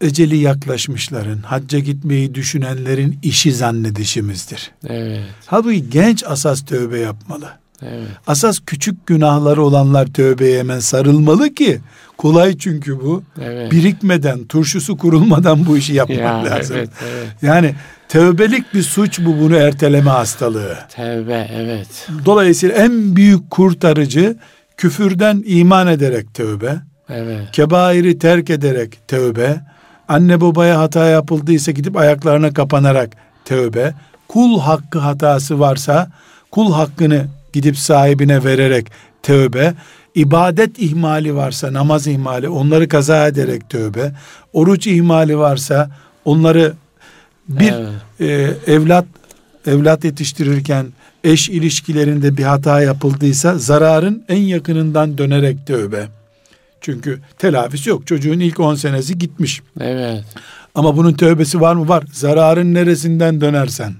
eceli 0.00 0.36
yaklaşmışların, 0.36 1.38
hacca 1.38 1.78
gitmeyi 1.78 2.34
düşünenlerin 2.34 3.18
işi 3.22 3.52
zannedişimizdir. 3.52 4.70
Evet. 4.86 5.20
Halbuki 5.46 5.90
genç 5.90 6.24
asas 6.26 6.64
tövbe 6.64 6.98
yapmalı. 6.98 7.48
Evet. 7.82 8.08
Asas 8.26 8.58
küçük 8.66 9.06
günahları 9.06 9.62
olanlar 9.62 10.06
tövbeye 10.06 10.58
hemen 10.58 10.80
sarılmalı 10.80 11.54
ki 11.54 11.80
kolay 12.16 12.58
çünkü 12.58 13.00
bu. 13.00 13.22
Evet. 13.42 13.72
Birikmeden, 13.72 14.44
turşusu 14.44 14.96
kurulmadan 14.96 15.66
bu 15.66 15.76
işi 15.76 15.94
yapmak 15.94 16.18
ya, 16.18 16.44
lazım. 16.44 16.76
evet, 16.76 16.90
evet. 17.02 17.28
Yani 17.42 17.74
tövbelik 18.08 18.74
bir 18.74 18.82
suç 18.82 19.20
bu 19.20 19.38
bunu 19.38 19.56
erteleme 19.56 20.10
hastalığı. 20.10 20.78
Tevbe, 20.88 21.50
evet. 21.54 22.08
Dolayısıyla 22.24 22.74
en 22.76 23.16
büyük 23.16 23.50
kurtarıcı 23.50 24.36
küfürden 24.76 25.42
iman 25.46 25.86
ederek 25.86 26.34
tövbe, 26.34 26.76
Evet. 27.08 27.52
kebairi 27.52 28.18
terk 28.18 28.50
ederek 28.50 28.98
tövbe, 29.08 29.60
anne 30.10 30.40
babaya 30.40 30.78
hata 30.78 31.04
yapıldıysa 31.04 31.72
gidip 31.72 31.96
ayaklarına 31.96 32.54
kapanarak 32.54 33.10
tövbe, 33.44 33.94
kul 34.28 34.60
hakkı 34.60 34.98
hatası 34.98 35.60
varsa 35.60 36.10
kul 36.50 36.72
hakkını 36.72 37.26
gidip 37.52 37.78
sahibine 37.78 38.44
vererek 38.44 38.86
tövbe, 39.22 39.74
ibadet 40.14 40.78
ihmali 40.78 41.36
varsa 41.36 41.72
namaz 41.72 42.06
ihmali 42.06 42.48
onları 42.48 42.88
kaza 42.88 43.26
ederek 43.26 43.70
tövbe, 43.70 44.12
oruç 44.52 44.86
ihmali 44.86 45.38
varsa 45.38 45.90
onları 46.24 46.72
bir 47.48 47.72
Evet. 47.72 48.56
e, 48.66 48.72
evlat 48.72 49.04
evlat 49.66 50.04
yetiştirirken 50.04 50.86
eş 51.24 51.48
ilişkilerinde 51.48 52.36
bir 52.36 52.44
hata 52.44 52.82
yapıldıysa 52.82 53.58
zararın 53.58 54.24
en 54.28 54.42
yakınından 54.42 55.18
dönerek 55.18 55.66
tövbe. 55.66 56.19
Çünkü 56.80 57.20
telafisi 57.38 57.90
yok. 57.90 58.06
Çocuğun 58.06 58.40
ilk 58.40 58.60
10 58.60 58.74
senesi 58.74 59.18
gitmiş. 59.18 59.62
Evet. 59.80 60.24
Ama 60.74 60.96
bunun 60.96 61.12
tövbesi 61.12 61.60
var 61.60 61.74
mı? 61.74 61.88
Var. 61.88 62.04
Zararın 62.12 62.74
neresinden 62.74 63.40
dönersen. 63.40 63.94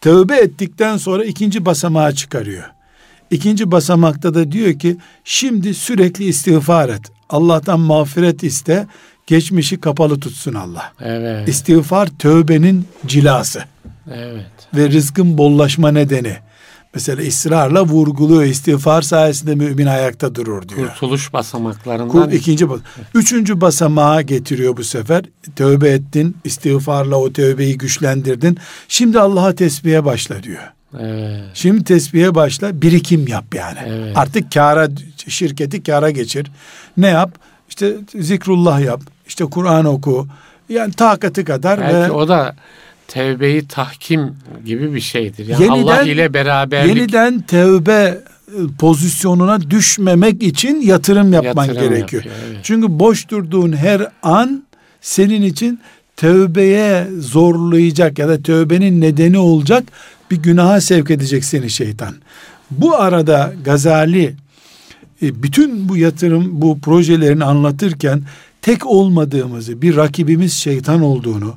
Tövbe 0.00 0.36
ettikten 0.36 0.96
sonra 0.96 1.24
ikinci 1.24 1.64
basamağa 1.64 2.12
çıkarıyor. 2.12 2.64
İkinci 3.30 3.70
basamakta 3.70 4.34
da 4.34 4.52
diyor 4.52 4.78
ki 4.78 4.96
şimdi 5.24 5.74
sürekli 5.74 6.24
istiğfar 6.24 6.88
et. 6.88 7.02
Allah'tan 7.30 7.80
mağfiret 7.80 8.42
iste. 8.42 8.86
Geçmişi 9.26 9.80
kapalı 9.80 10.20
tutsun 10.20 10.54
Allah. 10.54 10.92
Evet. 11.00 11.48
İstiğfar 11.48 12.06
tövbenin 12.18 12.86
cilası 13.06 13.64
Evet. 14.14 14.46
ve 14.74 14.90
rızkın 14.90 15.38
bollaşma 15.38 15.90
nedeni. 15.92 16.36
Mesela 16.94 17.22
ısrarla 17.22 17.84
vurguluyor. 17.84 18.42
İstiğfar 18.42 19.02
sayesinde 19.02 19.54
mümin 19.54 19.86
ayakta 19.86 20.34
durur 20.34 20.68
diyor. 20.68 20.88
Kurtuluş 20.88 21.32
basamaklarından. 21.32 22.08
Kul 22.08 22.32
ikinci 22.32 22.70
bas 22.70 22.80
Üçüncü 23.14 23.60
basamağa 23.60 24.22
getiriyor 24.22 24.76
bu 24.76 24.84
sefer. 24.84 25.24
Tövbe 25.56 25.88
ettin, 25.88 26.36
istiğfarla 26.44 27.16
o 27.16 27.32
tövbeyi 27.32 27.78
güçlendirdin. 27.78 28.58
Şimdi 28.88 29.20
Allah'a 29.20 29.54
tesbihe 29.54 30.04
başla 30.04 30.42
diyor. 30.42 30.62
Evet. 31.00 31.40
Şimdi 31.54 31.84
tesbihe 31.84 32.34
başla, 32.34 32.82
birikim 32.82 33.26
yap 33.26 33.54
yani. 33.54 33.78
Evet. 33.86 34.18
Artık 34.18 34.52
kâra, 34.52 34.88
şirketi 35.28 35.82
kâra 35.82 36.10
geçir. 36.10 36.50
Ne 36.96 37.06
yap? 37.06 37.30
İşte 37.68 37.96
zikrullah 38.18 38.80
yap. 38.80 39.00
İşte 39.26 39.44
Kur'an 39.44 39.84
oku. 39.84 40.26
Yani 40.68 40.92
takatı 40.92 41.44
kadar 41.44 41.80
Belki 41.80 41.94
ve 41.94 42.10
o 42.10 42.28
da 42.28 42.56
tevbeyi 43.08 43.68
tahkim 43.68 44.36
gibi 44.64 44.94
bir 44.94 45.00
şeydir. 45.00 45.46
Yani 45.46 45.64
Yeniden- 45.64 45.82
Allah 45.82 46.02
ile 46.02 46.34
beraberlik 46.34 46.96
yeniden 46.96 47.40
tövbe 47.40 47.92
e, 48.48 48.60
pozisyonuna 48.78 49.70
düşmemek 49.70 50.42
için 50.42 50.80
yatırım 50.80 51.32
yapman 51.32 51.64
yatırım 51.64 51.88
gerekiyor. 51.88 52.24
yapıyor, 52.24 52.44
evet. 52.48 52.60
Çünkü 52.62 52.98
boş 52.98 53.28
durduğun 53.28 53.76
her 53.76 54.06
an 54.22 54.64
senin 55.00 55.42
için 55.42 55.80
tövbeye 56.16 57.06
zorlayacak 57.18 58.18
ya 58.18 58.28
da 58.28 58.42
tövbenin 58.42 59.00
nedeni 59.00 59.38
olacak 59.38 59.84
bir 60.30 60.36
günaha 60.36 60.80
sevk 60.80 61.10
edecek 61.10 61.44
seni 61.44 61.70
şeytan. 61.70 62.14
Bu 62.70 62.96
arada 62.96 63.54
Gazali 63.64 64.34
e, 65.22 65.42
bütün 65.42 65.88
bu 65.88 65.96
yatırım 65.96 66.62
bu 66.62 66.80
projelerini 66.80 67.44
anlatırken 67.44 68.22
tek 68.62 68.86
olmadığımızı, 68.86 69.82
bir 69.82 69.96
rakibimiz 69.96 70.52
şeytan 70.52 71.02
olduğunu, 71.02 71.54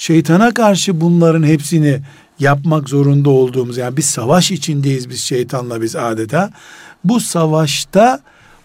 şeytana 0.00 0.54
karşı 0.54 1.00
bunların 1.00 1.42
hepsini 1.42 2.00
yapmak 2.38 2.88
zorunda 2.88 3.30
olduğumuz 3.30 3.76
yani 3.76 3.96
bir 3.96 4.02
savaş 4.02 4.50
içindeyiz 4.50 5.10
biz 5.10 5.20
şeytanla 5.20 5.82
biz 5.82 5.96
adeta. 5.96 6.50
Bu 7.04 7.20
savaşta 7.20 8.20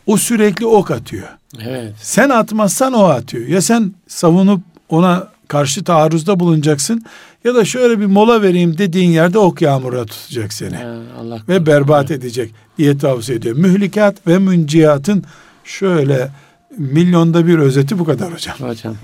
o 0.05 0.17
sürekli 0.17 0.65
ok 0.65 0.91
atıyor. 0.91 1.27
Evet. 1.61 1.93
Sen 2.01 2.29
atmazsan 2.29 2.93
o 2.93 3.03
atıyor. 3.03 3.47
Ya 3.47 3.61
sen 3.61 3.93
savunup 4.07 4.61
ona 4.89 5.27
karşı 5.47 5.83
taarruzda 5.83 6.39
bulunacaksın 6.39 7.05
ya 7.43 7.55
da 7.55 7.65
şöyle 7.65 7.99
bir 7.99 8.05
mola 8.05 8.41
vereyim 8.41 8.77
dediğin 8.77 9.09
yerde 9.09 9.39
ok 9.39 9.61
yağmuruna 9.61 10.05
tutacak 10.05 10.53
seni. 10.53 10.75
Ha, 10.75 10.95
Allah 11.19 11.39
ve 11.49 11.65
berbat 11.65 12.11
edecek 12.11 12.51
diye 12.77 12.97
tavsiye 12.97 13.37
ediyor. 13.37 13.57
Mühlikat 13.57 14.27
ve 14.27 14.37
münciyatın 14.37 15.23
şöyle 15.63 16.29
milyonda 16.77 17.47
bir 17.47 17.59
özeti 17.59 17.99
bu 17.99 18.05
kadar 18.05 18.33
hocam. 18.33 18.55
Hocam. 18.59 18.95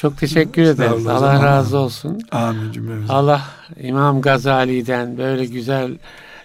Çok 0.00 0.18
teşekkür 0.18 0.62
ederiz. 0.62 1.06
Allah 1.06 1.44
razı 1.44 1.78
olsun. 1.78 2.20
Amin 2.32 2.72
cümlemize. 2.72 3.12
Allah 3.12 3.42
İmam 3.80 4.20
Gazali'den 4.20 5.18
böyle 5.18 5.46
güzel 5.46 5.90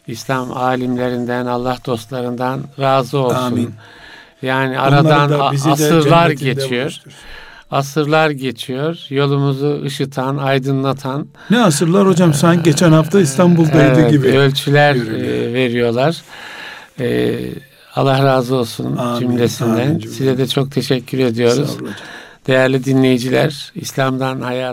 İslam 0.08 0.58
alimlerinden, 0.58 1.45
Allah 1.45 1.78
dostlarından 1.86 2.62
razı 2.80 3.18
olsun. 3.18 3.36
Amin. 3.36 3.74
Yani 4.41 4.80
aradan 4.80 5.30
asırlar 5.49 6.30
geçiyor. 6.30 6.84
buluştursun. 6.84 7.14
Asırlar 7.72 8.30
geçiyor. 8.30 8.97
Yolumuzu 9.10 9.82
ışıtan, 9.86 10.38
aydınlatan 10.38 11.28
Ne 11.49 11.62
asırlar 11.62 12.08
hocam 12.08 12.34
sanki 12.34 12.64
geçen 12.64 12.91
hafta 12.91 13.20
İstanbul'daydı 13.20 13.99
evet, 13.99 14.12
gibi. 14.12 14.28
ölçüler 14.28 14.95
e, 14.95 15.54
veriyorlar. 15.54 16.22
E, 16.99 17.39
Allah 17.95 18.24
razı 18.24 18.56
olsun 18.56 18.97
Amin, 18.97 19.20
cümlesinden. 19.20 19.89
amin. 19.89 19.99
Size 19.99 20.38
de 20.38 20.47
çok 20.47 20.72
teşekkür 20.72 21.18
Sağ 21.18 21.24
ediyoruz. 21.24 21.70
olun 21.70 21.80
hocam. 21.80 21.95
Değerli 22.48 22.86
dinleyiciler, 22.86 23.72
İslam'dan 23.76 24.41
Hayat 24.41 24.72